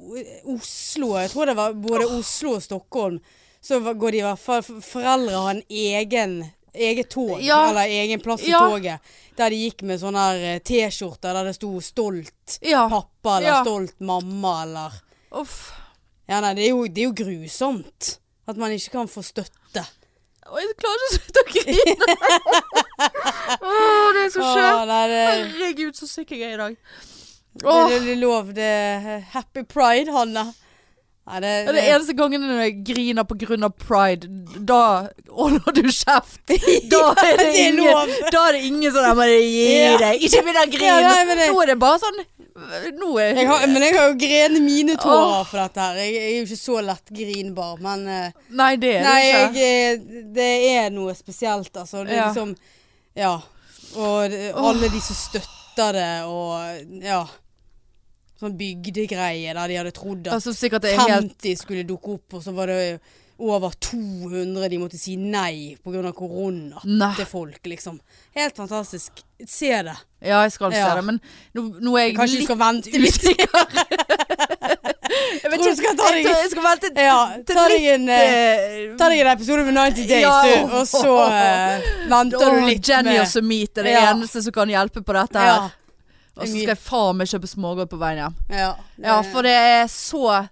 Oslo. 0.56 1.12
Jeg 1.20 1.30
tror 1.30 1.46
det 1.46 1.54
var 1.54 1.74
både 1.78 2.06
Oslo 2.18 2.56
og 2.56 2.62
Stockholm. 2.64 3.20
Så 3.62 3.78
går 3.78 4.10
de 4.16 4.18
i 4.18 4.24
hvert 4.26 4.40
fall 4.42 4.64
Foreldre 4.82 5.36
har 5.44 5.52
en 5.54 5.62
egen 5.70 6.40
Eget 6.74 7.08
tog, 7.10 7.40
Ja. 7.42 7.68
eller 7.68 7.90
egen 7.90 8.20
plass 8.22 8.42
i 8.46 8.50
Ja. 8.50 8.58
toget. 8.62 9.00
Der 9.36 9.50
de 9.50 9.56
gikk 9.56 9.82
med 9.82 9.98
sånne 9.98 10.24
eh, 10.38 10.58
T-skjorter 10.62 11.34
der 11.34 11.44
det 11.44 11.54
sto 11.56 11.70
'stolt 11.80 12.58
Ja. 12.62 12.88
pappa' 12.88 13.36
eller 13.38 13.48
Ja. 13.48 13.64
'stolt 13.64 13.98
mamma' 13.98 14.62
eller 14.62 14.92
Uff. 15.32 15.72
Ja, 16.28 16.40
nei, 16.40 16.54
det 16.54 16.64
er, 16.64 16.68
jo, 16.70 16.86
det 16.86 16.98
er 16.98 17.06
jo 17.10 17.12
grusomt. 17.24 18.18
At 18.46 18.56
man 18.56 18.70
ikke 18.70 18.90
kan 18.90 19.08
få 19.08 19.22
støtte. 19.22 19.50
Jeg 19.74 20.74
klarer 20.78 20.98
ikke 20.98 21.10
å 21.10 21.14
slutte 21.14 21.40
å 21.42 21.46
grine. 21.52 22.16
Å, 23.60 24.12
det 24.14 24.24
er 24.24 24.30
så 24.30 24.54
det, 24.86 25.50
Herregud, 25.50 25.94
så 25.98 26.06
syk 26.06 26.30
jeg 26.30 26.42
er 26.42 26.54
i 26.54 26.56
dag. 26.56 26.76
Det, 27.52 27.66
Åh. 27.66 27.88
det, 27.90 28.00
det 28.06 28.12
er 28.12 28.20
lov. 28.20 28.50
Det 28.54 28.66
er 28.66 29.22
happy 29.34 29.64
pride, 29.66 30.12
Hanne. 30.14 30.50
Nei, 31.30 31.40
det, 31.44 31.50
Det 31.50 31.70
er 31.70 31.76
det 31.76 31.82
eneste 31.94 32.14
gangen 32.18 32.42
jeg 32.42 32.72
griner 32.86 33.22
av 33.22 33.74
pride, 33.78 34.26
da 34.66 35.10
holder 35.30 35.76
du 35.76 35.82
kjeft. 35.86 36.40
Da 36.90 37.02
er 37.12 37.36
det, 37.38 37.44
Det 37.44 37.48
er 37.50 37.68
ingen, 37.68 38.14
da 38.32 38.44
er 38.48 38.56
det 38.56 38.62
ingen 38.66 38.92
sånn 38.94 39.06
'Jeg 39.06 39.18
må 39.18 39.26
gi 39.28 39.76
deg'. 40.00 40.24
Ikke 40.26 40.42
begynn 40.46 40.62
å 40.62 40.66
grine. 40.74 41.12
Nå 41.52 41.62
er 41.62 41.66
det 41.70 41.78
bare 41.78 42.00
sånn 42.02 42.22
er 42.60 43.36
Jeg 43.36 43.46
har, 43.46 43.66
men 43.66 43.82
jeg 43.82 43.94
har 43.96 44.08
jo 44.10 44.16
grenet 44.20 44.62
mine 44.62 44.96
tårer 45.00 45.40
oh. 45.40 45.44
for 45.48 45.62
dette 45.62 45.80
her. 45.80 46.00
Jeg, 46.02 46.14
jeg 46.14 46.32
er 46.32 46.36
jo 46.40 46.48
ikke 46.48 46.58
så 46.60 46.80
lett 46.84 47.14
grinbar, 47.20 47.78
men 47.80 48.08
eh, 48.08 48.42
Nei, 48.50 48.74
det 48.76 48.90
er 48.98 49.06
Nei, 49.06 49.22
det 49.22 49.46
ikke. 49.46 49.70
eh, 49.70 50.26
det 50.34 50.50
er 50.74 50.90
noe 50.94 51.14
spesielt, 51.16 51.70
altså. 51.76 52.04
Det 52.04 52.16
er 52.16 52.20
Ja. 52.24 52.26
liksom 52.28 52.56
Ja. 53.16 53.32
Og 53.96 54.34
alle 54.54 54.90
de 54.90 55.00
som 55.02 55.16
støtter 55.16 55.59
det, 55.96 56.10
og 56.28 57.00
ja. 57.04 57.22
Sånn 58.40 58.54
bygdegreie 58.56 59.52
der 59.52 59.68
de 59.68 59.74
hadde 59.76 59.90
trodd 59.92 60.28
at 60.30 60.38
Altså 60.38 60.54
sikkert 60.56 60.86
det 60.86 60.94
er 60.94 61.02
helt 61.02 61.34
50 61.34 61.58
skulle 61.60 61.82
dukke 61.84 62.14
opp, 62.16 62.38
og 62.38 62.44
så 62.44 62.54
var 62.56 62.72
det 62.72 62.78
over 63.40 63.72
200 63.80 64.68
de 64.68 64.78
måtte 64.80 64.98
si 65.00 65.16
nei 65.16 65.76
pga. 65.80 66.12
korona 66.12 66.80
Nei. 66.84 67.14
til 67.16 67.28
folk, 67.28 67.60
liksom. 67.64 67.98
Helt 68.36 68.56
fantastisk. 68.56 69.22
Se 69.48 69.70
det. 69.82 69.96
Ja, 70.20 70.42
jeg 70.44 70.52
skal 70.52 70.72
se 70.72 70.84
det, 70.84 71.04
men 71.04 71.20
nå, 71.56 71.66
nå 71.80 71.96
er 71.96 72.10
jeg 72.10 72.16
Kanskje 72.18 72.36
du 72.36 72.42
litt 72.42 72.50
skal 72.50 72.60
vente 72.60 73.00
litt. 73.00 73.24
jeg 75.10 75.50
vet 75.50 75.60
ikke, 75.60 75.74
skal 75.80 75.96
ta 75.98 76.10
deg- 76.14 76.28
jeg 76.30 76.50
skal 76.52 76.64
vente 76.66 76.90
Ja, 77.10 77.18
ta 77.48 77.66
deg 77.72 77.86
en 77.94 78.08
eh, 78.08 78.22
eh, 78.22 78.96
Ta 79.00 79.08
deg 79.12 79.20
en 79.24 79.30
episode 79.32 79.64
med 79.66 79.74
90 79.78 80.06
Days, 80.08 80.22
Ja. 80.22 80.36
du, 80.44 80.74
og 80.78 80.86
så 80.88 81.12
uh, 81.26 81.90
venter 82.12 82.54
du 82.56 82.60
litt 82.68 82.88
Jenny 82.88 83.12
med 83.14 83.20
og 83.24 83.28
Sumit 83.32 83.78
er 83.78 83.88
det 83.88 83.94
Ja. 83.96 84.06
eneste 84.14 84.42
som 84.44 84.52
kan 84.56 84.68
hjelpe 84.72 85.02
på 85.02 85.16
dette 85.16 85.38
her. 85.46 85.70
Og 86.40 86.46
så 86.46 86.52
skal 86.54 86.72
jeg 86.72 86.78
faen 86.80 87.16
meg 87.18 87.28
kjøpe 87.28 87.48
smågodt 87.50 87.90
på 87.90 87.98
veien 88.00 88.22
hjem. 88.24 88.36
ja, 88.54 88.70
Ja, 89.04 89.20
for 89.32 89.42
det 89.44 89.52
er 89.56 89.86
så 89.90 90.46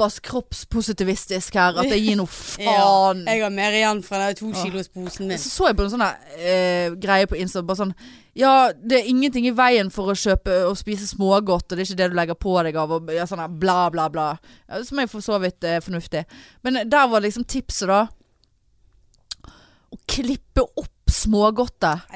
Såpass 0.00 0.20
kroppspositivistisk 0.20 1.54
her 1.60 1.76
at 1.76 1.90
jeg 1.92 2.00
gir 2.00 2.16
noe 2.16 2.30
faen. 2.32 3.26
Jeg 3.28 3.42
har 3.42 3.52
mer 3.52 3.74
igjen 3.76 4.00
fra 4.04 4.22
den 4.22 4.38
to 4.38 4.48
kilos-posen 4.56 5.28
min. 5.28 5.38
Så 5.38 5.52
så 5.52 5.68
jeg 5.68 5.76
på 5.76 5.84
en 5.84 5.92
sånn 5.92 6.04
eh, 6.38 6.94
greie 7.00 7.28
på 7.28 7.36
Insta. 7.36 7.60
Bare 7.66 7.82
sånn 7.82 7.92
Ja, 8.38 8.70
det 8.72 9.02
er 9.02 9.10
ingenting 9.10 9.50
i 9.50 9.52
veien 9.52 9.90
for 9.92 10.08
å 10.08 10.16
kjøpe 10.16 10.62
og 10.70 10.78
spise 10.80 11.04
smågodt, 11.10 11.66
og 11.68 11.76
det 11.76 11.84
er 11.84 11.90
ikke 11.90 12.00
det 12.00 12.08
du 12.14 12.16
legger 12.16 12.38
på 12.40 12.56
deg 12.64 12.78
av, 12.80 12.94
og 12.96 13.12
ja, 13.12 13.26
sånn 13.28 13.42
her 13.42 13.52
bla, 13.52 13.90
bla, 13.92 14.08
bla. 14.08 14.30
Ja, 14.70 14.80
Som 14.88 15.02
er 15.02 15.10
for 15.10 15.24
så 15.26 15.36
vidt 15.42 15.66
eh, 15.68 15.82
fornuftig. 15.84 16.24
Men 16.64 16.80
der 16.88 17.10
var 17.12 17.26
liksom 17.26 17.44
tipset, 17.44 17.90
da. 17.90 18.06
Å 19.90 20.00
klippe 20.08 20.64
opp 20.64 21.12
smågodtet. 21.12 22.08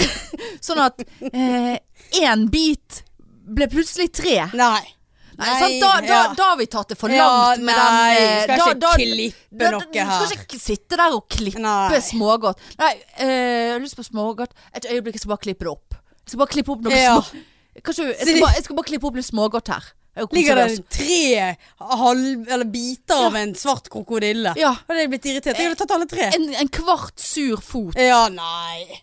sånn 0.66 0.84
at 0.84 1.02
én 1.34 2.46
bit 2.52 3.02
ble 3.44 3.66
plutselig 3.72 4.12
tre. 4.14 4.44
Nei. 4.54 4.93
Nei, 5.38 5.54
sant? 5.58 5.80
Da, 5.82 5.88
da, 6.00 6.06
ja. 6.06 6.18
da 6.38 6.48
har 6.52 6.56
vi 6.60 6.66
tatt 6.70 6.88
det 6.92 6.98
for 6.98 7.10
Ja, 7.10 7.24
langt 7.26 7.64
med 7.66 7.74
nei, 7.76 8.14
den 8.14 8.28
eh, 8.28 8.42
skal 8.44 8.60
ikke 8.60 8.78
da- 8.84 8.92
klippe 8.98 9.70
noe 9.72 9.80
Du 9.80 9.98
skal 9.98 10.28
her. 10.28 10.44
ikke 10.44 10.60
sitte 10.62 10.96
der 11.00 11.16
og 11.16 11.24
klippe 11.28 11.60
Nei. 11.64 11.98
smågodt. 12.00 12.60
Nei, 12.78 12.92
øh, 13.18 13.26
jeg 13.26 13.72
har 13.72 13.82
lyst 13.82 13.96
på 13.98 14.04
smågodt. 14.06 14.54
Et 14.74 14.86
øyeblikk, 14.92 15.14
jeg 15.18 15.24
skal 15.24 15.34
bare 15.34 15.44
klippe 15.48 15.64
det 15.66 15.72
opp. 15.74 15.98
Jeg 16.24 16.30
skal 16.34 16.38
bare 16.44 16.52
klippe 16.54 16.72
opp 16.76 16.80
noe 16.86 16.94
Ja. 16.94 17.18
små... 17.20 17.42
Kanskje, 17.84 18.04
jeg, 18.14 18.26
skal 18.28 18.40
bare, 18.40 18.54
jeg 18.54 18.64
skal 18.64 18.76
bare 18.78 18.86
klippe 18.92 19.06
opp 19.10 19.16
litt 19.18 19.26
smågodt 19.26 19.68
her. 19.74 19.84
Er 20.14 20.28
Ligger 20.30 20.54
det 20.54 20.88
tre 20.94 21.56
halv, 21.82 22.44
eller 22.46 22.64
biter 22.70 23.24
av 23.26 23.34
en 23.34 23.54
svart 23.58 23.88
krokodille? 23.90 24.52
Ja. 24.56 24.70
Hadde 24.86 25.00
jeg 25.02 25.10
blitt 25.10 25.24
irritert. 25.26 25.58
Jeg 25.58 25.66
hadde 25.72 25.80
tatt 25.80 25.90
alle 25.96 26.06
tre. 26.06 26.28
En, 26.36 26.44
en 26.54 26.68
kvart 26.70 27.18
sur 27.18 27.58
fot. 27.58 27.98
Ja, 27.98 28.28
nei. 28.30 29.00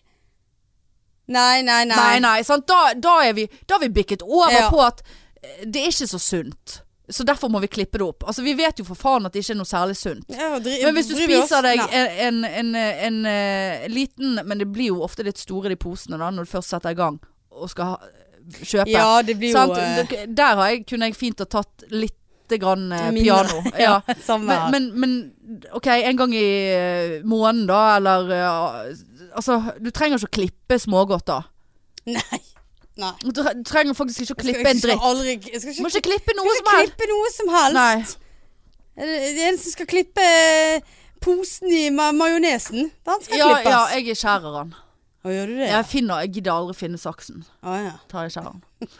Nei, 1.32 1.60
nei, 1.62 1.84
nei. 1.84 1.96
Nei, 1.96 2.18
nei? 2.24 2.38
Da, 2.66 2.78
da, 2.98 3.12
er 3.28 3.36
vi, 3.36 3.44
da 3.68 3.76
har 3.76 3.84
vi 3.84 3.90
bikket 3.92 4.22
over 4.24 4.52
Ja. 4.56 4.70
på 4.72 4.80
at 4.84 5.02
det 5.42 5.82
er 5.82 5.90
ikke 5.90 6.10
så 6.10 6.18
sunt. 6.22 6.82
Så 7.12 7.24
derfor 7.26 7.48
må 7.48 7.58
vi 7.58 7.68
klippe 7.68 7.98
det 7.98 8.06
opp. 8.06 8.24
Altså, 8.26 8.44
vi 8.46 8.54
vet 8.56 8.78
jo 8.78 8.86
for 8.86 8.98
faen 8.98 9.26
at 9.26 9.34
det 9.34 9.42
ikke 9.42 9.56
er 9.56 9.58
noe 9.58 9.68
særlig 9.68 9.96
sunt. 9.98 10.30
Ja, 10.32 10.54
Men 10.62 10.96
hvis 10.96 11.10
du 11.10 11.16
spiser 11.18 11.64
deg 11.66 11.82
en, 11.82 12.06
en, 12.28 12.44
en, 12.46 12.70
en, 12.78 13.18
eh, 13.28 13.86
liten 13.90 14.38
Men 14.46 14.62
det 14.62 14.68
blir 14.72 14.92
jo 14.92 15.02
ofte 15.04 15.26
litt 15.26 15.40
store 15.40 15.72
de 15.72 15.78
posene 15.80 16.20
da 16.20 16.30
når 16.32 16.46
du 16.46 16.52
først 16.54 16.72
setter 16.72 16.94
i 16.94 16.98
gang 16.98 17.18
og 17.52 17.68
skal 17.68 17.98
kjøpe. 18.62 18.88
Ja, 18.90 19.20
det 19.26 19.36
blir 19.38 19.52
jo 19.52 19.74
eh, 19.76 20.14
Der 20.30 20.56
har 20.56 20.70
jeg, 20.72 20.86
kunne 20.88 21.10
jeg 21.10 21.18
fint 21.18 21.42
ha 21.42 21.48
tatt 21.50 21.84
litt 21.92 22.54
grann 22.60 22.88
eh, 22.94 23.10
piano. 23.18 23.60
Ja. 23.80 23.98
Men, 24.38 24.70
men, 24.72 24.88
men 25.02 25.18
OK, 25.74 25.90
en 25.92 26.22
gang 26.22 26.32
i 26.36 26.46
måneden 27.24 27.66
da, 27.68 27.82
eller 27.98 28.32
Altså, 29.32 29.58
du 29.80 29.90
trenger 29.90 30.20
ikke 30.20 30.30
å 30.30 30.36
klippe 30.38 30.80
smågodt 30.80 31.28
da. 31.28 31.42
Nei. 32.08 32.40
Nei. 33.00 33.12
Du 33.24 33.40
trenger 33.64 33.96
faktisk 33.96 34.26
ikke 34.26 34.34
å 34.36 34.40
klippe 34.42 34.68
en 34.68 34.80
dritt. 34.82 35.04
Aldri, 35.08 35.36
jeg 35.48 35.62
skal 35.62 35.72
ikke, 35.72 35.84
må 35.84 35.92
ikke 35.92 36.04
klippe 36.10 36.34
noe 36.36 36.50
jeg 36.50 36.58
som 36.58 36.72
klippe 36.74 37.08
noe 37.08 37.30
som 37.32 37.52
helst. 37.54 37.78
Nei. 37.78 37.94
Det 39.02 39.20
det 39.38 39.46
eneste 39.46 39.70
som 39.70 39.76
skal 39.78 39.88
klippe 39.88 40.24
eh, 40.26 40.90
posen 41.24 41.72
i 41.72 41.86
ma 41.94 42.10
majonesen, 42.12 42.90
den 42.92 43.24
skal 43.24 43.38
Ja, 43.40 43.48
klippes. 43.54 43.72
ja, 43.72 43.80
jeg 43.96 44.12
er 44.12 44.18
skjæreren. 44.20 44.74
Å, 45.22 45.30
gjør 45.30 45.48
du 45.52 45.56
det? 45.62 45.70
Jeg 45.70 45.88
finner, 45.88 46.24
jeg 46.26 46.34
gidder 46.36 46.52
aldri 46.52 46.76
finne 46.76 47.00
saksen. 47.00 47.44
Å, 47.62 47.78
ja. 47.78 47.94
tar 48.10 48.28
jeg. 48.28 48.90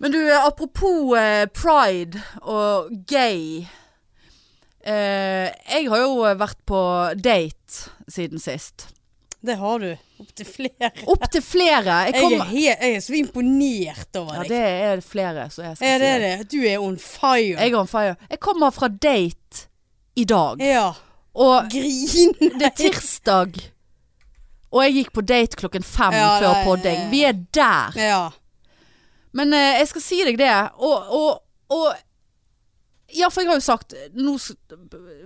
Men 0.00 0.14
du, 0.14 0.18
eh, 0.24 0.40
apropos 0.40 1.14
eh, 1.20 1.44
pride 1.54 2.22
og 2.42 2.90
gay. 3.06 3.66
Eh, 4.84 5.48
jeg 5.70 5.88
har 5.92 6.02
jo 6.02 6.24
vært 6.40 6.58
på 6.68 6.80
date 7.20 7.86
siden 8.10 8.42
sist. 8.42 8.88
Det 9.44 9.58
har 9.60 9.78
du. 9.84 9.92
Opptil 10.24 10.48
flere. 10.48 10.90
Opptil 11.14 11.42
flere. 11.44 11.98
Jeg 12.08 12.14
Jeg 12.16 12.38
er, 12.40 12.44
he 12.50 12.64
jeg 12.70 12.94
er 12.96 13.00
så 13.04 13.14
imponert 13.18 14.18
over 14.20 14.40
deg. 14.42 14.48
ja, 14.48 14.48
det 14.50 14.62
er 14.88 15.04
flere, 15.04 15.46
som 15.52 15.64
Er 15.68 15.74
det 15.74 15.78
si 15.78 15.92
det. 16.04 16.14
det? 16.24 16.48
Du 16.52 16.58
er 16.66 16.78
on 16.82 16.96
fire. 16.98 17.54
Jeg 17.60 17.72
er 17.72 17.78
on 17.78 17.90
fire. 17.90 18.16
Jeg 18.30 18.40
kommer 18.40 18.70
fra 18.74 18.88
date 18.88 19.66
i 20.16 20.24
dag. 20.24 20.60
ja. 20.64 20.92
Og 21.34 21.64
Grin. 21.68 22.30
det 22.60 22.62
er 22.62 22.74
tirsdag. 22.78 23.56
Og 24.70 24.82
jeg 24.84 24.92
gikk 25.00 25.08
på 25.16 25.22
date 25.26 25.58
klokken 25.58 25.82
fem 25.82 26.14
Ja, 26.14 26.28
før 26.38 26.52
nei, 26.52 26.64
podding. 26.66 27.00
Vi 27.10 27.24
er 27.26 27.32
der. 27.54 27.96
Ja. 27.98 28.20
Men 29.34 29.52
eh, 29.52 29.80
jeg 29.80 29.88
skal 29.90 30.04
si 30.04 30.20
deg 30.28 30.38
det. 30.38 30.52
Og, 30.78 31.10
og, 31.10 31.40
og 31.74 31.94
Ja, 33.14 33.28
for 33.34 33.42
jeg 33.42 33.50
har 33.50 33.58
jo 33.58 33.66
sagt 33.66 33.94
nå, 34.14 34.36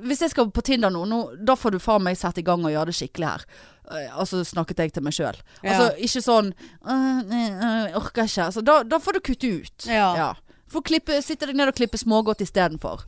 Hvis 0.05 0.21
jeg 0.25 0.33
skal 0.33 0.49
på 0.53 0.65
Tinder 0.65 0.91
nå, 0.93 1.05
nå, 1.09 1.21
da 1.45 1.55
får 1.57 1.77
du 1.77 1.79
faen 1.81 2.03
meg 2.05 2.17
sette 2.21 2.41
i 2.41 2.45
gang 2.45 2.65
og 2.65 2.73
gjøre 2.73 2.89
det 2.91 2.97
skikkelig 3.03 3.29
her. 3.35 3.45
Eh, 3.91 4.11
altså 4.13 4.43
snakket 4.45 4.83
jeg 4.83 4.95
til 4.97 5.05
meg 5.07 5.17
sjøl. 5.17 5.39
Ja. 5.63 5.73
Altså 5.73 5.89
ikke 6.05 6.23
sånn 6.25 6.53
«Øh, 6.53 7.21
øh, 7.25 7.49
Jeg 7.89 7.97
orker 7.99 8.29
ikke. 8.29 8.49
Altså, 8.49 8.65
da, 8.65 8.83
da 8.85 9.01
får 9.03 9.19
du 9.19 9.21
kutte 9.31 9.53
ut. 9.63 9.89
Ja. 9.89 10.33
Får 10.69 10.85
klippe, 10.85 11.21
sitte 11.25 11.49
deg 11.49 11.57
ned 11.57 11.73
og 11.73 11.79
klippe 11.79 12.01
smågodt 12.01 12.45
istedenfor. 12.45 13.07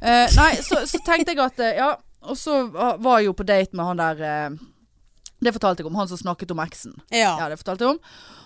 Uh, 0.00 0.26
nei, 0.38 0.52
så, 0.64 0.84
så 0.88 1.00
tenkte 1.04 1.34
jeg 1.34 1.42
at 1.44 1.58
eh, 1.60 1.76
Ja, 1.76 1.90
og 2.24 2.36
så 2.38 2.62
var 2.72 3.18
jeg 3.18 3.26
jo 3.26 3.34
på 3.36 3.44
date 3.44 3.76
med 3.76 3.84
han 3.84 3.98
der 4.00 4.54
Det 5.44 5.52
fortalte 5.52 5.82
jeg 5.82 5.90
om. 5.90 5.98
Han 5.98 6.08
som 6.08 6.20
snakket 6.20 6.54
om 6.54 6.62
eksen. 6.62 6.94
Ja. 7.12 7.34
Ja, 7.40 7.48
det 7.50 7.58
fortalte 7.60 7.84
jeg 7.84 7.96
om. 7.96 8.00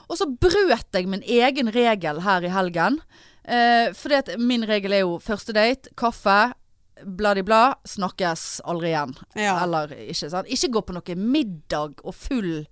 Og 0.08 0.18
så 0.18 0.26
brøt 0.28 0.94
jeg 0.94 1.08
min 1.10 1.22
egen 1.22 1.70
regel 1.74 2.20
her 2.24 2.44
i 2.44 2.52
helgen. 2.54 3.00
Eh, 3.44 3.92
fordi 3.96 4.20
at 4.20 4.30
min 4.40 4.64
regel 4.68 4.94
er 4.96 5.04
jo 5.04 5.18
første 5.22 5.52
date, 5.56 5.90
kaffe, 6.00 6.54
bla-di-bla, 7.04 7.74
snakkes 7.88 8.60
aldri 8.64 8.92
igjen. 8.92 9.14
Ja. 9.38 9.58
Eller 9.64 9.92
ikke 10.06 10.30
sant. 10.32 10.50
Ikke 10.50 10.72
gå 10.76 10.84
på 10.88 10.96
noe 10.96 11.18
middag 11.18 12.00
og 12.04 12.16
full 12.16 12.64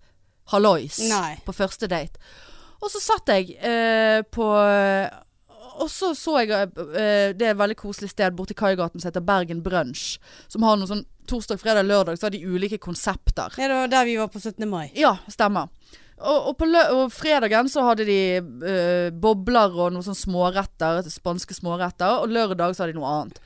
hallois 0.52 0.98
Nei. 1.10 1.36
på 1.46 1.54
første 1.56 1.88
date. 1.90 2.20
Og 2.82 2.90
så 2.90 3.02
satt 3.02 3.30
jeg 3.30 3.54
eh, 3.62 4.24
på 4.34 4.46
Og 5.82 5.86
så 5.86 6.08
så 6.18 6.40
jeg 6.42 6.50
eh, 6.50 7.30
Det 7.30 7.46
er 7.46 7.52
et 7.52 7.60
veldig 7.60 7.76
koselig 7.78 8.10
sted 8.10 8.34
borti 8.34 8.56
Kaigaten 8.58 8.98
som 9.00 9.08
heter 9.08 9.22
Bergen 9.24 9.62
Brunch. 9.62 10.18
Som 10.50 10.66
har 10.66 10.76
noe 10.76 10.90
sånn 10.90 11.06
torsdag, 11.30 11.60
fredag, 11.62 11.86
lørdag, 11.86 12.18
så 12.18 12.26
har 12.26 12.34
de 12.34 12.42
ulike 12.42 12.80
konsepter. 12.82 13.54
Ja, 13.56 13.68
det 13.70 13.76
var 13.78 13.92
der 13.92 14.08
vi 14.08 14.16
var 14.18 14.28
på 14.32 14.40
17. 14.42 14.66
mai. 14.68 14.90
Ja, 14.98 15.14
stemmer. 15.30 15.70
Og, 16.22 16.48
og 16.50 16.56
på 16.58 16.66
og 16.66 17.12
fredagen 17.14 17.70
så 17.70 17.84
hadde 17.86 18.06
de 18.06 18.18
eh, 18.38 19.08
bobler 19.14 19.74
og 19.74 19.94
noen 19.94 20.04
sånne 20.06 20.18
småretter, 20.18 21.02
spanske 21.10 21.54
småretter. 21.56 22.22
Og 22.22 22.34
lørdag 22.34 22.74
så 22.74 22.84
hadde 22.84 22.96
de 22.96 23.00
noe 23.00 23.14
annet. 23.20 23.40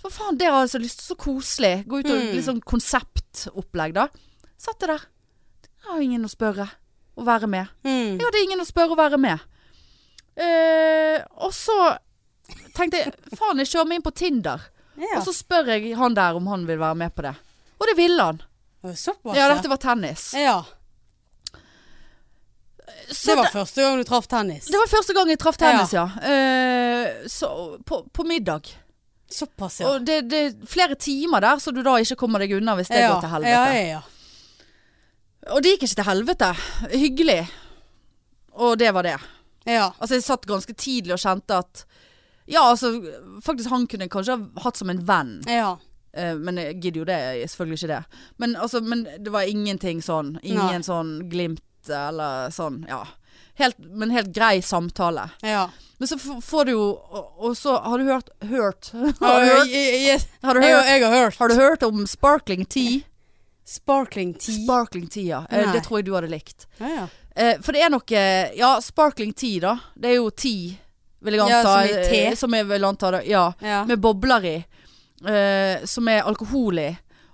Så 0.00 0.10
faen, 0.10 0.38
det 0.38 0.46
har 0.48 0.60
jeg 0.64 0.70
så 0.74 0.80
lyst 0.80 0.98
til. 0.98 1.06
Så 1.10 1.16
koselig. 1.20 1.86
Gå 1.86 1.98
ut 2.00 2.06
og 2.10 2.16
Mm. 2.16 2.32
litt 2.36 2.44
sånn 2.46 2.60
konseptopplegg, 2.64 3.92
da. 3.94 4.08
Satt 4.58 4.80
jeg 4.80 4.88
der. 4.88 5.00
Jeg 5.84 5.92
har 5.92 6.00
ingen 6.00 6.24
å 6.24 6.28
spørre. 6.30 6.68
Å 7.18 7.24
være 7.24 7.46
med. 7.48 7.68
Mm. 7.84 8.18
Jeg 8.18 8.24
hadde 8.24 8.42
ingen 8.44 8.60
å 8.60 8.66
spørre 8.68 8.92
å 8.94 8.96
være 8.96 9.18
med. 9.18 9.40
Eh, 10.36 11.22
og 11.36 11.52
så 11.52 11.98
tenkte 12.74 12.96
jeg 13.02 13.12
faen, 13.36 13.58
jeg 13.58 13.66
kjører 13.66 13.88
meg 13.88 13.96
inn 14.00 14.02
på 14.06 14.14
Tinder. 14.14 14.60
Ja. 14.96 15.18
Og 15.18 15.24
så 15.26 15.32
spør 15.36 15.66
jeg 15.74 15.94
han 15.96 16.14
der 16.14 16.34
om 16.36 16.46
han 16.46 16.66
vil 16.66 16.78
være 16.78 16.96
med 16.96 17.14
på 17.14 17.22
det. 17.22 17.34
Og 17.80 17.86
det 17.86 17.96
ville 17.96 18.22
han. 18.22 18.42
Såpass, 18.84 19.36
Ja, 19.36 19.48
dette 19.52 19.68
var 19.68 19.76
tennis. 19.76 20.32
Ja. 20.34 20.62
Så 23.10 23.26
Det 23.30 23.36
var 23.36 23.44
det- 23.44 23.52
første 23.52 23.82
gang 23.82 23.96
du 23.98 24.04
traff 24.04 24.26
tennis. 24.28 24.66
Det 24.66 24.78
var 24.78 24.86
første 24.86 25.14
gang 25.14 25.28
jeg 25.28 25.38
traff 25.38 25.56
tennis, 25.56 25.92
ja. 25.92 26.04
Eh, 26.22 27.26
så, 27.28 27.78
på, 27.84 28.02
på 28.12 28.24
middag. 28.24 28.68
Såpass, 29.30 29.80
ja. 29.80 29.90
Og 29.90 30.06
det, 30.06 30.20
det 30.30 30.38
er 30.42 30.54
flere 30.66 30.96
timer 30.98 31.44
der, 31.44 31.60
så 31.62 31.70
du 31.70 31.82
da 31.86 31.94
ikke 32.02 32.18
kommer 32.18 32.42
deg 32.42 32.56
unna 32.56 32.74
hvis 32.78 32.90
det 32.90 33.04
ja. 33.04 33.12
går 33.12 33.20
til 33.22 33.34
helvete. 33.36 33.52
Ja, 33.54 33.74
ja, 33.76 33.98
ja. 33.98 35.52
Og 35.54 35.62
det 35.62 35.74
gikk 35.74 35.84
ikke 35.86 36.00
til 36.00 36.08
helvete. 36.08 36.48
Hyggelig. 36.90 37.42
Og 38.60 38.74
det 38.78 38.90
var 38.94 39.06
det. 39.06 39.18
ja. 39.70 39.92
Altså 39.98 40.18
jeg 40.18 40.26
satt 40.26 40.48
ganske 40.50 40.74
tidlig 40.74 41.14
og 41.14 41.22
kjente 41.22 41.62
at 41.62 41.84
Ja, 42.50 42.64
altså 42.66 42.90
faktisk 43.46 43.70
han 43.70 43.86
kunne 43.86 44.08
jeg 44.08 44.10
kanskje 44.10 44.34
ha 44.34 44.64
hatt 44.64 44.80
som 44.80 44.90
en 44.90 45.04
venn. 45.06 45.38
ja. 45.48 45.76
Uh, 46.10 46.34
men 46.34 46.56
jeg 46.58 46.80
gidder 46.82 46.98
jo 46.98 47.04
det, 47.06 47.50
selvfølgelig 47.52 47.76
ikke 47.78 47.88
det. 47.92 48.22
Men, 48.42 48.56
altså, 48.58 48.80
men 48.82 49.04
det 49.22 49.30
var 49.30 49.46
ingenting 49.46 50.00
sånn. 50.02 50.32
Ingen 50.42 50.80
Nei. 50.82 50.82
sånn 50.82 51.12
glimt 51.30 51.86
eller 51.86 52.50
sånn, 52.50 52.80
ja. 52.90 53.04
Helt, 53.60 53.78
men 53.78 54.10
helt 54.10 54.32
grei 54.34 54.58
samtale. 54.58 55.28
ja. 55.46 55.68
Men 56.00 56.08
så 56.08 56.16
får 56.40 56.64
du 56.64 56.70
jo 56.72 56.84
og, 56.96 57.26
og 57.44 57.56
så 57.60 57.74
har 57.84 58.00
du 58.00 58.06
hørt 58.08 58.30
Hørt? 58.48 58.90
Har 59.20 59.40
du 59.44 59.46
hørt, 59.50 59.68
jeg, 59.68 60.00
jeg, 60.06 60.20
har 60.42 60.56
du 60.56 60.60
jeg, 60.64 60.72
hørt, 60.74 60.86
jeg 60.88 61.02
har 61.04 61.12
hørt. 61.18 61.36
har 61.38 61.48
du 61.52 61.54
hørt 61.60 61.82
om 61.84 62.06
sparkling 62.08 62.64
tea? 62.72 63.02
Sparkling 63.68 64.32
tea. 64.34 64.54
Sparkling 64.64 65.06
tea, 65.12 65.24
ja. 65.28 65.40
Eh, 65.50 65.66
Nei. 65.66 65.74
Det 65.76 65.82
tror 65.84 66.00
jeg 66.00 66.06
du 66.08 66.14
hadde 66.16 66.30
likt. 66.32 66.66
ja, 66.80 66.88
ja. 66.96 67.08
Eh, 67.36 67.60
for 67.62 67.76
det 67.76 67.82
er 67.86 67.92
noe 67.92 68.22
Ja, 68.58 68.70
sparkling 68.82 69.30
tea, 69.38 69.60
da. 69.62 69.76
Det 69.94 70.10
er 70.10 70.16
jo 70.18 70.30
tea, 70.34 70.72
vil 71.22 71.36
jeg 71.36 71.52
Ja, 71.52 71.60
som 71.62 71.76
er 71.84 72.08
te? 72.08 72.22
eh, 72.32 72.34
Som 72.40 72.56
jeg 72.56 72.66
vil 72.72 72.84
anta 72.88 73.10
det. 73.14 73.20
Ja. 73.30 73.44
ja. 73.62 73.84
Med 73.86 74.00
bobler 74.02 74.44
i. 74.50 74.56
eh, 75.28 75.84
som 75.86 76.08
er 76.08 76.24
alkohol 76.26 76.78
i. 76.80 76.88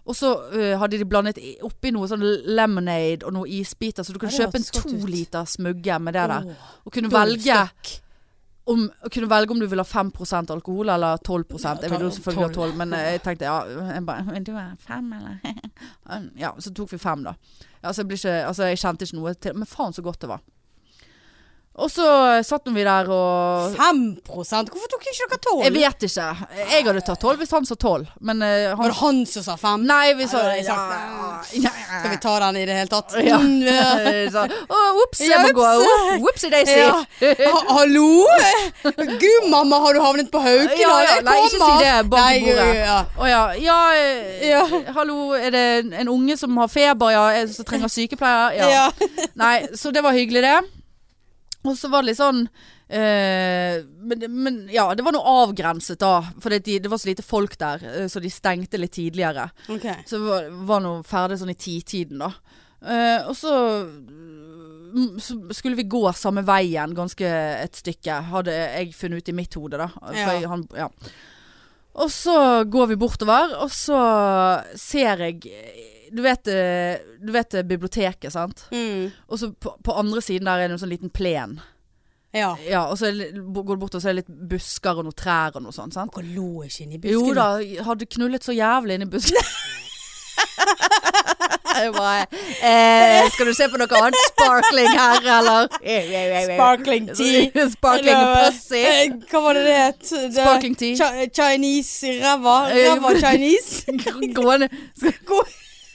Og 0.07 0.15
så 0.15 0.29
uh, 0.53 0.77
hadde 0.79 1.01
de 1.01 1.05
blandet 1.09 1.39
oppi 1.67 1.91
noe 1.91 2.07
sånn 2.07 2.21
lemonade 2.55 3.25
og 3.27 3.33
noen 3.35 3.51
isbiter, 3.57 4.05
så 4.07 4.13
du 4.15 4.21
kunne 4.23 4.31
Ja, 4.31 4.45
kjøpe 4.45 4.61
en 4.61 4.67
to 4.71 5.07
liter 5.11 5.49
smugge 5.51 5.97
med 5.99 6.15
det 6.15 6.27
der. 6.31 6.45
Oh, 6.47 6.69
Og 6.87 6.93
kunne 6.95 7.11
velge 7.11 7.43
stokk. 7.43 7.91
Om, 8.67 8.91
kunne 9.13 9.29
velge 9.31 9.55
om 9.55 9.61
du 9.61 9.67
vil 9.71 9.79
ha 9.79 9.87
5% 9.87 10.51
alkohol 10.51 10.89
eller 10.91 11.21
12 11.23 11.45
Jeg 11.83 11.91
ville 11.91 12.05
jo 12.05 12.11
selvfølgelig 12.11 12.49
ha 12.49 12.53
12. 12.53 12.55
12, 12.55 12.77
men 12.81 12.93
eh, 12.93 13.13
jeg 13.13 13.23
tenkte 13.23 13.47
ja 13.47 13.61
jeg 13.93 14.07
bare, 14.07 14.25
«Men 14.27 14.45
Du 14.45 14.53
er 14.57 14.75
5, 14.79 15.13
eller? 15.13 15.39
ja, 16.45 16.51
så 16.59 16.73
tok 16.75 16.93
vi 16.93 16.99
5, 16.99 17.25
da. 17.29 17.37
Altså, 17.83 18.03
jeg, 18.03 18.09
blir 18.09 18.19
ikke, 18.19 18.37
altså, 18.47 18.65
jeg 18.65 18.79
kjente 18.83 19.07
ikke 19.07 19.19
noe 19.21 19.35
til 19.35 19.55
Men 19.55 19.71
faen 19.71 19.95
så 19.95 20.03
godt 20.03 20.21
det 20.25 20.31
var. 20.33 20.43
Og 21.77 21.91
så 21.93 22.05
satt 22.47 22.65
vi 22.73 22.85
der 22.87 23.09
og 23.13 23.75
5 23.77 23.99
Hvorfor 24.31 24.89
tok 24.89 25.03
ikke 25.11 25.27
dere 25.29 25.39
12? 25.45 25.65
Jeg 25.67 25.73
vet 25.75 26.05
ikke. 26.09 26.29
Jeg 26.73 26.85
hadde 26.87 27.03
tatt 27.05 27.21
12 27.21 27.43
hvis 27.43 27.51
han 27.53 27.67
sa 27.69 27.77
12, 27.77 28.07
men 28.25 28.41
eh, 28.47 28.71
Var 28.79 28.89
det 28.93 28.97
han 29.03 29.19
som 29.29 29.45
sa 29.45 29.57
5? 29.61 29.85
Nei, 29.85 30.15
vi 30.17 30.25
sa 30.31 30.41
Ja, 30.57 30.77
ja, 31.53 31.73
Skal 32.01 32.15
vi 32.15 32.21
ta 32.23 32.33
den 32.47 32.57
i 32.63 32.65
det 32.71 32.79
hele 32.79 32.89
tatt? 32.95 33.13
Ja. 33.21 33.37
Mm. 33.37 34.31
Så, 34.33 34.47
Å, 34.77 34.81
Ops, 35.05 35.21
jeg 35.29 35.43
må 35.45 35.51
gå. 35.59 35.67
ups. 36.31 36.47
Daisy. 36.53 36.79
Ha, 36.81 37.61
hallo? 37.77 38.07
Gud, 38.97 39.51
mamma, 39.53 39.79
har 39.85 39.95
du 39.99 40.01
havnet 40.05 40.31
på 40.33 40.41
Haukeland? 40.41 40.81
Ja, 40.81 40.97
ja, 41.11 41.21
nei, 41.27 41.37
ikke 41.45 41.61
si 41.61 41.77
det 41.85 41.95
bak 42.13 42.23
Nei, 42.23 42.41
bordet. 42.47 42.71
Ja. 42.81 42.97
Å 43.21 43.29
ja. 43.31 43.43
Ja, 43.67 43.79
eh, 44.01 44.49
Ja. 44.49 44.65
hallo, 44.97 45.33
er 45.37 45.51
det 45.53 45.67
en- 46.01 46.09
unge 46.17 46.37
som 46.41 46.57
har 46.57 46.69
feber, 46.73 47.13
ja, 47.13 47.47
som 47.53 47.65
trenger 47.69 47.93
sykepleier? 47.93 48.57
Ja. 48.63 48.69
Ja. 48.71 49.27
Nei, 49.37 49.55
så 49.77 49.93
det 49.93 50.03
var 50.07 50.17
hyggelig, 50.17 50.43
det. 50.47 50.57
Og 51.69 51.79
så 51.79 51.91
var 51.93 52.05
det 52.05 52.13
litt 52.13 52.21
sånn 52.21 52.43
eh, 52.89 53.83
men, 53.83 54.25
men 54.33 54.59
ja, 54.73 54.89
det 54.95 55.05
var 55.07 55.15
noe 55.17 55.35
avgrenset 55.45 56.01
da. 56.03 56.21
For 56.43 56.55
det, 56.55 56.79
det 56.83 56.93
var 56.93 57.01
så 57.03 57.11
lite 57.11 57.27
folk 57.27 57.59
der, 57.61 57.83
eh, 57.93 58.07
så 58.13 58.23
de 58.23 58.33
stengte 58.33 58.81
litt 58.81 58.95
tidligere. 58.97 59.49
Okay. 59.69 60.05
Så 60.07 60.21
det 60.21 60.31
var, 60.31 60.51
var 60.71 60.85
noe 60.85 61.03
ferdig 61.07 61.41
sånn 61.43 61.55
i 61.55 61.59
titiden, 61.59 62.23
da. 62.25 62.33
Eh, 62.87 63.27
og 63.27 63.35
så, 63.37 63.55
mm, 63.87 65.17
så 65.23 65.39
skulle 65.57 65.79
vi 65.79 65.89
gå 65.91 66.03
samme 66.15 66.45
veien 66.47 66.95
ganske 66.97 67.31
et 67.63 67.81
stykke, 67.81 68.21
hadde 68.31 68.55
jeg 68.55 68.93
funnet 68.97 69.25
ut 69.25 69.33
i 69.33 69.39
mitt 69.41 69.59
hode, 69.59 69.81
da. 69.81 69.91
Ja. 70.13 70.37
Jeg, 70.37 70.47
han, 70.53 70.67
ja. 70.77 70.91
Og 71.97 72.11
så 72.13 72.39
går 72.69 72.91
vi 72.93 72.99
bortover, 73.01 73.57
og 73.65 73.73
så 73.73 73.99
ser 74.77 75.25
jeg 75.25 75.41
Du 76.13 76.23
vet, 76.23 76.47
eh, 76.49 76.99
du 77.23 77.33
vet 77.35 77.55
eh, 77.55 77.63
biblioteket, 77.67 78.33
sant? 78.33 78.67
Mm. 78.73 79.09
Og 79.29 79.39
så 79.41 79.51
på, 79.53 79.73
på 79.83 79.97
andre 79.99 80.23
siden 80.23 80.47
der 80.47 80.63
er 80.63 80.69
det 80.69 80.77
en 80.77 80.83
sånn 80.85 80.93
liten 80.93 81.11
plen. 81.11 81.59
Ja. 82.37 82.51
Ja, 82.69 82.83
og 82.91 82.99
så 83.01 83.09
det, 83.17 83.31
går 83.35 83.77
du 83.79 83.81
bort 83.81 83.95
og 83.97 84.03
så 84.03 84.11
er 84.11 84.17
det 84.19 84.25
litt 84.27 84.35
busker 84.51 84.99
og 85.01 85.07
noen 85.07 85.17
trær 85.17 85.55
og 85.57 85.63
noe 85.65 85.73
sånt. 85.73 85.95
sant? 85.97 86.13
Dere 86.17 86.35
lå 86.37 86.67
ikke 86.67 86.85
inni 86.85 86.99
buskene? 87.01 87.15
Jo 87.17 87.33
da, 87.37 87.47
hadde 87.89 88.09
knullet 88.13 88.45
så 88.45 88.53
jævlig 88.57 88.99
inni 88.99 89.09
busken. 89.09 89.41
Jeg 91.77 91.93
bare 91.93 92.25
eh, 92.69 93.27
Skal 93.35 93.47
du 93.51 93.53
se 93.57 93.67
på 93.69 93.77
noe 93.81 93.99
annet 94.01 94.17
sparkling 94.31 94.89
her, 94.97 95.27
eller? 95.39 95.67
Sparkling 96.55 97.11
tea. 97.17 97.51
Sparkling 97.77 98.23
pussy. 98.37 98.81
eh, 98.81 99.13
Hva 99.31 99.43
var 99.45 99.59
det 99.59 99.65
det 99.67 99.77
het? 99.83 100.09
Sparkling 100.39 100.77
tea. 100.81 100.97
Ch 100.97 101.29
Chinese 101.37 102.15
ræva? 102.23 102.57
Ræva 102.73 103.13
Chinese? 103.21 103.85
Gående 104.37 104.71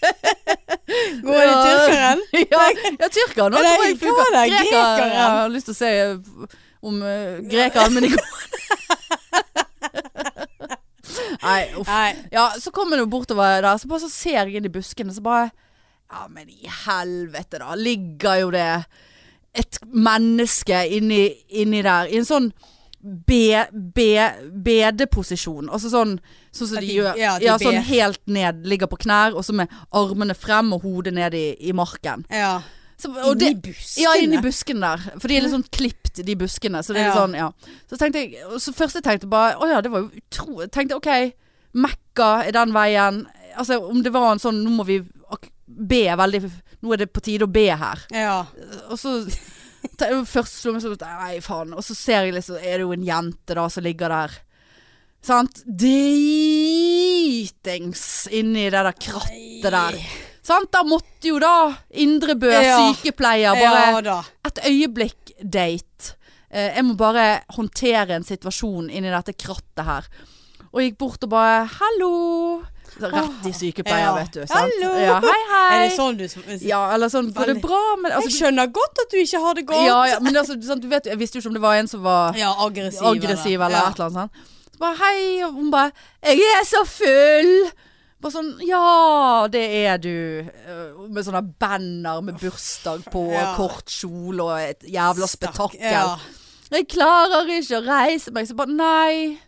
Går 1.25 1.43
i 1.43 1.53
tyrkeren? 1.65 2.21
Ja, 2.51 2.63
ja 2.99 3.09
tyrkeren 3.09 3.53
Eller, 3.53 3.75
tror 3.99 4.19
jeg 4.19 4.33
det? 4.35 4.45
Grekeren? 4.55 5.13
Jeg 5.13 5.27
har 5.35 5.51
lyst 5.53 5.69
til 5.69 5.75
å 5.75 5.79
se 5.79 5.91
eh, 6.03 6.15
om 6.81 7.01
uh, 7.05 7.37
grekeren, 7.51 7.93
men 7.95 8.07
det 8.07 8.13
går 8.15 8.25
Nei, 11.41 11.61
uff. 11.75 11.87
Nei. 11.89 12.11
Ja, 12.33 12.51
så 12.61 12.71
kommer 12.73 13.01
hun 13.01 13.09
bortover 13.11 13.61
der, 13.63 13.77
så 13.81 13.89
bare 13.89 14.03
så 14.03 14.11
ser 14.13 14.43
jeg 14.43 14.59
inn 14.59 14.67
i 14.69 14.73
buskene, 14.73 15.13
så 15.13 15.23
bare 15.25 15.49
Ja, 16.11 16.27
men 16.29 16.49
i 16.51 16.69
helvete, 16.85 17.59
da. 17.61 17.75
Ligger 17.79 18.35
jo 18.43 18.51
det 18.53 18.67
et 19.57 19.79
menneske 19.83 20.85
inni, 20.95 21.25
inni 21.49 21.81
der. 21.83 22.07
I 22.11 22.19
en 22.21 22.27
sånn 22.27 22.51
be- 23.01 23.67
be- 23.73 24.51
bedeposisjon. 24.65 25.69
Altså 25.69 25.89
sånn 25.91 26.19
Sånn 26.51 26.67
som 26.67 26.77
At 26.77 26.81
de, 26.83 26.87
de- 26.87 26.95
gjør. 26.99 27.15
ja, 27.17 27.37
Ja, 27.39 27.53
sånn 27.57 27.77
helt 27.87 28.19
ned, 28.27 28.65
ligger 28.67 28.87
på 28.91 28.97
knær, 28.99 29.33
og 29.35 29.43
så 29.47 29.53
med 29.55 29.69
armene 29.93 30.35
frem 30.35 30.73
og 30.73 30.81
hodet 30.83 31.13
ned 31.13 31.33
i, 31.33 31.55
i 31.69 31.71
marken. 31.71 32.25
Ja. 32.29 32.61
Så, 32.99 33.07
Inni 33.09 33.55
buskene? 33.55 34.03
ja, 34.03 34.11
inni 34.19 34.37
buskene 34.43 34.81
der. 34.81 35.05
For 35.19 35.27
de 35.31 35.37
er 35.37 35.41
litt 35.45 35.53
sånn 35.55 35.63
klipt, 35.71 36.19
de 36.25 36.35
buskene. 36.35 36.83
Så 36.83 36.93
det 36.93 37.01
er 37.01 37.07
litt 37.07 37.15
Ja. 37.15 37.21
sånn, 37.25 37.33
ja. 37.39 37.51
Så 37.89 37.97
tenkte 37.97 38.19
jeg 38.19 38.35
Så 38.59 38.73
først 38.75 38.93
jeg 38.99 39.03
tenkte 39.03 39.29
bare 39.29 39.55
Å 39.57 39.69
ja, 39.71 39.79
det 39.81 39.89
var 39.91 40.01
jo 40.01 40.11
utrolig 40.11 40.69
Tenkte 40.71 40.95
OK, 40.99 41.33
Mekka 41.73 42.45
er 42.45 42.51
den 42.51 42.73
veien. 42.73 43.25
Altså 43.57 43.79
om 43.89 44.03
det 44.03 44.11
var 44.13 44.33
en 44.33 44.39
sånn 44.39 44.61
Nå 44.63 44.69
må 44.69 44.85
vi 44.85 44.99
be 45.67 46.03
veldig 46.19 46.51
Nå 46.83 46.93
er 46.93 46.97
det 46.97 47.13
på 47.13 47.21
tide 47.21 47.45
å 47.47 47.51
be 47.51 47.69
her. 47.75 47.99
Ja. 48.11 48.45
Og 48.89 48.97
så 48.99 49.25
Først 50.33 50.53
slo 50.61 50.69
meg 50.75 50.81
sånn 50.83 50.97
Nei, 51.01 51.35
faen. 51.45 51.71
Og 51.77 51.83
så 51.85 51.93
ser 51.97 52.21
jeg 52.27 52.35
liksom 52.35 52.55
Er 52.61 52.75
det 52.77 52.85
jo 52.85 52.95
en 52.95 53.07
jente 53.07 53.51
da 53.57 53.65
som 53.69 53.83
ligger 53.85 54.09
der. 54.13 54.31
Sant? 55.21 55.55
Dritings 55.81 58.03
inni 58.33 58.63
det 58.69 58.81
der 58.81 58.93
krattet 58.97 59.71
der. 59.71 59.93
Sant? 60.41 60.71
Da 60.73 60.83
måtte 60.87 61.27
jo 61.29 61.39
da 61.41 61.75
Indrebø 62.01 62.51
Ja. 62.51 62.93
sykepleier 62.93 63.53
bare 63.53 64.01
ja 64.01 64.23
et 64.51 64.59
øyeblikk 64.67 65.31
date. 65.41 66.15
Eh, 66.51 66.75
jeg 66.75 66.83
må 66.85 66.93
bare 66.99 67.41
håndtere 67.55 68.11
en 68.17 68.23
situasjon 68.27 68.89
inni 68.91 69.09
dette 69.13 69.33
krattet 69.37 69.85
her. 69.85 70.03
Og 70.71 70.81
gikk 70.83 70.97
bort 70.97 71.23
og 71.23 71.29
bare 71.29 71.67
'hallo'. 71.67 72.65
Rett 73.01 73.45
i 73.47 73.51
sykepleier, 73.51 74.05
Ja. 74.05 74.15
vet 74.15 74.31
du. 74.33 74.39
Sant? 74.47 74.59
Hallo. 74.59 74.91
Ja, 74.99 75.19
hei, 75.19 75.41
hei. 75.51 75.75
Er 75.75 75.89
det 75.89 75.97
sånn 75.97 76.17
du 76.17 76.67
Ja, 76.67 76.93
eller 76.93 77.07
sånn 77.09 77.31
'går 77.33 77.45
det 77.53 77.61
bra 77.61 77.95
med 78.01 78.11
altså, 78.11 78.29
Jeg 78.29 78.41
skjønner 78.53 78.67
godt 78.71 78.99
at 79.01 79.09
du 79.11 79.17
ikke 79.17 79.39
har 79.39 79.53
det 79.55 79.65
godt. 79.67 79.85
ja, 79.85 80.03
ja, 80.05 80.19
men 80.19 80.35
altså, 80.35 80.53
sånn, 80.61 80.79
du 80.81 80.87
vet, 80.87 81.05
jeg 81.05 81.17
visste 81.17 81.35
jo 81.35 81.41
ikke 81.41 81.47
om 81.47 81.53
det 81.53 81.61
var 81.61 81.75
en 81.75 81.87
som 81.87 82.01
var 82.03 82.33
Ja, 82.37 82.53
aggressiv. 82.59 83.01
aggressiv 83.03 83.61
eller 83.61 83.77
ja. 83.77 83.89
et 83.89 83.95
eller 83.99 84.05
annet 84.05 84.13
sånt. 84.13 84.31
Så 84.73 84.79
bare 84.79 84.95
hei, 84.97 85.43
og 85.43 85.53
hun 85.53 85.71
bare 85.71 85.91
'Jeg 86.23 86.39
er 86.39 86.65
så 86.65 86.83
full'. 86.85 87.71
Bare 88.21 88.31
sånn 88.31 88.59
Ja, 88.67 89.47
det 89.47 89.85
er 89.87 89.97
du. 89.97 90.39
Eh, 90.67 91.09
Med 91.09 91.25
sånne 91.25 91.53
banner 91.59 92.21
med 92.21 92.35
bursdag 92.39 93.03
på, 93.11 93.31
Ja. 93.31 93.55
kort 93.55 93.85
kjole 93.87 94.41
og 94.43 94.59
et 94.59 94.81
jævla 94.83 95.27
spetakkel. 95.27 95.79
Ja. 95.81 96.17
Jeg 96.71 96.87
klarer 96.87 97.47
ikke 97.47 97.81
å 97.81 97.85
reise 97.87 98.31
meg. 98.31 98.47
Så 98.47 98.53
bare 98.55 98.67
nei. 98.69 99.39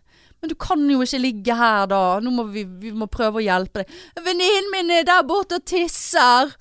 Men 0.44 0.52
du 0.52 0.56
kan 0.60 0.82
jo 0.92 1.00
ikke 1.06 1.22
ligge 1.24 1.56
her 1.56 1.86
da. 1.88 2.02
Nå 2.20 2.32
må 2.36 2.44
vi, 2.52 2.66
vi 2.68 2.92
må 2.92 3.08
prøve 3.08 3.40
å 3.40 3.44
hjelpe 3.46 3.80
deg. 3.86 3.92
Venninnen 4.26 4.72
min 4.74 4.92
er 4.92 5.06
der 5.08 5.24
borte 5.24 5.56
og 5.62 5.64
tisser. 5.70 6.52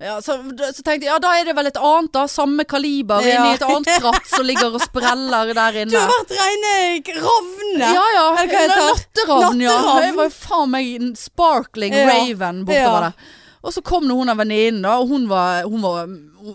Ja, 0.00 0.14
så, 0.22 0.36
så 0.46 0.84
tenkte 0.86 1.04
jeg 1.04 1.10
ja, 1.10 1.16
da 1.18 1.32
er 1.36 1.48
det 1.48 1.56
vel 1.58 1.68
et 1.68 1.76
annet 1.82 2.12
da. 2.14 2.22
Samme 2.30 2.64
kaliber 2.70 3.20
Ja. 3.26 3.40
inni 3.42 3.56
et 3.58 3.64
annet 3.66 3.90
kratt 4.00 4.28
som 4.30 4.46
ligger 4.46 4.70
og 4.72 4.80
spreller 4.84 5.50
der 5.58 5.78
inne. 5.82 5.90
Du 5.92 5.98
har 5.98 6.08
vært 6.12 6.32
reine 6.38 6.74
ravne. 7.18 7.90
Ja 7.98 8.04
ja. 8.14 8.26
Det? 8.46 8.62
Natteravn, 8.78 9.60
ja. 9.66 9.74
Jeg 10.06 10.14
var 10.16 10.30
jo 10.30 10.34
faen 10.38 10.72
meg 10.72 11.10
sparkling 11.18 11.98
Ja. 11.98 12.06
raven 12.14 12.64
bortover 12.64 13.10
Ja. 13.10 13.10
der. 13.10 13.36
Og 13.62 13.74
så 13.74 13.82
kom 13.82 14.06
hun 14.10 14.30
av 14.30 14.38
venninnen, 14.38 14.84
og 14.86 15.08
hun 15.10 15.26
var, 15.30 15.64
hun 15.66 15.82
var 15.82 16.06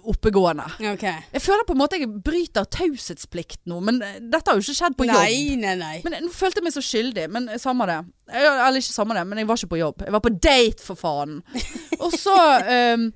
oppegående. 0.10 0.66
Okay. 0.94 1.26
Jeg 1.34 1.44
føler 1.44 1.66
på 1.68 1.76
en 1.76 1.82
måte 1.82 2.00
jeg 2.00 2.10
bryter 2.24 2.68
taushetsplikt 2.72 3.60
nå, 3.70 3.82
men 3.84 4.00
eh, 4.06 4.22
dette 4.22 4.50
har 4.50 4.60
jo 4.60 4.64
ikke 4.64 4.78
skjedd 4.78 4.98
på 5.00 5.08
jobb. 5.10 5.20
Nei, 5.20 5.58
nei, 5.60 5.76
nei. 5.80 5.98
Men 6.06 6.18
nå 6.24 6.32
følte 6.34 6.62
jeg 6.62 6.68
meg 6.70 6.76
så 6.78 6.86
skyldig. 6.86 7.28
Men 7.34 7.52
samme 7.62 7.88
det. 7.90 8.00
Eller 8.32 8.80
ikke 8.80 8.96
samme 8.96 9.18
det, 9.18 9.26
men 9.28 9.44
jeg 9.44 9.52
var 9.52 9.60
ikke 9.60 9.74
på 9.76 9.82
jobb. 9.84 10.08
Jeg 10.08 10.16
var 10.16 10.24
på 10.24 10.34
date, 10.38 10.88
for 10.88 11.00
faen. 11.00 11.40
Og 12.04 12.16
så 12.16 12.38
eh, 12.64 13.08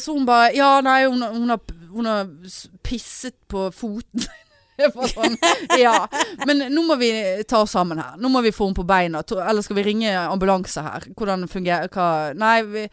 Så 0.00 0.14
hun 0.14 0.24
bare 0.28 0.54
Ja, 0.56 0.76
nei, 0.84 1.02
hun, 1.04 1.22
hun, 1.22 1.50
har, 1.52 1.78
hun 1.92 2.08
har 2.08 2.30
pisset 2.86 3.36
på 3.50 3.68
foten. 3.74 4.28
Sånn, 5.14 5.36
ja. 5.80 6.06
Men 6.46 6.66
nå 6.72 6.84
må 6.86 6.96
vi 7.00 7.10
ta 7.48 7.62
oss 7.64 7.74
sammen 7.76 8.00
her. 8.02 8.16
Nå 8.20 8.30
må 8.32 8.42
vi 8.44 8.52
få 8.54 8.68
henne 8.68 8.78
på 8.78 8.86
beina. 8.88 9.22
Eller 9.24 9.64
skal 9.64 9.78
vi 9.80 9.86
ringe 9.86 10.12
ambulanse 10.20 10.84
her? 10.84 11.08
Hvordan 11.16 11.46
fungerer 11.50 11.88
hva 11.92 12.08
Nei, 12.36 12.58
vi, 12.68 12.86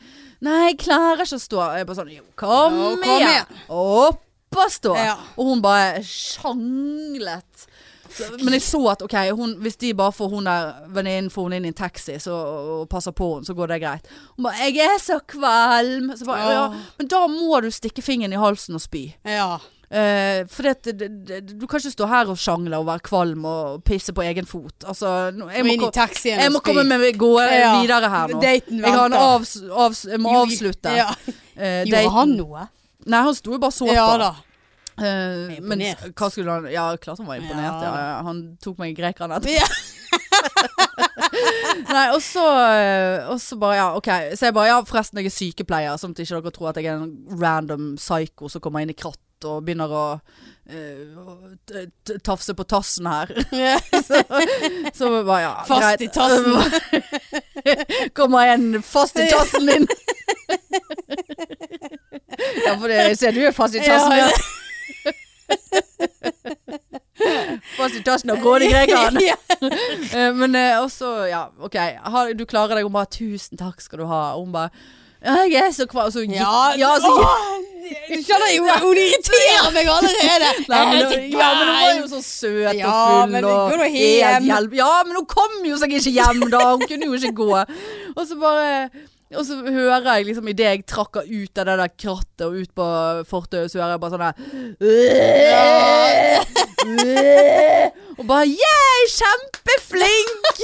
nei 0.46 0.60
jeg 0.70 0.80
klarer 0.86 1.26
ikke 1.26 1.40
å 1.40 1.46
stå. 1.48 1.64
Jeg 1.78 1.90
bare 1.90 2.00
sånn 2.00 2.14
Jo, 2.14 2.26
kom, 2.40 2.78
Jo, 2.80 2.94
kom 3.02 3.10
igjen. 3.18 3.30
igjen. 3.34 3.66
Opp 3.74 4.60
og 4.60 4.72
stå. 4.72 4.96
Ja. 5.00 5.18
Og 5.36 5.50
hun 5.52 5.64
bare 5.64 6.04
sjanglet. 6.08 7.68
Men 8.44 8.54
jeg 8.54 8.62
så 8.62 8.80
at 8.92 9.02
ok, 9.02 9.16
hun, 9.34 9.56
hvis 9.64 9.80
de 9.82 9.94
bare 9.98 10.14
får 10.14 10.30
hun 10.30 10.46
der 10.46 10.84
venninnen 10.94 11.32
får 11.34 11.48
hun 11.48 11.56
inn 11.58 11.66
i 11.66 11.72
en 11.72 11.78
taxi 11.78 12.20
så, 12.22 12.36
og 12.36 12.84
passer 12.92 13.16
på 13.16 13.30
henne, 13.32 13.48
så 13.48 13.56
går 13.58 13.74
det 13.74 13.80
greit. 13.82 14.10
Hun 14.36 14.46
bare 14.46 14.70
'Jeg 14.70 14.78
er 14.86 15.00
så 15.02 15.20
kvalm'. 15.20 16.14
Så 16.18 16.26
bare, 16.26 16.52
ja, 16.54 16.68
men 17.00 17.08
da 17.08 17.28
må 17.28 17.62
du 17.62 17.72
stikke 17.72 18.02
fingeren 18.06 18.34
i 18.34 18.38
halsen 18.44 18.76
og 18.76 18.82
spy. 18.82 19.16
Ja. 19.26 19.58
Eh, 19.94 20.46
for 20.50 20.66
det, 20.66 20.94
det, 20.98 21.40
du 21.54 21.68
kan 21.68 21.78
ikke 21.78 21.92
stå 21.94 22.08
her 22.10 22.30
og 22.32 22.40
sjangle 22.42 22.80
og 22.82 22.88
være 22.88 23.04
kvalm 23.06 23.44
og 23.46 23.84
pisse 23.86 24.14
på 24.16 24.24
egen 24.26 24.48
fot. 24.50 24.88
Altså, 24.90 25.12
jeg 25.30 25.66
må, 25.68 25.90
jeg 26.26 26.54
må 26.54 26.62
komme 26.66 26.86
med 26.88 27.18
gå 27.20 27.34
Ja. 27.42 27.76
videre 27.82 28.10
her 28.10 28.34
nå. 28.34 28.40
Daten 28.42 28.80
Jeg, 28.80 28.94
har 28.96 29.06
en 29.12 29.18
avs, 29.20 29.58
avs, 29.70 30.06
jeg 30.10 30.22
må 30.24 30.34
Jo, 30.34 30.46
avslutte. 30.48 30.96
Ja. 30.98 31.12
Uh, 31.54 31.84
Gjorde 31.86 32.10
han 32.16 32.34
noe? 32.40 32.66
Nei, 33.06 33.22
han 33.28 33.36
sto 33.38 33.54
jo 33.54 33.60
bare 33.62 33.76
så 33.76 33.86
Ja 33.92 34.08
da. 34.18 34.32
Uh, 34.94 35.50
men 35.66 35.82
hva 36.14 36.28
skulle 36.30 36.54
han 36.54 36.68
Ja, 36.70 36.86
klart 37.02 37.18
han 37.22 37.30
var 37.30 37.42
imponert. 37.42 37.82
Ja. 37.86 37.94
Ja. 37.94 38.22
Han 38.26 38.44
tok 38.64 38.80
meg 38.82 38.96
i 38.96 38.98
grekeren 38.98 39.36
etterpå. 39.36 39.60
Ja. 39.60 39.68
Nei, 41.94 42.08
og 42.14 42.22
så, 42.22 42.44
eh, 42.70 43.26
og 43.30 43.40
så 43.42 43.58
bare, 43.60 43.78
ja, 43.80 43.88
ok. 43.98 44.10
Så 44.38 44.48
jeg 44.48 44.56
bare, 44.56 44.70
ja, 44.70 44.80
forresten, 44.86 45.20
jeg 45.22 45.30
er 45.30 45.34
sykepleier, 45.34 45.98
sånn 46.00 46.14
at 46.14 46.22
ikke 46.22 46.40
dere 46.40 46.54
tror 46.54 46.70
at 46.72 46.80
jeg 46.80 46.90
er 46.92 47.02
en 47.02 47.40
random 47.42 47.94
psycho 47.98 48.50
som 48.52 48.62
kommer 48.64 48.86
inn 48.86 48.94
i 48.94 48.98
kratt 48.98 49.20
og 49.48 49.64
begynner 49.66 49.92
å 49.94 50.04
eh, 50.70 51.88
tafse 52.26 52.54
på 52.58 52.64
tassen 52.70 53.08
her. 53.10 53.32
så, 54.08 54.22
så 54.94 55.12
bare, 55.24 55.42
ja, 55.44 55.54
Fast 55.68 56.02
i 56.02 56.10
tassen. 56.14 56.58
kommer 58.18 58.54
en 58.54 58.82
fast 58.84 59.20
i 59.20 59.28
tassen 59.32 59.68
din. 59.72 59.88
ja, 62.66 62.76
for 62.80 62.88
det, 62.88 63.02
jeg 63.12 63.18
ser 63.22 63.32
du 63.36 63.44
er 63.46 63.56
fast 63.56 63.76
i 63.76 63.84
tassen 63.84 64.18
Ja, 64.18 64.30
fast 67.78 67.96
i 67.96 68.04
tassen 68.06 68.34
og 68.34 68.42
grådig 68.44 68.72
grekeren. 68.74 69.20
Eh, 70.14 70.34
Men 70.36 70.56
eh, 70.60 70.76
også, 70.82 71.26
ja, 71.30 71.46
ok. 71.60 71.78
Du 72.38 72.44
klarer 72.50 72.76
deg. 72.76 72.84
Hun 72.84 72.94
bare 72.94 73.08
'tusen 73.10 73.58
takk 73.58 73.82
skal 73.82 74.04
du 74.04 74.06
ha'. 74.10 74.36
Og 74.36 74.46
hun 74.46 74.52
bare 74.54 74.70
'jeg 75.24 75.62
er 75.68 75.72
så 75.72 75.86
kvalm'. 75.86 76.12
Så 76.12 76.20
Ja, 76.20 76.74
ja, 76.78 76.96
så, 77.00 77.12
Du 78.10 78.16
skjønner 78.24 78.50
jo, 78.56 78.64
hun 78.82 78.98
irriterer 78.98 79.72
meg 79.74 79.88
allerede. 79.88 80.50
Nei, 80.70 80.86
men, 80.86 81.02
så 81.12 81.18
ja, 81.38 81.50
men 81.54 81.68
hun 81.68 81.76
var 81.76 81.94
jo 82.02 82.08
så 82.08 82.22
søt 82.22 82.78
Ja, 82.78 83.24
og 83.24 83.30
full 83.72 83.82
og 83.82 83.92
helt 83.92 84.44
hjelp. 84.48 84.74
Ja, 84.76 84.92
men 85.06 85.16
hun 85.20 85.26
kom 85.26 85.66
jo 85.68 85.78
seg 85.78 85.96
ikke 85.98 86.14
hjem 86.16 86.46
da. 86.52 86.64
Hun 86.74 86.86
kunne 86.88 87.06
jo 87.06 87.14
ikke 87.14 87.36
gå. 87.36 87.50
Og 88.16 88.28
så 88.28 88.40
bare 88.40 88.90
og 89.38 89.46
så 89.48 89.54
hører 89.66 90.08
jeg 90.18 90.26
liksom 90.30 90.48
idet 90.52 90.68
jeg 90.70 90.86
trakker 90.90 91.24
ut 91.30 91.58
av 91.62 91.66
det 91.70 91.76
der 91.82 91.92
krattet 92.06 92.44
og 92.48 92.54
ut 92.60 92.72
på 92.78 92.86
fortauet, 93.30 93.72
så 93.72 93.80
hører 93.80 93.96
jeg 93.96 94.04
bare 94.04 94.14
sånn 94.14 94.28
her 94.28 94.36
Og 98.20 98.26
bare 98.30 98.46
Yeah, 98.50 98.98
kjempeflink! 99.14 100.58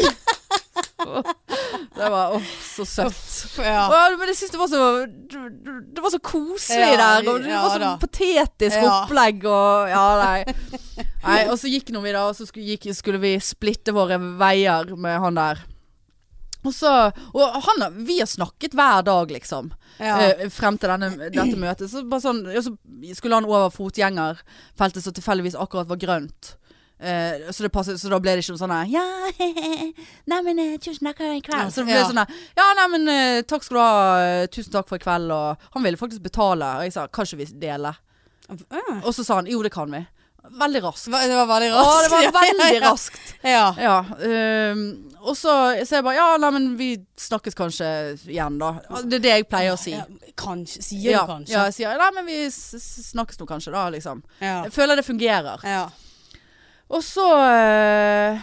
Det 1.00 2.08
var 2.12 2.34
åh, 2.36 2.44
så 2.76 2.84
søtt. 2.88 3.56
Ja. 3.64 3.86
Men 4.20 4.28
jeg 4.32 4.38
syns 4.40 4.52
det 4.54 4.60
var 4.60 4.70
så 4.72 4.80
Det 5.08 6.04
var 6.04 6.12
så 6.14 6.20
koselig 6.24 6.92
Ja, 6.94 6.98
der. 7.00 7.30
Og 7.32 7.40
det 7.44 7.52
ja 7.52 7.62
var 7.64 7.74
så 7.74 7.80
da. 7.84 7.92
patetisk 8.02 8.78
opplegg 8.88 9.44
og 9.50 9.90
Ja, 9.92 10.06
nei. 10.20 10.40
nei. 11.26 11.40
Og 11.50 11.58
så 11.60 11.72
gikk 11.72 11.92
nå 11.96 12.00
vi 12.04 12.14
da, 12.16 12.26
og 12.30 12.36
så 12.38 12.48
skulle, 12.48 12.68
gikk, 12.76 12.90
skulle 12.96 13.20
vi 13.24 13.34
splitte 13.44 13.92
våre 13.96 14.20
veier 14.40 14.92
med 15.00 15.20
han 15.24 15.40
der. 15.40 15.58
Og 16.66 16.74
så 16.76 16.90
Og 17.34 17.62
han 17.64 17.94
Vi 18.06 18.20
har 18.20 18.28
snakket 18.28 18.74
hver 18.76 19.04
dag, 19.08 19.30
liksom. 19.32 19.72
Ja. 20.00 20.18
eh, 20.20 20.50
frem 20.50 20.78
til 20.78 20.90
denne, 20.90 21.10
dette 21.32 21.56
møtet. 21.60 21.90
Så, 21.92 22.04
sånn, 22.24 22.46
ja, 22.54 22.62
så 22.62 22.74
skulle 23.16 23.36
han 23.36 23.46
over 23.46 23.70
fotgjengerfeltet 23.70 25.04
som 25.04 25.14
tilfeldigvis 25.14 25.56
akkurat 25.60 25.88
var 25.88 25.98
grønt. 26.00 26.56
Eh, 27.00 27.48
så, 27.52 27.64
det 27.64 27.72
passet, 27.72 27.96
så 28.00 28.10
da 28.12 28.20
ble 28.20 28.34
det 28.36 28.44
ikke 28.44 28.58
noe 28.58 28.60
sånn 28.60 28.74
her 28.76 28.90
Ja, 28.92 29.04
nei, 30.32 30.42
men 30.44 30.60
eh, 30.60 30.74
tusen 30.84 31.08
takk 31.08 31.18
for 31.22 31.32
i 31.32 31.40
kveld. 31.42 31.72
Så 31.72 31.82
det 31.84 31.88
ble 31.88 31.96
Ja. 31.96 32.08
sånn 32.10 32.20
her 32.20 32.28
Ja, 32.60 32.66
nei, 32.76 32.88
men 32.92 33.08
eh, 33.08 33.42
takk 33.48 33.64
skal 33.64 33.78
du 33.78 33.82
ha. 33.82 34.20
eh, 34.20 34.48
Tusen 34.52 34.72
takk 34.74 34.88
for 34.90 35.00
i 35.00 35.04
kveld. 35.04 35.32
Og 35.32 35.58
han 35.76 35.84
ville 35.84 35.98
faktisk 36.00 36.22
betale. 36.24 36.74
Og 36.80 36.84
jeg 36.84 36.94
sa 36.94 37.08
kan 37.08 37.26
ikke 37.26 37.38
vi 37.40 37.46
dele? 37.60 37.96
Uh. 38.50 39.00
Og 39.06 39.14
så 39.16 39.24
sa 39.24 39.36
han 39.40 39.48
jo, 39.48 39.62
det 39.64 39.72
kan 39.72 39.92
vi. 39.92 40.04
Veldig 40.60 40.82
raskt. 40.84 41.06
Det 41.06 41.12
var- 41.12 41.48
veldig 41.48 41.72
Å, 41.72 41.84
raskt. 41.84 42.10
det 42.10 42.34
var 42.34 42.44
veldig 42.44 42.82
raskt. 42.84 43.34
Ja. 43.44 43.66
Ja. 43.78 43.98
ehm, 44.20 45.09
og 45.22 45.36
så, 45.38 45.54
så 45.86 45.98
jeg 46.00 46.04
bare 46.06 46.16
Ja, 46.20 46.28
nei, 46.42 46.50
men 46.56 46.68
vi 46.80 46.90
snakkes 47.20 47.56
kanskje 47.58 47.88
igjen, 48.30 48.60
da. 48.62 48.74
Det 49.04 49.20
er 49.20 49.24
det 49.26 49.34
jeg 49.34 49.48
pleier 49.52 49.74
å 49.76 49.80
si. 49.80 49.92
Ja, 49.96 50.06
Kanskje. 50.40 50.84
Sier 50.86 51.12
Ja, 51.12 51.24
du 51.26 51.34
kanskje? 51.34 51.54
ja, 51.56 51.66
jeg 51.70 51.76
sier 51.80 51.98
nei, 52.00 52.12
men 52.16 52.26
vi 52.30 52.38
snakkes 52.52 53.40
nå 53.42 53.48
kanskje, 53.50 53.74
da, 53.76 53.88
liksom. 53.94 54.22
Ja. 54.40 54.62
Jeg 54.68 54.72
føler 54.76 55.00
det 55.02 55.08
fungerer. 55.08 55.66
ja. 55.68 55.88
Og 56.90 57.04
så 57.06 57.22
eh, 57.46 58.40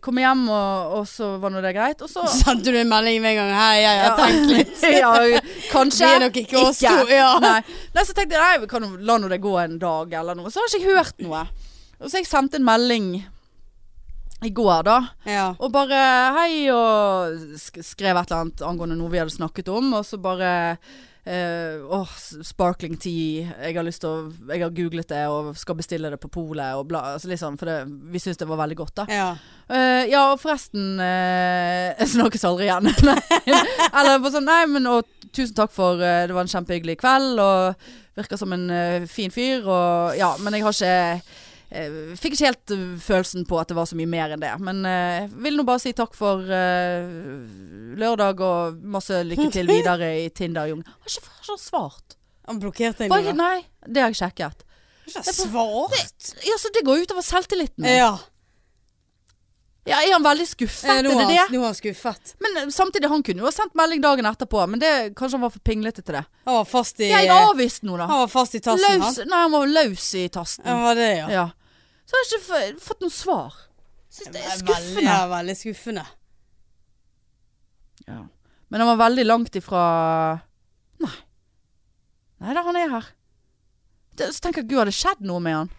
kom 0.00 0.16
jeg 0.16 0.24
hjem, 0.24 0.46
og, 0.48 0.92
og 0.96 1.02
så 1.10 1.26
var 1.42 1.52
nå 1.52 1.60
det 1.60 1.74
greit. 1.76 2.00
Og 2.00 2.08
så 2.08 2.22
Sendte 2.40 2.72
du 2.72 2.78
en 2.80 2.88
melding 2.88 3.18
med 3.20 3.34
en 3.34 3.40
gang? 3.42 3.50
Hei, 3.58 3.82
jeg 3.82 3.98
har 4.00 4.14
tenkt 4.16 4.52
litt. 4.54 4.84
ja, 5.02 5.10
kanskje. 5.72 6.06
Vi 6.08 6.14
er 6.16 6.22
nok 6.24 6.38
ikke 6.40 6.62
oss 6.62 6.80
to, 6.80 6.94
ja. 7.12 7.34
Nei. 7.44 7.58
nei, 7.94 8.04
så 8.08 8.16
tenkte 8.16 8.38
jeg 8.38 8.44
nei, 8.46 8.62
vi 8.64 8.70
kan 8.70 8.86
la 9.04 9.18
nå 9.20 9.28
det 9.28 9.42
gå 9.44 9.52
en 9.60 9.76
dag 9.82 10.14
eller 10.22 10.38
noe. 10.38 10.48
Så 10.54 10.62
har 10.64 10.72
ikke 10.72 10.88
jeg 10.88 10.96
hørt 11.02 11.20
noe. 11.26 11.42
Og 11.98 12.08
så 12.08 12.22
jeg 12.22 12.30
sendte 12.30 12.60
en 12.62 12.66
melding 12.68 13.10
i 14.46 14.50
går, 14.54 14.82
da. 14.86 14.98
Ja. 15.26 15.48
Og 15.58 15.72
bare 15.74 15.98
hei, 16.38 16.68
og 16.70 17.38
skrev 17.58 18.16
et 18.20 18.30
eller 18.30 18.44
annet 18.44 18.62
angående 18.62 18.94
noe 19.00 19.10
vi 19.10 19.18
hadde 19.18 19.34
snakket 19.34 19.68
om. 19.74 19.92
Og 19.98 20.04
så 20.06 20.18
bare 20.22 20.52
Åh, 21.28 22.08
s- 22.16 22.38
sparkling 22.48 22.94
tea. 22.96 23.50
Jeg 23.60 23.74
har 23.76 23.84
lyst 23.84 24.00
til 24.00 24.08
å 24.08 24.30
Jeg 24.48 24.62
har 24.62 24.70
googlet 24.72 25.08
det 25.10 25.26
og 25.28 25.50
skal 25.60 25.76
bestille 25.76 26.08
det 26.08 26.16
på 26.22 26.30
polet 26.32 26.72
og 26.78 26.86
bla. 26.88 27.02
Altså 27.18 27.28
liksom, 27.28 27.58
for 27.60 27.68
det, 27.68 27.74
vi 28.14 28.18
syns 28.22 28.38
det 28.40 28.48
var 28.48 28.56
veldig 28.62 28.78
godt, 28.78 28.94
da. 29.02 29.04
Ja. 29.12 29.26
uh, 29.68 30.04
ja, 30.08 30.22
og 30.32 30.40
forresten 30.40 30.96
uh, 30.96 31.92
Jeg 31.98 32.08
snakkes 32.14 32.46
aldri 32.48 32.70
igjen. 32.70 32.88
Eller 33.98 34.22
bare 34.22 34.32
sånn 34.38 34.48
Nei, 34.48 34.62
men 34.72 34.88
og 34.88 35.04
tusen 35.28 35.52
takk 35.58 35.74
for 35.74 36.00
Det 36.00 36.32
var 36.32 36.46
en 36.46 36.54
kjempehyggelig 36.54 36.96
kveld, 37.02 37.42
og 37.44 37.90
virker 38.16 38.40
som 38.40 38.54
en 38.56 39.04
fin 39.10 39.30
fyr, 39.34 39.68
og 39.68 40.16
Ja, 40.16 40.32
men 40.40 40.56
jeg 40.56 40.64
har 40.64 40.72
ikke 40.72 41.20
Fikk 41.68 42.32
ikke 42.38 42.46
helt 42.48 42.72
eh, 42.72 42.84
følelsen 43.04 43.44
på 43.48 43.58
at 43.60 43.68
det 43.68 43.76
var 43.76 43.88
så 43.90 43.96
mye 43.98 44.08
mer 44.08 44.32
enn 44.36 44.40
det. 44.40 44.54
Men 44.64 44.80
eh, 44.88 45.16
jeg 45.26 45.32
vil 45.44 45.58
nå 45.58 45.66
bare 45.68 45.82
si 45.82 45.92
takk 45.96 46.14
for 46.16 46.40
eh, 46.40 47.10
lørdag, 48.00 48.40
og 48.40 48.78
masse 48.96 49.20
lykke 49.28 49.50
til 49.52 49.68
videre 49.74 50.08
i 50.22 50.30
Tinder-jungelen. 50.32 50.86
Har 50.88 51.12
ikke, 51.12 51.26
har 51.28 51.52
ikke 51.52 51.60
svart. 51.66 52.16
Han 52.48 52.62
blokkerte 52.62 53.04
deg 53.04 53.12
nå, 53.12 53.36
nei, 53.36 53.58
det 53.84 54.00
har 54.00 54.14
jeg 54.14 54.22
sjekket. 54.22 54.64
Ikke 55.08 55.22
svart. 55.36 56.32
Ja, 56.48 56.56
Så 56.60 56.72
det 56.72 56.84
går 56.88 57.04
utover 57.04 57.24
selvtilliten. 57.24 57.84
Ja. 57.88 58.14
Ja, 59.88 60.02
er 60.04 60.12
han 60.12 60.24
veldig 60.24 60.44
skuffet? 60.44 60.84
Eh, 60.90 60.98
Nå 61.00 61.14
er 61.14 61.22
det 61.22 61.28
det? 61.32 61.44
nå 61.54 61.62
er 61.62 61.70
han 61.70 61.76
skuffet. 61.76 62.34
Men 62.44 62.56
eh, 62.60 62.66
samtidig, 62.76 63.08
han 63.08 63.22
kunne 63.24 63.40
jo 63.40 63.46
ha 63.48 63.52
sendt 63.56 63.76
melding 63.78 64.02
dagen 64.04 64.26
etterpå, 64.28 64.66
men 64.68 64.82
det, 64.82 64.90
kanskje 65.16 65.38
han 65.38 65.46
var 65.46 65.52
for 65.54 65.64
pinglete 65.64 66.02
til 66.04 66.18
det. 66.18 66.24
Han 66.44 66.58
var 66.58 66.66
fast 66.68 67.00
i 67.00 67.08
Jeg 67.08 67.30
avviste 67.32 67.88
noe, 67.88 67.96
da. 68.02 68.08
Han 68.10 68.20
var 68.26 68.28
fast 68.32 68.58
i 68.58 68.60
tassen, 68.64 68.84
Løs, 69.00 69.16
han. 69.22 69.30
nei, 69.32 69.38
han 69.46 69.54
var 69.54 69.70
løs 69.72 70.08
i 70.20 70.26
tasten. 70.34 70.68
Ja, 70.68 70.76
var 70.84 70.98
det, 71.00 71.08
ja. 71.22 71.30
Ja. 71.32 71.46
Så 72.08 72.16
har 72.16 72.24
jeg 72.24 72.40
ikke 72.72 72.80
fått 72.88 73.02
noe 73.04 73.12
svar. 73.12 73.56
Syns 74.08 74.32
det 74.32 74.40
er 74.40 74.48
Veldig, 74.48 74.64
skuffende. 74.64 75.04
ja, 75.04 75.18
veldig 75.28 75.56
skuffende. 75.60 76.04
Ja. 78.08 78.22
Men 78.68 78.80
han 78.80 78.88
var 78.88 79.00
veldig 79.08 79.24
langt 79.26 79.56
ifra 79.58 79.82
Nei. 81.02 81.12
Nei 82.40 82.54
da, 82.56 82.62
han 82.64 82.76
er 82.80 82.88
her. 82.92 83.08
Det, 84.18 84.30
så 84.34 84.40
tenker 84.42 84.62
jeg, 84.64 84.70
gud, 84.72 84.78
hadde 84.80 84.94
skjedd 84.96 85.20
noe 85.28 85.42
med 85.44 85.54
han? 85.60 85.68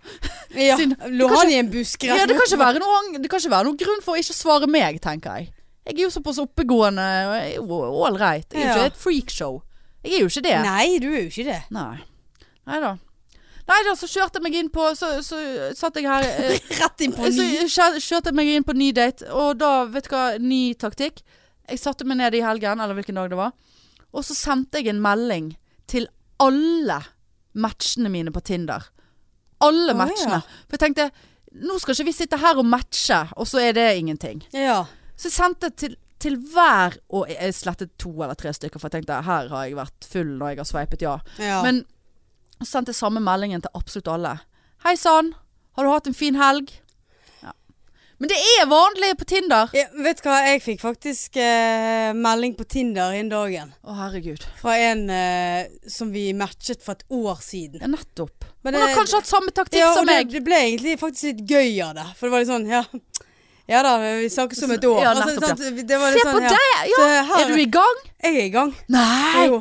Ja, 0.50 0.78
Siden- 0.80 0.96
Lå 1.14 1.28
han 1.30 1.46
ikke- 1.46 1.54
i 1.54 1.58
en 1.62 1.68
busk 1.70 2.04
Ja, 2.08 2.26
det 2.26 2.34
kan 2.40 2.60
være 2.60 2.80
noe, 2.82 3.20
det 3.22 3.30
kan 3.30 3.40
ikke 3.42 3.52
være 3.54 3.68
noen 3.68 3.78
grunn 3.78 4.00
for 4.02 4.16
å 4.16 4.22
ikke 4.22 4.34
svare 4.34 4.70
meg, 4.72 4.98
tenker 5.04 5.36
jeg. 5.38 5.52
Jeg 5.86 5.94
er 5.98 6.02
jo 6.06 6.10
såpass 6.14 6.40
oppegående 6.42 7.06
og 7.62 7.70
ålreit. 8.06 8.48
Jeg 8.54 8.62
er 8.62 8.66
jo 8.66 8.70
Ja. 8.70 8.76
ikke 8.78 8.94
et 8.94 8.98
freakshow. 9.02 9.62
Jeg 10.04 10.14
er 10.14 10.20
jo 10.24 10.30
ikke 10.32 10.44
det. 10.46 10.56
Nei, 10.66 10.98
du 11.02 11.08
er 11.12 11.22
jo 11.24 11.30
ikke 11.30 11.46
det. 11.50 11.60
Nei. 11.74 11.98
Nei 12.70 12.80
da. 12.80 12.92
Nei 13.70 13.80
da, 13.86 13.94
så 14.00 14.08
kjørte 14.10 14.40
jeg 14.40 14.46
meg 14.48 14.56
inn 14.58 14.70
på 14.74 14.88
Så, 14.98 15.10
så 15.26 15.38
satt 15.78 16.00
jeg 16.00 16.08
her 16.10 16.26
eh, 16.26 16.56
Rett 16.82 17.04
inn 17.06 17.14
på 17.14 17.28
Så 17.30 17.44
ny. 17.46 17.68
kjør- 17.70 18.00
kjørte 18.02 18.32
jeg 18.32 18.38
meg 18.40 18.50
inn 18.56 18.66
på 18.66 18.74
ny 18.78 18.90
date, 18.98 19.28
og 19.30 19.60
da, 19.62 19.72
vet 19.94 20.10
du 20.10 20.16
hva, 20.16 20.24
ny 20.42 20.74
taktikk. 20.82 21.22
Jeg 21.70 21.80
satte 21.84 22.08
meg 22.10 22.18
ned 22.18 22.34
i 22.40 22.42
helgen, 22.42 22.82
eller 22.82 22.98
hvilken 22.98 23.20
dag 23.20 23.30
det 23.30 23.38
var, 23.38 23.54
og 24.10 24.26
så 24.26 24.34
sendte 24.34 24.82
jeg 24.82 24.90
en 24.90 25.02
melding 25.06 25.52
til 25.90 26.08
alle 26.42 26.98
matchene 27.60 28.10
mine 28.10 28.32
på 28.34 28.42
Tinder. 28.46 28.88
Alle 29.62 29.94
Å, 29.94 29.98
matchene. 30.00 30.40
ja. 30.40 30.66
For 30.70 30.78
jeg 30.80 30.84
tenkte, 30.88 31.10
nå 31.66 31.78
skal 31.82 31.94
ikke 31.98 32.08
vi 32.10 32.14
sitte 32.16 32.40
her 32.42 32.58
og 32.62 32.66
matche, 32.70 33.20
og 33.38 33.48
så 33.50 33.62
er 33.68 33.74
det 33.78 33.88
ingenting. 34.00 34.42
Ja. 34.56 34.84
Så 35.20 35.28
jeg 35.30 35.36
sendte 35.36 35.70
til, 35.78 35.96
til 36.22 36.38
hver, 36.54 36.98
og 37.14 37.30
jeg 37.30 37.54
slettet 37.58 37.94
to 38.02 38.12
eller 38.18 38.38
tre 38.40 38.54
stykker, 38.56 38.80
for 38.82 38.90
jeg 38.90 39.00
tenkte, 39.04 39.22
her 39.28 39.50
har 39.52 39.66
jeg 39.68 39.78
vært 39.78 40.10
full 40.10 40.34
når 40.40 40.54
jeg 40.56 40.62
har 40.64 40.70
sveipet 40.74 41.06
ja. 41.06 41.16
ja. 41.42 41.62
Men 41.66 41.84
så 42.60 42.68
sendte 42.68 42.93
samme 42.95 43.22
meldingen 43.24 43.62
til 43.64 43.72
absolutt 43.78 44.10
alle. 44.12 44.36
Hei 44.86 44.95
sann, 44.99 45.34
har 45.78 45.84
du 45.88 45.91
hatt 45.93 46.07
en 46.07 46.16
fin 46.18 46.36
helg? 46.39 46.72
Ja. 47.43 47.53
Men 48.20 48.32
det 48.32 48.38
er 48.57 48.66
vanlig 48.68 49.14
på 49.20 49.26
Tinder. 49.32 49.70
ja, 49.76 49.86
vet 50.03 50.20
du 50.20 50.28
hva, 50.28 50.41
jeg 50.47 50.62
fikk 50.66 50.82
faktisk 50.84 51.38
eh, 51.39 52.12
melding 52.16 52.55
på 52.60 52.66
Tinder 52.68 53.16
innen 53.16 53.32
dagen. 53.32 53.72
Å 53.88 53.95
herregud. 54.01 54.43
Fra 54.60 54.76
en 54.76 55.05
eh, 55.10 55.70
som 55.88 56.12
vi 56.12 56.30
matchet 56.36 56.84
for 56.84 56.97
et 56.99 57.05
år 57.16 57.39
siden. 57.43 57.80
Ja, 57.84 57.88
nettopp. 57.91 58.43
Men 58.64 58.76
Hun 58.76 58.84
har 58.84 58.95
kanskje 58.97 59.22
hatt 59.22 59.32
samme 59.32 59.51
taktikk 59.55 59.80
Ja, 59.80 59.93
som 59.95 60.03
meg. 60.07 60.28
det, 60.28 60.39
det 60.39 60.43
ble 60.47 60.60
egentlig 60.66 60.97
faktisk 60.99 61.30
litt 61.32 61.45
gøy 61.47 61.80
av 61.88 61.95
det. 61.95 62.07
For 62.20 62.28
det 62.28 62.34
var 62.36 62.43
litt 62.43 62.51
sånn, 62.51 62.68
ja 62.68 62.84
Ja 63.70 63.84
da, 63.86 63.93
vi 64.03 64.28
snakkes 64.34 64.64
om 64.66 64.72
et 64.76 64.84
år. 64.89 64.99
Ja, 65.05 65.12
Altså, 65.16 65.30
nettopp, 65.38 65.60
sant, 65.64 65.82
det 65.88 65.99
var 66.01 66.12
Se 66.18 66.24
sånn, 66.26 66.36
på 66.36 66.43
ja. 66.43 66.53
deg! 66.60 66.91
Ja, 66.91 67.10
er 67.39 67.51
du 67.53 67.60
i 67.62 67.68
gang? 67.72 67.99
Jeg 68.26 68.36
er 68.36 68.47
i 68.49 68.53
gang. 68.55 68.72
Nei! 68.91 69.45
Jo. 69.47 69.60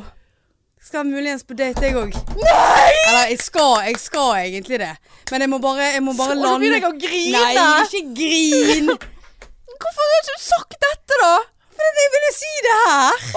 Skal 0.89 1.05
muligens 1.05 1.43
på 1.45 1.53
date, 1.53 1.83
jeg 1.85 1.93
òg. 2.01 2.15
Eller 2.33 3.27
jeg 3.29 3.35
skal, 3.45 3.75
jeg 3.85 3.99
skal 4.01 4.39
egentlig 4.39 4.79
det. 4.81 4.93
Men 5.29 5.43
jeg 5.45 5.49
må 5.51 5.59
bare, 5.61 5.91
jeg 5.93 6.01
må 6.01 6.15
bare 6.17 6.33
lande 6.33 6.63
begynner 6.63 6.81
jeg 6.81 6.87
å 6.87 6.95
grine. 7.03 7.41
Nei, 7.53 7.83
ikke 7.85 8.01
grin! 8.17 8.89
Hvorfor 9.83 10.01
har 10.01 10.23
du 10.25 10.31
ikke 10.31 10.41
sagt 10.41 10.73
dette, 10.81 11.19
da? 11.21 11.35
Fordi 11.77 12.05
jeg 12.07 12.13
ville 12.15 12.31
si 12.39 12.49
det 12.65 12.79
her! 12.79 13.27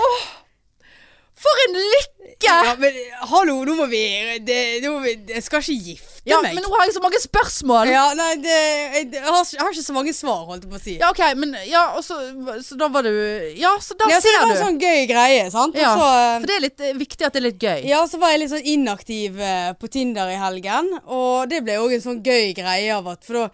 For 1.45 1.63
en 1.67 1.77
lykke! 1.77 2.49
Ja, 2.49 2.73
men 2.81 2.97
hallo, 3.35 3.59
nå 3.69 3.77
må 3.83 3.91
vi, 3.93 4.03
det, 4.49 4.59
nå 4.87 4.97
må 4.97 5.05
vi 5.05 5.13
Jeg 5.35 5.45
skal 5.45 5.61
ikke 5.61 5.91
gifte 5.91 6.12
Ja, 6.25 6.37
meg. 6.39 6.55
men 6.55 6.63
nå 6.63 6.71
har 6.71 6.87
jeg 6.87 6.95
så 6.95 7.01
mange 7.03 7.19
spørsmål. 7.19 7.89
Ja, 7.91 8.03
nei, 8.15 8.29
det, 8.39 8.59
jeg, 8.95 9.07
jeg, 9.11 9.23
har, 9.27 9.41
jeg 9.43 9.59
har 9.59 9.73
ikke 9.75 9.85
så 9.89 9.95
mange 9.97 10.13
svar, 10.15 10.45
holdt 10.47 10.67
jeg 10.69 10.71
på 10.71 10.79
å 10.79 10.83
si. 10.83 10.95
Ja, 11.01 11.09
ok, 11.11 11.23
men 11.43 11.57
Ja, 11.67 11.83
og 11.99 12.05
så, 12.07 12.19
så 12.63 12.79
da 12.79 12.87
var 12.95 13.03
du 13.09 13.11
Ja, 13.59 13.73
så 13.83 13.97
da 13.99 14.07
Ja, 14.13 14.21
så 14.23 14.31
det 14.31 14.45
var 14.45 14.55
en 14.55 14.61
sånn 14.61 14.79
gøy 14.79 15.03
greie, 15.11 15.49
sant. 15.51 15.75
Ja, 15.79 15.97
så, 15.99 16.07
For 16.45 16.47
det 16.53 16.57
er 16.61 16.65
litt 16.69 16.85
eh, 16.87 16.95
viktig 17.01 17.27
at 17.27 17.35
det 17.35 17.43
er 17.43 17.47
litt 17.49 17.67
gøy. 17.67 17.83
ja, 17.91 18.05
så 18.07 18.23
var 18.23 18.35
jeg 18.35 18.45
litt 18.45 18.55
sånn 18.55 18.71
inaktiv 18.77 19.43
eh, 19.43 19.73
på 19.75 19.91
Tinder 19.91 20.31
i 20.31 20.39
helgen, 20.39 20.93
og 21.11 21.51
det 21.51 21.65
ble 21.67 21.81
òg 21.83 21.97
en 21.99 22.07
sånn 22.07 22.23
gøy 22.23 22.55
greie 22.55 22.95
av 22.95 23.11
at 23.17 23.27
For 23.27 23.41
da 23.41 23.49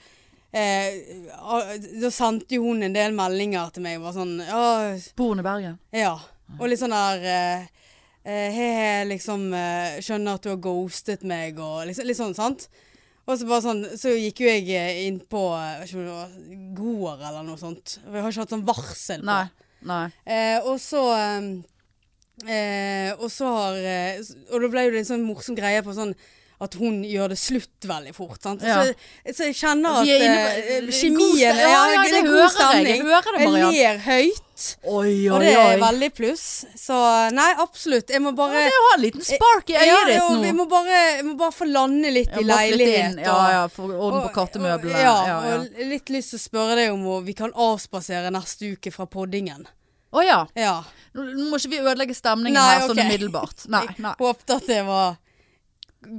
eh, 0.52 1.00
Da 2.04 2.12
sendte 2.12 2.58
jo 2.58 2.68
hun 2.68 2.84
en 2.84 2.96
del 2.96 3.16
meldinger 3.16 3.72
til 3.72 3.88
meg, 3.88 3.96
og 4.00 4.10
var 4.10 4.18
sånn. 4.20 4.36
Bor 5.16 5.32
hun 5.32 5.40
i 5.40 5.46
Bergen? 5.46 5.80
ja. 5.96 6.18
Og 6.56 6.70
litt 6.70 6.80
sånn 6.80 6.94
der 6.96 7.24
eh, 7.28 7.64
eh, 7.64 7.66
He-he, 8.26 9.04
liksom 9.08 9.48
eh, 9.56 9.98
Skjønner 10.04 10.36
at 10.38 10.44
du 10.44 10.50
har 10.52 10.60
ghostet 10.62 11.24
meg, 11.28 11.58
og 11.62 11.86
liksom, 11.88 12.08
litt 12.08 12.18
sånn, 12.18 12.36
sant. 12.36 12.68
Og 13.28 13.36
så 13.36 13.48
bare 13.48 13.64
sånn 13.64 13.82
Så 14.00 14.14
gikk 14.16 14.42
jo 14.44 14.50
jeg 14.50 14.68
eh, 14.72 15.00
inn 15.06 15.20
på 15.20 15.42
eh, 15.56 15.84
går 16.76 17.24
eller 17.28 17.44
noe 17.46 17.60
sånt. 17.60 17.98
Jeg 18.04 18.22
har 18.22 18.30
ikke 18.32 18.46
hatt 18.46 18.54
sånn 18.56 18.68
varsel 18.68 19.24
på. 19.24 19.28
Nei. 19.28 19.44
Nei. 19.88 20.06
Eh, 20.26 20.58
og 20.66 20.80
så 20.82 21.04
eh, 21.14 21.50
eh, 22.50 23.12
Og 23.14 23.28
så 23.30 23.52
har 23.54 23.78
eh, 23.78 24.18
Og 24.50 24.64
da 24.64 24.70
ble 24.72 24.88
det 24.90 25.04
en 25.04 25.10
sånn 25.12 25.26
morsom 25.28 25.58
greie 25.58 25.84
på 25.86 25.94
sånn 25.94 26.16
at 26.60 26.74
hun 26.74 27.02
gjør 27.06 27.28
det 27.30 27.36
slutt 27.38 27.86
veldig 27.86 28.12
fort. 28.16 28.40
Sant? 28.42 28.62
Ja. 28.66 28.80
Så, 28.82 29.34
så 29.36 29.46
jeg 29.46 29.54
kjenner 29.60 30.00
at 30.00 30.08
er 30.10 30.24
inne 30.26 30.40
eh, 30.58 30.80
på- 30.88 30.96
kjemien 30.98 31.54
sta- 31.54 31.62
ja, 31.62 31.68
ja, 31.70 32.02
det 32.02 32.10
det 32.10 32.18
er 32.18 32.26
god 32.26 32.38
jeg. 32.40 32.50
stemning. 32.56 32.88
Jeg 32.96 33.04
hører 33.06 33.28
det, 33.38 33.44
Marianne. 33.44 33.72
Jeg 33.76 33.94
ler 33.94 34.00
høyt. 34.08 34.44
Oi, 34.90 35.12
Og 35.30 35.38
det 35.44 35.52
er 35.54 35.78
veldig 35.78 36.08
pluss. 36.16 36.46
Så 36.74 36.96
nei, 37.30 37.46
absolutt. 37.62 38.10
Jeg 38.10 38.22
må 38.24 38.32
bare 38.34 38.64
Det 38.66 38.72
har 38.74 38.96
en 38.96 39.02
liten 39.04 39.22
spark 39.22 39.70
i 39.70 39.76
øyet 39.78 39.86
ja, 39.86 40.00
ditt 40.08 40.18
nå. 40.18 40.40
Vi 40.42 40.50
må 40.58 40.66
bare, 40.72 40.96
jeg 41.20 41.24
må 41.28 41.36
bare 41.38 41.54
få 41.54 41.68
lande 41.70 42.10
litt 42.10 42.34
Ja, 42.34 42.42
i 42.42 42.48
leilighet. 42.50 43.20
Ja, 43.22 43.36
ja, 43.54 43.60
få 43.70 43.86
orden 43.94 44.24
på 44.26 44.32
kattemøblene. 44.34 44.98
Ja, 44.98 45.14
Ja, 45.30 45.36
ja. 45.46 45.60
og 45.62 45.78
litt 45.92 46.10
lyst 46.10 46.34
til 46.34 46.40
å 46.40 46.46
spørre 46.48 46.74
deg 46.80 46.90
om 46.96 47.06
hvor 47.06 47.22
vi 47.22 47.36
kan 47.38 47.54
avspasere 47.54 48.34
neste 48.34 48.72
uke 48.74 48.90
fra 48.90 49.06
poddingen. 49.06 49.62
Å 50.10 50.22
ja. 50.26 50.40
Ja. 50.58 50.74
Nå 51.14 51.50
må 51.52 51.58
ikke 51.62 51.70
vi 51.76 51.78
ødelegge 51.84 52.14
stemningen 52.18 52.58
Nei, 52.58 52.66
her 52.74 52.86
sånn 52.88 52.98
okay. 52.98 53.10
umiddelbart. 53.12 53.66
Nei, 53.70 53.84
nei. 54.04 54.14
Håpet 54.18 54.56
at 54.58 54.66
det 54.66 54.82
var 54.90 55.18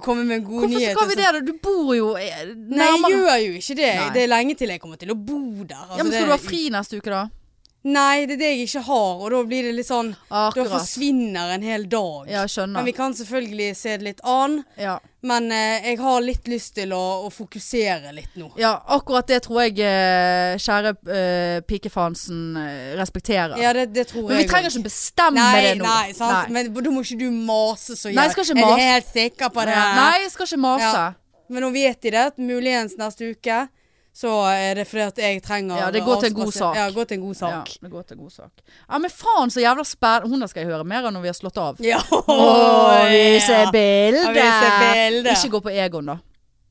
Komme 0.04 0.26
med 0.28 0.36
en 0.38 0.44
god 0.44 0.60
Hvorfor 0.60 0.76
nyhet. 0.76 0.92
skal 0.98 1.08
vi 1.10 1.16
det 1.16 1.28
da? 1.34 1.40
Du 1.40 1.54
bor 1.64 1.94
jo 1.96 2.10
nærmere. 2.14 2.56
Nei, 2.76 2.88
jeg 2.90 3.12
gjør 3.16 3.38
jo 3.46 3.52
ikke 3.62 3.76
det. 3.80 3.92
Nei. 3.96 4.10
Det 4.14 4.24
er 4.24 4.28
lenge 4.28 4.56
til 4.60 4.70
jeg 4.74 4.82
kommer 4.84 5.00
til 5.00 5.10
å 5.14 5.16
bo 5.16 5.40
der. 5.64 5.76
Altså, 5.76 5.98
Ja, 5.98 6.04
men 6.04 6.12
det- 6.12 6.20
Skal 6.20 6.26
du 6.26 6.32
ha 6.32 6.38
fri 6.38 6.70
neste 6.70 6.98
uke, 7.00 7.10
da? 7.10 7.22
Nei, 7.88 8.26
det 8.28 8.36
er 8.36 8.40
det 8.42 8.48
jeg 8.52 8.66
ikke 8.66 8.82
har, 8.90 9.12
og 9.24 9.30
da 9.32 9.38
blir 9.48 9.70
det 9.70 9.72
litt 9.78 9.88
sånn 9.88 10.10
Da 10.28 10.64
forsvinner 10.68 11.54
en 11.56 11.62
hel 11.64 11.86
dag. 11.88 12.28
Ja, 12.28 12.42
skjønner. 12.44 12.76
Men 12.82 12.88
vi 12.90 12.94
kan 12.98 13.16
selvfølgelig 13.16 13.70
se 13.80 13.94
det 13.96 14.04
litt 14.04 14.20
an. 14.28 14.58
Ja. 14.76 14.98
Men 15.24 15.48
eh, 15.52 15.88
jeg 15.88 16.00
har 16.04 16.20
litt 16.24 16.48
lyst 16.52 16.74
til 16.76 16.92
å, 16.96 17.00
å 17.28 17.32
fokusere 17.32 18.12
litt 18.16 18.36
nå. 18.40 18.50
ja, 18.60 18.74
akkurat 18.96 19.28
det 19.32 19.42
tror 19.48 19.62
jeg 19.66 19.80
eh, 19.84 20.60
kjære 20.60 20.94
eh, 21.16 21.56
pikefansen 21.68 22.60
eh, 22.60 22.92
respekterer. 23.00 23.56
Ja, 23.64 23.72
det, 23.76 23.90
det 23.96 24.10
tror 24.12 24.28
Men 24.28 24.42
vi 24.42 24.44
jeg 24.44 24.52
trenger 24.52 24.76
ikke 24.76 24.88
bestemme 24.90 25.40
Nei, 25.40 25.64
det 25.64 25.74
nå. 25.80 25.88
nei, 25.88 26.14
sant? 26.20 26.52
Nei. 26.52 26.54
Men 26.60 26.76
da 26.76 26.96
må 26.96 27.04
ikke 27.08 27.20
du 27.24 27.28
mase 27.32 27.96
så 28.00 28.12
Nei, 28.12 28.28
jeg 28.28 28.36
skal 28.36 28.48
ikke 28.48 28.60
Er 28.60 28.76
du 28.76 28.88
helt 28.92 29.12
sikker 29.16 29.56
på 29.56 29.68
det? 29.72 29.82
Nei, 30.04 30.14
jeg 30.26 30.32
skal 30.36 30.52
ikke 30.52 30.64
mase. 30.68 30.94
Ja. 31.08 31.10
Men 31.50 31.64
nå 31.66 31.72
vet 31.74 32.04
de 32.04 32.16
det. 32.16 32.30
Muligens 32.44 33.00
neste 33.00 33.32
uke. 33.32 33.64
Så 34.20 34.32
er 34.52 34.76
det 34.76 34.84
fordi 34.90 35.04
at 35.06 35.20
jeg 35.22 35.42
trenger 35.46 35.78
Ja, 35.80 35.92
det 35.96 36.02
går 36.04 36.18
til 36.20 36.34
en 36.34 36.38
god 36.42 36.52
sak. 36.52 36.76
Ja, 36.76 36.90
går 36.92 37.06
til 37.08 37.16
en 37.20 37.22
god 37.24 37.36
sak. 37.40 37.70
Ja, 37.72 37.86
det 37.86 37.92
går 37.92 38.02
til 38.10 38.18
en 38.18 38.24
god 38.26 38.34
sak. 38.34 38.64
Ja, 38.90 38.98
men 39.00 39.14
faen 39.16 39.54
så 39.54 39.62
jævla 39.64 39.86
spennende. 39.88 40.34
Hun 40.34 40.48
skal 40.52 40.66
jeg 40.66 40.72
høre 40.74 40.88
mer 40.92 41.08
av 41.08 41.14
når 41.16 41.24
vi 41.24 41.32
har 41.32 41.38
slått 41.38 41.60
av. 41.62 41.80
Ja. 41.84 42.02
oh, 42.12 43.06
vi 43.08 43.40
ser 43.46 43.70
Ja, 43.70 43.72
bilde! 43.72 44.26
bilde. 44.34 45.38
Ikke 45.38 45.54
gå 45.54 45.62
på 45.70 45.72
Egon, 45.72 46.12
da. 46.12 46.18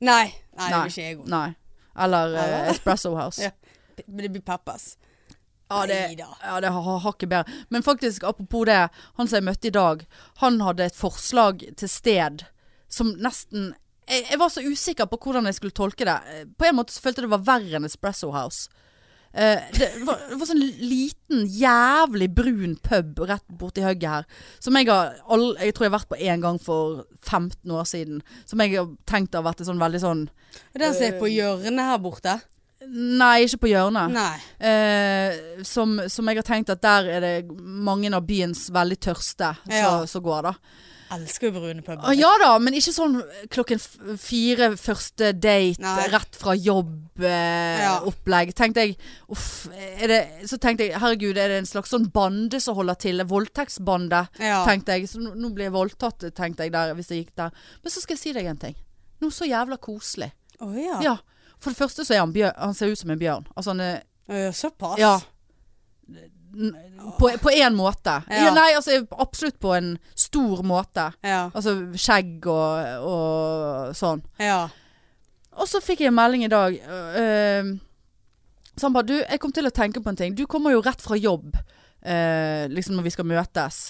Nei. 0.04 0.26
Nei, 0.58 0.68
Nei. 0.74 0.82
ikke 0.92 1.06
Egon. 1.14 1.24
Nei. 1.32 1.48
Eller 1.98 2.36
eh, 2.42 2.70
Espresso 2.74 3.14
House. 3.22 3.48
Ja. 3.48 3.50
Men 4.04 4.26
det 4.26 4.34
blir 4.36 4.44
Peppers. 4.44 4.90
Ja, 5.70 5.86
det, 5.86 6.02
ja, 6.18 6.60
det 6.60 6.68
har 6.68 6.98
hakket 7.04 7.28
bedre. 7.28 7.58
Men 7.68 7.82
faktisk, 7.82 8.28
apropos 8.28 8.68
det. 8.68 8.88
Han 9.16 9.28
som 9.28 9.40
jeg 9.40 9.48
møtte 9.48 9.68
i 9.68 9.74
dag, 9.74 10.04
han 10.44 10.60
hadde 10.64 10.84
et 10.92 10.96
forslag 10.96 11.64
til 11.76 11.88
sted 11.92 12.44
som 12.88 13.16
nesten 13.20 13.72
jeg, 14.08 14.26
jeg 14.30 14.38
var 14.40 14.48
så 14.52 14.64
usikker 14.64 15.08
på 15.10 15.18
hvordan 15.22 15.48
jeg 15.50 15.58
skulle 15.58 15.76
tolke 15.76 16.06
det. 16.08 16.18
Eh, 16.34 16.44
På 16.58 16.68
en 16.68 16.78
måte 16.80 16.94
så 16.94 17.02
følte 17.04 17.22
jeg 17.22 17.28
det 17.28 17.34
var 17.36 17.46
verre 17.48 17.78
enn 17.80 17.88
Espresso 17.88 18.30
House. 18.34 18.68
Uh, 19.28 19.60
det, 19.76 19.90
var, 20.08 20.22
det 20.30 20.38
var 20.40 20.48
sånn 20.48 20.62
liten, 20.80 21.42
jævlig 21.52 22.30
brun 22.34 22.78
pub 22.80 23.20
rett 23.28 23.44
borti 23.60 23.84
hugget 23.84 24.08
her. 24.08 24.28
Som 24.64 24.78
jeg 24.80 24.88
har 24.88 25.18
all, 25.28 25.50
Jeg 25.60 25.74
tror 25.76 25.84
jeg 25.84 25.92
har 25.92 25.98
vært 25.98 26.08
på 26.14 26.20
én 26.24 26.40
gang 26.42 26.56
for 26.58 27.02
15 27.28 27.74
år 27.76 27.84
siden. 27.86 28.22
Som 28.48 28.64
jeg 28.64 28.72
har 28.78 28.88
tenkt 29.06 29.36
har 29.36 29.44
vært 29.44 29.60
sånn 29.68 29.78
veldig 29.82 30.00
sånn 30.02 30.24
Den 30.72 30.96
som 30.96 31.04
er 31.10 31.20
på 31.20 31.28
hjørnet 31.28 31.90
her 31.92 32.00
borte? 32.02 32.38
Nei, 32.88 33.42
ikke 33.44 33.60
på 33.66 33.70
hjørnet. 33.74 34.14
Eh, 34.64 35.62
som, 35.66 35.98
som 36.08 36.28
jeg 36.30 36.40
har 36.40 36.46
tenkt 36.48 36.70
at 36.72 36.80
der 36.82 37.08
er 37.18 37.24
det 37.24 37.32
mange 37.52 38.08
av 38.16 38.24
byens 38.26 38.68
veldig 38.72 38.96
tørste 39.10 39.52
Ja. 39.68 39.90
som 40.08 40.24
går, 40.24 40.48
da. 40.48 40.54
Elsker 41.14 41.48
jo 41.48 41.52
brune 41.60 41.82
puber. 41.82 42.02
Ah, 42.04 42.12
ja 42.16 42.30
da, 42.42 42.50
men 42.60 42.74
ikke 42.76 42.92
sånn 42.92 43.14
klokken 43.54 43.80
fire 44.20 44.70
første 44.76 45.30
date, 45.32 45.80
Nei. 45.80 46.06
rett 46.12 46.36
fra 46.36 46.52
jobb-opplegg. 46.54 48.52
Ja. 48.52 48.56
tenkte 48.58 48.84
jeg, 48.84 48.96
uff, 49.32 49.68
er 49.72 50.06
det, 50.12 50.20
så 50.50 50.58
tenkte 50.60 50.84
jeg, 50.88 50.98
herregud, 51.00 51.38
er 51.40 51.48
det 51.54 51.58
en 51.62 51.70
slags 51.70 51.90
sånn 51.94 52.10
bande 52.12 52.60
som 52.60 52.76
holder 52.78 52.98
til? 53.00 53.24
Voldtektsbande, 53.28 54.26
Ja. 54.40 54.64
tenkte 54.68 54.98
jeg. 54.98 55.08
Så 55.08 55.20
nå, 55.22 55.34
nå 55.34 55.50
blir 55.54 55.68
jeg 55.70 55.72
voldtatt, 55.72 56.28
tenkte 56.34 56.64
jeg 56.66 56.72
der, 56.72 56.94
hvis 56.94 57.08
jeg 57.10 57.24
gikk 57.24 57.34
der. 57.36 57.50
Men 57.82 57.90
så 57.94 58.00
skal 58.04 58.16
jeg 58.16 58.22
si 58.22 58.32
deg 58.36 58.46
en 58.46 58.56
ting. 58.68 58.76
Noe 59.20 59.30
så 59.34 59.48
jævla 59.48 59.78
koselig. 59.82 60.32
Oh, 60.60 60.74
ja. 60.76 61.00
Ja. 61.02 61.16
For 61.58 61.70
det 61.70 61.78
første 61.80 62.04
så 62.06 62.14
er 62.14 62.20
han 62.22 62.32
bjørn. 62.32 62.54
Han 62.58 62.74
ser 62.74 62.92
ut 62.92 62.98
som 62.98 63.10
en 63.10 63.18
bjørn. 63.18 63.46
Altså 63.56 63.70
han 63.74 63.80
er 63.80 64.52
Såpass? 64.52 64.98
Ja. 65.00 65.16
På, 67.18 67.30
på 67.42 67.50
en 67.54 67.76
måte. 67.78 68.18
Ja. 68.28 68.48
Ja. 68.48 68.54
nei, 68.56 68.68
altså 68.76 68.98
absolutt 69.22 69.58
på 69.62 69.72
en 69.76 69.92
stor 70.18 70.62
måte. 70.66 71.08
Ja. 71.22 71.46
Altså 71.54 71.76
skjegg 71.94 72.46
og, 72.50 73.06
og 73.08 73.96
sånn. 73.98 74.24
ja. 74.42 74.66
Og 75.58 75.66
så 75.66 75.80
fikk 75.82 76.04
jeg 76.04 76.12
en 76.12 76.14
melding 76.14 76.44
i 76.46 76.50
dag. 76.52 76.76
Uh, 76.78 77.72
så 78.78 78.86
han 78.86 78.94
bare 78.94 79.08
Du, 79.08 79.16
jeg 79.18 79.40
kom 79.42 79.50
til 79.54 79.66
å 79.66 79.74
tenke 79.74 80.02
på 80.02 80.12
en 80.12 80.18
ting. 80.18 80.36
Du 80.38 80.44
kommer 80.46 80.70
jo 80.70 80.82
rett 80.86 81.02
fra 81.02 81.18
jobb, 81.18 81.56
uh, 81.58 82.64
liksom 82.70 82.94
når 82.94 83.08
vi 83.08 83.14
skal 83.16 83.26
møtes. 83.26 83.80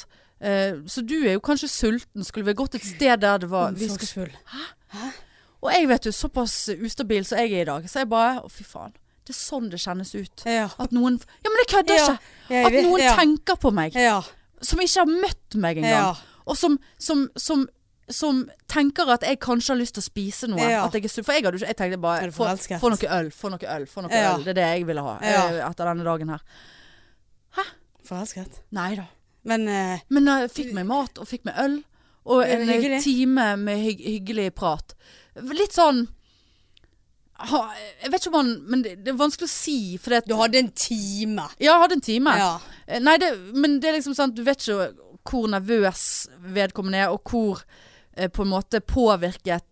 Uh, 0.41 0.81
så 0.89 1.03
du 1.05 1.19
er 1.19 1.35
jo 1.37 1.45
kanskje 1.45 1.69
sulten. 1.69 2.25
Skulle 2.25 2.49
vi 2.49 2.57
gått 2.57 2.79
et 2.79 2.87
sted 2.89 3.21
der 3.21 3.43
det 3.45 3.51
var 3.53 3.77
vi 3.77 3.89
Hæ? 3.89 4.65
Hæ? 4.97 5.11
Og 5.59 5.73
jeg 5.75 5.89
vet 5.91 6.07
jo 6.07 6.15
såpass 6.15 6.55
ustabil 6.79 7.25
som 7.27 7.41
jeg 7.43 7.53
er 7.53 7.67
i 7.67 7.69
dag. 7.69 7.89
Så 7.91 8.05
jeg 8.05 8.11
bare 8.11 8.41
Å, 8.45 8.51
fy 8.53 8.65
faen. 8.65 8.95
Det 9.29 9.35
er 9.35 9.39
sånn 9.39 9.67
det 9.73 9.81
kjennes 9.83 10.15
ut. 10.17 10.45
Ja. 10.49 10.69
At 10.81 10.95
noen 10.97 11.19
Ja, 11.21 11.51
men 11.51 11.61
jeg 11.61 11.71
kødder 11.75 11.99
Ja, 11.99 12.05
ikke! 12.15 12.63
At 12.65 12.77
noen 12.87 13.03
ja. 13.03 13.17
tenker 13.19 13.59
på 13.61 13.73
meg. 13.77 13.99
Ja. 13.99 14.23
Som 14.65 14.81
ikke 14.81 15.05
har 15.05 15.11
møtt 15.27 15.59
meg 15.61 15.83
engang. 15.83 16.23
Og 16.49 16.57
som, 16.57 16.79
som, 16.97 17.27
som, 17.37 17.67
som 18.09 18.41
tenker 18.73 19.13
at 19.13 19.27
jeg 19.29 19.37
kanskje 19.45 19.75
har 19.75 19.81
lyst 19.83 19.99
til 19.99 20.03
å 20.03 20.09
spise 20.09 20.49
noe. 20.49 20.65
At 20.81 20.97
jeg 20.97 21.05
er. 21.05 21.13
For 21.21 21.37
jeg, 21.37 21.45
hadde, 21.45 21.61
jeg 21.67 21.77
tenkte 21.77 22.01
bare 22.01 22.33
få, 22.33 22.49
få 22.81 22.93
noe 22.95 23.13
øl, 23.19 23.31
få 23.37 23.53
noe 23.53 23.77
øl, 23.77 23.87
få 23.91 24.07
noe 24.07 24.25
øl. 24.25 24.49
Det 24.49 24.55
er 24.57 24.61
det 24.63 24.67
jeg 24.73 24.89
ville 24.89 25.05
ha 25.05 25.15
eh, 25.21 25.61
etter 25.69 25.93
denne 25.93 26.09
dagen 26.09 26.33
her. 26.33 26.45
Forelsket. 28.09 28.63
Nei 28.73 28.95
da. 28.97 29.05
Men 29.49 29.69
uh, 29.69 30.01
Men 30.09 30.31
jeg 30.33 30.53
fikk 30.55 30.75
meg 30.77 30.89
mat, 30.89 31.21
og 31.21 31.29
fikk 31.29 31.45
meg 31.49 31.61
øl. 31.61 31.79
Og 32.29 32.43
en 32.45 32.65
eh, 32.65 32.75
hyggelig. 32.77 33.03
time 33.05 33.51
med 33.61 33.83
hygg, 33.85 34.01
hyggelig 34.05 34.49
prat. 34.57 34.95
Litt 35.53 35.77
sånn 35.77 36.07
ha, 37.39 37.61
Jeg 38.03 38.11
vet 38.13 38.21
ikke 38.25 38.33
om 38.35 38.39
han 38.41 38.53
Men 38.71 38.83
det, 38.83 38.97
det 39.05 39.13
er 39.13 39.19
vanskelig 39.21 39.47
å 39.47 39.53
si. 39.53 39.77
Det, 40.03 40.25
du 40.27 40.35
hadde 40.39 40.59
en 40.59 40.71
time. 40.75 41.45
Ja, 41.59 41.73
jeg 41.75 41.83
hadde 41.85 41.99
en 42.01 42.01
time. 42.09 42.35
Ja. 42.39 42.51
Eh, 42.87 43.01
Nei, 43.01 43.17
det, 43.23 43.33
men 43.55 43.79
det 43.81 43.91
er 43.93 43.99
liksom 44.01 44.15
sant, 44.19 44.35
du 44.35 44.43
vet 44.47 44.63
ikke 44.67 44.91
hvor 45.29 45.49
nervøs 45.53 46.03
vedkommende 46.55 47.03
er, 47.05 47.11
og 47.13 47.21
hvor 47.29 47.61
eh, 48.17 48.31
på 48.33 48.43
en 48.47 48.49
måte 48.55 48.81
påvirket 48.81 49.65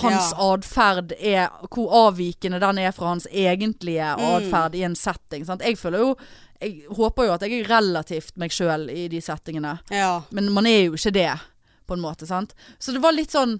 hans 0.00 0.30
Ja. 0.36 0.52
atferd 0.54 1.12
er 1.18 1.48
Hvor 1.72 1.90
avvikende 2.06 2.60
den 2.62 2.78
er 2.78 2.92
fra 2.92 3.08
hans 3.08 3.26
egentlige 3.32 4.12
Mm. 4.16 4.26
atferd 4.36 4.74
i 4.78 4.82
en 4.86 4.94
setting. 4.96 5.44
Sant? 5.46 5.62
Jeg 5.62 5.78
føler 5.78 5.98
jo 5.98 6.16
Jeg 6.60 6.82
håper 6.92 7.24
jo 7.24 7.32
at 7.32 7.40
jeg 7.42 7.60
er 7.62 7.68
relativt 7.72 8.36
meg 8.36 8.50
sjøl 8.52 8.90
i 8.92 9.08
de 9.08 9.16
settingene, 9.24 9.78
ja. 9.90 10.20
men 10.30 10.50
man 10.52 10.66
er 10.66 10.82
jo 10.90 10.92
ikke 10.92 11.12
det, 11.16 11.30
på 11.88 11.94
en 11.96 12.02
måte. 12.04 12.26
Sant? 12.28 12.52
Så 12.78 12.92
det 12.92 13.00
var 13.00 13.12
litt 13.16 13.30
sånn 13.32 13.58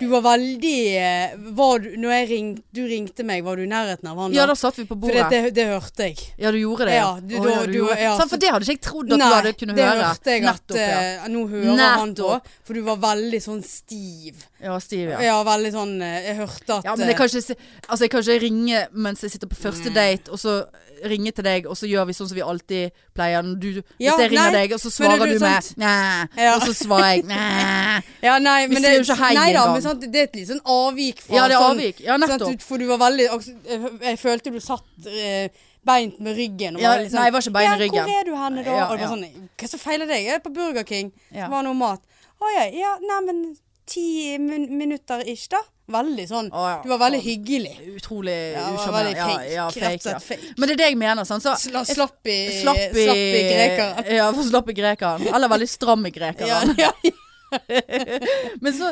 Du 0.00 0.06
var 0.10 0.22
veldig 0.24 0.72
eh, 0.98 1.34
var 1.56 1.78
du, 1.84 1.88
Når 2.00 2.12
jeg 2.16 2.28
ring, 2.30 2.48
du 2.74 2.80
ringte 2.88 3.24
meg, 3.24 3.42
var 3.46 3.56
du 3.56 3.62
i 3.64 3.68
nærheten 3.70 4.08
av 4.10 4.16
han? 4.18 4.32
Ja, 4.36 4.46
da 4.46 4.54
satt 4.58 4.76
vi 4.80 4.84
på 4.84 4.94
For 4.96 5.02
bordet. 5.06 5.28
det, 5.30 5.42
det, 5.46 5.54
det 5.60 5.66
hørte 5.70 6.08
jeg. 6.10 6.16
Ja, 6.38 6.50
du 6.50 6.58
gjorde 6.60 6.86
det? 6.90 6.96
Ja, 6.98 7.10
du- 7.20 7.36
da- 7.36 7.50
ja, 7.54 7.66
du 7.66 7.78
ja, 7.88 8.16
Sant, 8.16 8.30
for 8.30 8.36
for- 8.36 8.42
det 8.44 8.50
hadde 8.52 8.64
ikke 8.66 8.74
jeg 8.76 8.80
trodd 8.88 9.12
at 9.12 9.18
du 9.18 9.24
hadde 9.24 9.52
kunnet 9.60 9.76
det 9.76 9.84
høre. 9.88 10.08
hørte 10.10 10.34
jeg 10.36 10.42
Nettopp, 10.46 10.76
at 10.76 10.82
ja. 10.82 11.00
eh, 11.24 11.28
nå 11.32 11.44
hører 11.48 11.76
han 11.82 12.14
på. 12.14 12.30
Nettopp. 12.32 12.48
For 12.66 12.74
du 12.74 12.82
var 12.82 12.96
veldig 13.06 13.40
sånn 13.42 13.62
stiv. 13.64 14.44
Ja, 14.62 14.78
Stiv, 14.80 15.08
ja. 15.10 15.20
Ja, 15.20 15.36
veldig 15.44 15.70
sånn 15.74 15.94
eh, 16.02 16.22
Jeg 16.30 16.36
hørte 16.40 16.78
at 16.80 16.84
Ja, 16.88 16.96
men 16.96 17.08
jeg 17.08 17.16
kan 17.18 17.28
ikke, 17.28 17.56
altså 17.88 18.00
jeg 18.06 18.10
kan 18.10 18.22
ikke 18.24 18.40
ringe 18.42 18.86
mens 18.92 19.20
jeg 19.22 19.30
sitter 19.36 19.46
på 19.52 19.56
første 19.60 19.92
date, 19.92 20.30
og 20.32 20.38
så 20.40 20.64
ringe 21.04 21.30
til 21.36 21.44
deg, 21.44 21.66
og 21.68 21.76
så 21.76 21.86
gjør 21.90 22.06
vi 22.08 22.14
sånn 22.16 22.28
som 22.30 22.36
vi 22.38 22.42
alltid 22.42 22.90
pleier. 23.14 23.42
Du, 23.60 23.82
Ja, 23.98 24.14
hvis 24.14 24.22
jeg 24.22 24.30
ringer 24.32 24.50
nei, 24.52 24.62
deg, 24.66 24.72
og 24.76 24.80
så 24.80 24.90
svarer 24.94 25.20
er 25.20 25.26
du 25.26 25.38
du 25.38 25.44
med? 25.44 25.70
Ja. 25.76 26.54
og 26.56 26.62
så 26.62 26.72
svarer 26.74 27.12
jeg. 27.12 27.24
Ja, 28.26 28.38
nei, 28.38 28.66
Vi 28.68 28.76
sier 28.76 28.86
det, 28.88 28.94
jo 28.96 29.04
ikke 29.04 29.18
hei 29.20 29.30
engang. 29.36 29.72
men 29.74 29.82
sant, 29.82 30.00
det 30.12 30.20
er 30.20 30.28
et 30.30 30.36
litt 30.40 30.48
sånn 30.48 30.62
avvik 30.64 31.20
fra 31.26 31.36
Ja, 31.36 31.46
det 31.48 31.56
er 31.56 31.60
sånn, 31.60 31.76
avvik. 31.76 32.00
Ja, 32.06 32.16
nettopp. 32.16 32.56
du- 32.56 32.64
For 32.66 32.78
du 32.78 32.86
var 32.86 32.98
veldig 33.04 33.28
Jeg, 33.28 33.92
jeg 34.02 34.18
følte 34.18 34.52
du 34.52 34.60
satt 34.60 35.06
eh, 35.06 35.48
beint 35.86 36.18
med 36.20 36.34
ryggen. 36.36 36.78
Ja, 36.80 36.96
sånn, 36.96 37.12
nei, 37.14 37.24
jeg 37.28 37.32
var 37.36 37.40
ikke 37.44 37.52
bein 37.52 37.66
i 37.66 37.70
ja, 37.70 37.78
ryggen. 37.84 38.02
Hvor 38.08 38.20
er 38.20 38.24
du 38.24 38.34
henne 38.36 38.64
da? 38.64 38.72
Ja, 38.80 38.86
og 38.90 38.98
det 38.98 39.06
var 39.06 39.16
sånn 39.16 39.48
Hva 39.56 39.68
så 39.70 39.78
feiler 39.78 40.06
deg? 40.10 40.24
Jeg 40.26 40.34
er 40.40 40.42
på 40.42 40.52
Burger 40.56 40.84
King. 40.88 41.12
Ja. 41.30 41.46
Så 41.46 41.50
var 41.52 41.62
noe 41.68 41.74
mat. 41.78 42.02
Å 42.42 42.50
ja, 42.56 42.64
ja, 42.74 42.96
nei, 43.00 43.20
men 43.28 43.44
ti 43.86 44.36
min 44.42 44.68
minutter 44.78 45.22
ish, 45.28 45.48
da. 45.52 45.60
Veldig 45.86 46.24
sånn. 46.26 46.48
Å, 46.50 46.62
ja. 46.66 46.78
Du 46.82 46.88
var 46.90 46.98
veldig 47.04 47.20
hyggelig. 47.22 47.74
Utrolig 47.94 48.34
Ja, 48.56 48.64
usjarmerende. 48.74 49.18
Ja, 49.20 49.42
ja, 49.52 49.66
fake, 49.70 50.10
ja. 50.10 50.18
fake. 50.18 50.54
Men 50.58 50.66
det 50.66 50.74
er 50.74 50.80
det 50.80 50.88
jeg 50.90 50.98
mener. 50.98 51.28
Sånn. 51.28 51.42
Så, 51.44 51.54
Sla, 51.62 51.84
slapp 51.86 52.26
i, 52.26 52.38
slapp 52.58 52.80
i, 52.80 53.04
slapp 53.04 53.20
i 53.22 53.42
grekeren. 53.46 54.10
Ja, 54.18 54.26
for 54.34 54.48
slapp 54.48 54.72
i 54.72 54.76
grekeren. 54.80 55.28
Eller 55.30 55.52
veldig 55.52 55.68
stram 55.70 56.02
i 56.10 56.12
grekeren. 56.14 56.74
Men 58.60 58.74
så, 58.74 58.90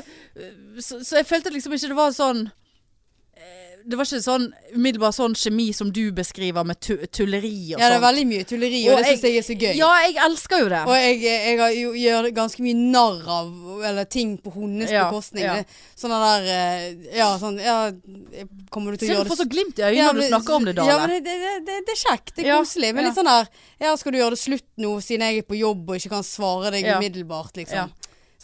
så, 0.79 1.01
så 1.03 1.19
jeg 1.19 1.27
følte 1.27 1.51
liksom 1.51 1.75
ikke 1.75 1.91
det 1.91 1.99
var 1.99 2.15
sånn 2.15 2.47
Det 3.85 3.99
var 4.01 4.07
ikke 4.09 4.23
sånn 4.25 4.45
umiddelbart 4.73 5.13
sånn 5.17 5.35
kjemi 5.37 5.67
som 5.77 5.91
du 5.93 6.07
beskriver 6.17 6.65
med 6.65 6.79
tu 6.81 6.95
tulleri 7.13 7.75
og 7.75 7.83
ja, 7.83 7.91
det 7.93 7.97
er 7.99 8.05
veldig 8.05 8.23
mye 8.31 8.45
tulleri, 8.49 8.79
og, 8.89 8.95
Og 8.95 9.03
det 9.03 9.11
syns 9.11 9.25
jeg 9.29 9.37
er 9.41 9.45
så 9.45 9.57
gøy. 9.61 9.73
Ja, 9.77 9.89
jeg 10.07 10.15
elsker 10.25 10.63
jo 10.63 10.69
det. 10.73 10.81
Og 10.89 10.95
jeg, 10.97 11.19
jeg 11.21 11.59
jeg 11.59 11.91
gjør 12.01 12.29
ganske 12.39 12.65
mye 12.65 12.79
narr 12.95 13.29
av 13.29 13.83
eller 13.91 14.09
ting 14.09 14.39
på 14.41 14.55
hennes 14.55 14.91
Ja, 14.95 15.05
bekostning. 15.11 15.45
ja. 15.45 15.59
Sånne 16.01 16.21
der 16.25 16.49
eh, 16.55 16.87
Ja, 17.19 17.29
sånn 17.43 17.59
ja, 17.61 17.77
Kommer 18.73 18.95
du 18.95 18.99
til 19.03 19.07
å 19.07 19.11
Ser 19.11 19.19
gjøre 19.19 19.29
du 19.29 19.33
får 19.35 19.41
så 19.43 19.49
glimt 19.53 19.79
i 19.79 19.85
øynene 19.85 19.99
Ja, 20.01 20.07
når 20.13 20.21
du 20.23 20.29
snakker 20.33 20.55
om 20.57 20.65
det, 20.71 20.75
Dale. 20.79 20.89
Ja, 20.89 20.97
men 21.05 21.13
det, 21.15 21.21
det, 21.45 21.53
det, 21.69 21.77
det 21.87 21.93
er 21.95 22.01
kjekt. 22.07 22.33
Det 22.39 22.45
er 22.47 22.49
Ja, 22.55 22.59
koselig. 22.65 22.95
Men 22.97 23.05
ja. 23.05 23.11
litt 23.13 23.19
sånn 23.21 23.29
der 23.31 23.51
Ja, 23.85 23.93
skal 24.01 24.13
du 24.17 24.19
gjøre 24.23 24.35
det 24.39 24.41
slutt 24.41 24.67
nå, 24.81 24.95
siden 25.05 25.27
jeg 25.29 25.45
er 25.45 25.47
på 25.53 25.59
jobb 25.61 25.93
og 25.93 26.01
ikke 26.01 26.15
kan 26.17 26.25
svare 26.27 26.73
deg 26.75 26.89
Ja. 26.89 26.97
umiddelbart, 26.99 27.53
liksom. 27.61 27.93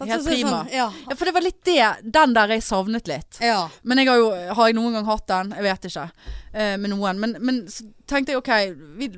Helt 0.09 0.23
så- 0.25 0.29
prima. 0.31 0.51
Sånn, 0.65 0.73
ja. 0.73 0.93
Ja, 1.11 1.15
for 1.17 1.25
det 1.25 1.35
var 1.35 1.41
litt 1.43 1.65
det, 1.65 2.13
den 2.13 2.33
der 2.35 2.49
jeg 2.49 2.63
savnet 2.63 3.09
litt. 3.09 3.39
ja. 3.41 3.69
Men 3.83 3.99
jeg 3.99 4.09
har 4.09 4.17
jo 4.17 4.31
Har 4.55 4.67
jeg 4.69 4.75
noen 4.77 4.93
gang 4.93 5.05
hatt 5.05 5.27
den? 5.27 5.51
Jeg 5.53 5.63
vet 5.63 5.83
ikke. 5.91 6.11
Eh, 6.55 6.77
med 6.77 6.91
noen. 6.91 7.19
Men, 7.21 7.37
men 7.41 7.67
så 7.67 7.85
tenkte 8.07 8.33
jeg 8.33 8.37
OK 8.39 8.77
vi, 8.97 9.11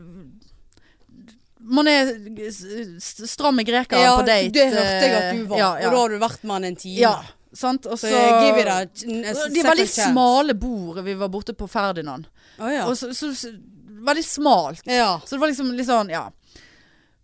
Man 1.61 1.87
er 1.87 2.09
stram 3.01 3.61
i 3.61 3.64
grekeren 3.64 4.03
ja 4.03 4.16
på 4.18 4.26
date. 4.26 4.51
det 4.51 4.64
hørte 4.72 5.05
jeg 5.07 5.14
at 5.14 5.37
du 5.37 5.45
var. 5.47 5.57
eh, 5.57 5.61
Ja, 5.61 5.70
ja. 5.78 5.87
Og 5.87 5.93
da 5.95 5.99
har 6.01 6.09
du 6.09 6.18
vært 6.18 6.43
med 6.45 6.53
han 6.53 6.64
en 6.64 6.76
time. 6.76 6.99
ja 6.99 7.22
sant? 7.55 7.85
Også, 7.87 8.09
Så, 8.09 8.20
give 8.47 8.61
it 8.62 8.66
a, 8.66 8.78
a 8.80 8.85
De 9.53 9.62
veldig 9.62 9.85
chance. 9.87 10.09
smale 10.11 10.55
bord. 10.55 11.03
Vi 11.05 11.14
var 11.14 11.28
borte 11.28 11.53
på 11.55 11.68
Ferdinand. 11.68 12.26
Oh, 12.59 12.68
ja. 12.72 12.87
Og 12.89 12.97
så, 12.97 13.12
så, 13.14 13.28
så, 13.37 13.51
veldig 14.03 14.24
smalt. 14.24 14.80
ja. 14.87 15.20
Så 15.24 15.37
det 15.37 15.41
var 15.41 15.49
liksom 15.53 15.70
litt 15.76 15.87
sånn, 15.87 16.09
ja. 16.11 16.30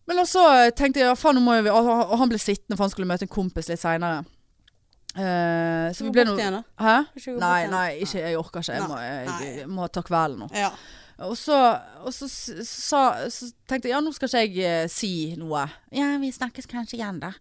Men 0.09 0.25
så 0.29 0.43
tenkte 0.77 1.03
jeg, 1.03 1.11
ja, 1.11 1.17
faen 1.19 1.37
nå 1.37 1.45
må 1.45 1.59
vi 1.65 1.73
Og 1.73 2.15
han 2.17 2.31
ble 2.31 2.41
sittende, 2.41 2.77
for 2.77 2.87
han 2.87 2.93
skulle 2.95 3.09
møte 3.11 3.27
en 3.29 3.33
kompis 3.33 3.69
litt 3.69 3.83
seinere. 3.83 4.23
så 5.15 6.07
vi 6.07 6.13
ble 6.15 6.25
nå. 6.29 6.63
Hæ? 6.81 6.97
Nei, 7.37 7.61
nei, 7.69 7.89
ikke, 8.07 8.23
jeg 8.23 8.39
orker 8.39 8.65
ikke. 8.65 8.79
Jeg 8.79 8.89
må, 8.89 9.03
jeg, 9.03 9.53
jeg 9.59 9.69
må 9.69 9.91
ta 9.93 10.05
kvelden 10.07 10.47
nå. 10.47 10.51
Ja. 10.57 10.73
Og 11.27 11.35
så, 11.37 11.57
og 12.07 12.15
så, 12.15 12.29
så, 12.31 13.01
så 13.27 13.49
tenkte 13.67 13.89
jeg 13.89 13.97
ja, 13.97 14.03
nå 14.05 14.13
skal 14.15 14.31
ikke 14.31 14.63
jeg 14.63 14.85
uh, 14.85 14.91
si 14.93 15.13
noe. 15.39 15.65
Ja, 15.95 16.13
vi 16.23 16.31
snakkes 16.31 16.71
kanskje 16.71 17.01
igjen, 17.01 17.19
da. 17.23 17.33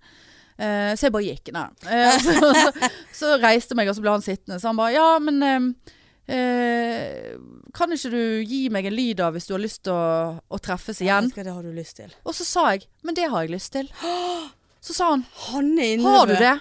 Uh, 0.58 0.96
så 0.98 1.06
jeg 1.06 1.14
bare 1.14 1.28
gikk. 1.28 1.52
Nei. 1.54 1.68
Eh, 1.86 2.18
så, 3.20 3.36
reiste 3.38 3.76
jeg 3.76 3.78
meg, 3.78 3.92
og 3.92 3.98
så 3.98 4.06
ble 4.06 4.16
han 4.16 4.26
sittende. 4.26 4.58
Så 4.58 4.72
han 4.72 4.80
bare 4.80 4.96
ja, 4.96 5.06
men 5.22 5.38
eh, 5.46 5.94
eh, 6.34 7.36
kan 7.78 7.94
ikke 7.94 8.10
du 8.14 8.22
gi 8.50 8.64
meg 8.74 8.88
en 8.90 8.96
lyd 8.98 9.22
av 9.24 9.36
hvis 9.38 9.46
du 9.50 9.54
har 9.56 9.62
lyst 9.64 9.84
til 9.86 9.94
å, 9.94 10.38
å 10.50 10.60
treffes 10.64 11.02
igjen? 11.06 11.30
Ja, 11.36 11.44
Det 11.46 11.54
har 11.54 11.64
du 11.64 11.72
lyst 11.76 12.00
til. 12.02 12.12
Og 12.26 12.34
så 12.38 12.46
sa 12.48 12.68
jeg 12.74 12.88
men 13.06 13.18
det 13.18 13.30
har 13.30 13.46
jeg 13.46 13.54
lyst 13.54 13.74
til. 13.78 13.90
Så 14.88 14.94
sa 14.94 15.08
han 15.10 15.24
Han 15.50 15.72
er 15.82 15.96
inne 15.98 16.12
har 16.14 16.28
du 16.30 16.36
det? 16.38 16.54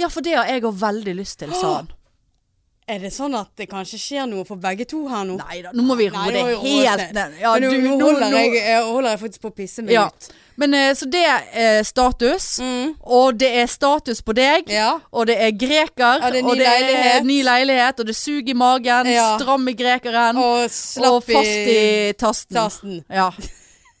Ja, 0.00 0.06
for 0.08 0.24
det 0.24 0.32
har 0.38 0.46
jeg 0.48 0.62
òg 0.64 0.76
veldig 0.80 1.14
lyst 1.18 1.40
til, 1.42 1.50
sa 1.58 1.72
han. 1.80 1.90
Er 2.92 2.98
det 2.98 3.12
sånn 3.14 3.34
at 3.38 3.50
det 3.56 3.68
kanskje 3.70 3.98
skjer 4.00 4.24
noe 4.26 4.42
for 4.44 4.58
begge 4.60 4.84
to 4.90 5.04
her 5.08 5.22
nå? 5.28 5.36
Nei 5.38 5.60
da, 5.62 5.70
nå 5.72 5.84
må 5.86 5.94
vi 5.96 6.08
roe 6.10 6.32
det 6.34 6.40
helt 6.64 7.12
ned. 7.14 7.36
Ja, 7.40 7.52
nå, 7.62 7.68
holder 8.02 8.34
jeg, 8.34 8.56
jeg 8.58 8.80
holder 8.88 9.10
jeg 9.14 9.20
faktisk 9.22 9.44
på 9.44 9.52
å 9.52 9.54
pisse 9.54 9.84
meg 9.86 9.94
Ja. 9.94 10.08
ut. 10.10 10.26
Men 10.56 10.74
eh, 10.74 10.90
så 10.94 11.06
det 11.10 11.22
er 11.24 11.82
status. 11.86 12.58
Mm. 12.60 12.94
Og 13.00 13.38
det 13.40 13.48
er 13.62 13.66
status 13.70 14.20
på 14.22 14.34
deg. 14.36 14.68
Ja. 14.72 14.98
Og 15.12 15.26
det 15.30 15.36
er 15.40 15.50
greker. 15.56 16.20
Ja, 16.22 16.30
det 16.30 16.42
er 16.42 16.48
og 16.50 16.56
det 16.60 16.66
er 16.68 17.22
ny 17.24 17.40
leilighet. 17.46 18.00
Og 18.00 18.06
det 18.06 18.14
er 18.16 18.20
sug 18.20 18.48
i 18.48 18.54
magen. 18.54 19.06
Ja. 19.12 19.32
Stram 19.38 19.66
i 19.68 19.74
grekeren. 19.78 20.36
Og, 20.38 20.68
Og 21.08 21.18
fast 21.24 21.72
i 21.72 22.12
tasten. 22.18 22.56
tasten. 22.56 23.02
Ja. 23.10 23.30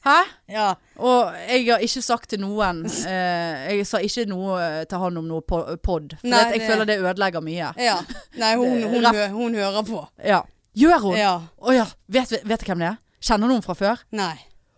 Hæ? 0.02 0.18
Ja. 0.50 0.72
Og 0.98 1.32
jeg 1.48 1.66
har 1.70 1.78
ikke 1.78 2.02
sagt 2.02 2.30
til 2.32 2.40
noen 2.42 2.80
eh, 3.06 3.68
Jeg 3.76 3.86
sa 3.86 4.00
ikke 4.02 4.24
noe 4.26 4.56
eh, 4.58 4.80
til 4.90 4.98
han 4.98 5.16
om 5.20 5.28
noe 5.30 5.44
po- 5.46 5.76
pod. 5.82 6.16
For 6.20 6.26
Nei, 6.26 6.40
jeg 6.50 6.58
det- 6.60 6.68
føler 6.72 6.84
det 6.90 6.96
ødelegger 6.98 7.40
mye. 7.40 7.70
ja. 7.78 7.96
Nei, 8.36 8.54
hun, 8.58 8.82
hun, 8.92 9.04
hun, 9.06 9.30
hun 9.30 9.54
hører 9.54 9.82
på. 9.86 10.02
Ja. 10.26 10.40
Gjør 10.74 10.98
hun? 11.06 11.14
Å 11.14 11.18
ja. 11.20 11.34
Ja. 11.76 11.86
Vet, 12.08 12.32
vet, 12.34 12.42
vet 12.50 12.60
du 12.60 12.66
hvem 12.72 12.82
det 12.82 12.88
er? 12.88 12.98
Kjenner 13.22 13.46
du 13.46 13.54
henne 13.54 13.62
fra 13.62 13.74
før? 13.78 14.02
Nei. 14.10 14.34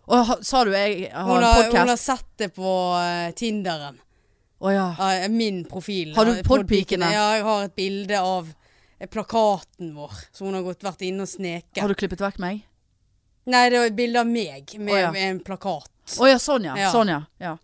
Og 0.06 0.26
ha- 0.28 0.38
sa 0.44 0.64
du 0.64 0.72
jeg 0.74 1.08
har 1.12 1.24
Hun 1.24 1.38
en 1.38 1.46
har, 1.48 1.70
hun 1.70 1.88
har 1.94 2.00
sett 2.00 2.26
det 2.40 2.50
på 2.56 2.72
uh, 2.96 3.30
Tinderen. 3.36 3.96
Å 4.60 4.72
ja. 4.72 4.84
Uh, 4.98 5.28
min 5.32 5.64
profil. 5.68 6.12
Har 6.16 6.28
du 6.28 6.42
podpikene? 6.46 7.08
Ja, 7.12 7.30
jeg 7.38 7.46
har 7.46 7.64
et 7.68 7.74
bilde 7.76 8.20
av 8.20 8.50
eh, 8.98 9.08
plakaten 9.08 9.94
vår. 9.96 10.12
Så 10.32 10.44
hun 10.44 10.54
har 10.56 10.64
gått, 10.66 10.84
vært 10.84 11.04
inne 11.08 11.24
og 11.24 11.30
sneket. 11.30 11.80
Har 11.80 11.88
du 11.88 11.96
klippet 11.98 12.20
vekk 12.24 12.40
meg? 12.44 12.64
Nei, 13.44 13.66
det 13.68 13.80
var 13.80 13.90
et 13.90 13.96
bilde 13.96 14.20
av 14.20 14.28
meg 14.28 14.76
med, 14.78 14.92
oh, 14.94 15.00
ja. 15.00 15.10
med 15.12 15.30
en 15.30 15.40
plakat. 15.44 15.90
Å 16.20 16.28
ja, 16.28 16.38
sånn 16.40 16.64
ja. 16.68 16.76
Ja. 16.80 16.92
Sånn 16.92 17.10
ja. 17.12 17.22
ja. 17.40 17.56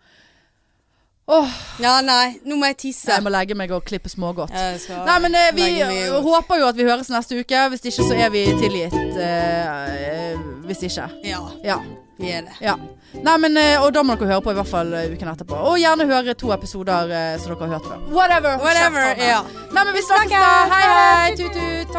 Oh. 1.30 1.48
Ja, 1.78 2.00
nei, 2.02 2.40
nå 2.42 2.56
må 2.58 2.66
jeg 2.72 2.76
tisse. 2.82 3.06
jeg 3.12 3.22
må 3.22 3.30
legge 3.30 3.54
meg 3.54 3.70
og 3.70 3.84
klippe 3.86 4.10
smågodt. 4.10 4.50
Nei, 4.50 5.16
men 5.22 5.36
eh, 5.38 5.52
vi 5.54 5.66
eh, 5.78 6.16
håper 6.24 6.58
jo 6.58 6.68
at 6.72 6.78
vi 6.80 6.88
høres 6.88 7.12
neste 7.12 7.38
uke. 7.38 7.60
Hvis 7.70 7.84
ikke 7.86 8.08
så 8.08 8.16
er 8.18 8.32
vi 8.34 8.44
tilgitt. 8.58 8.96
eh, 9.14 9.90
eh, 10.10 10.46
hvis 10.66 10.82
ikke. 10.90 11.06
Ja, 11.28 11.44
Ja. 11.64 11.78
Vi 12.20 12.32
er 12.36 12.42
det. 12.48 12.56
ja. 12.60 12.76
Nei, 13.26 13.32
men 13.42 13.56
eh, 13.58 13.82
Og 13.82 13.90
da 13.92 14.04
må 14.06 14.14
dere 14.14 14.28
høre 14.36 14.42
på 14.44 14.52
i 14.52 14.58
hvert 14.60 14.70
fall 14.70 14.92
eh, 14.94 15.08
uken 15.10 15.32
etterpå. 15.32 15.56
Og 15.70 15.80
gjerne 15.82 16.06
høre 16.06 16.34
to 16.38 16.52
episoder 16.54 17.10
eh, 17.10 17.32
som 17.42 17.50
dere 17.54 17.66
har 17.66 17.72
hørt 17.78 17.88
før. 17.90 18.04
Whatever. 18.14 18.60
Whatever, 18.62 19.18
ja. 19.18 19.40
Nei, 19.74 19.82
men 19.88 19.94
vi 19.96 20.04
snakkes 20.06 20.36
da. 20.38 20.52
Hei, 20.70 20.84
hei. 20.94 21.34
Tut-tut. 21.40 21.90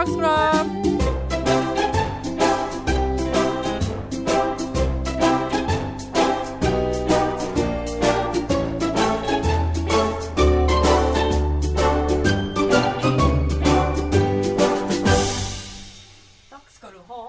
Takk 16.50 16.68
skal 16.72 16.92
du 16.96 17.02
ha. 17.10 17.22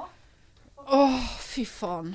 Åh, 0.86 1.18
fy 1.40 1.64
faen. 1.64 2.14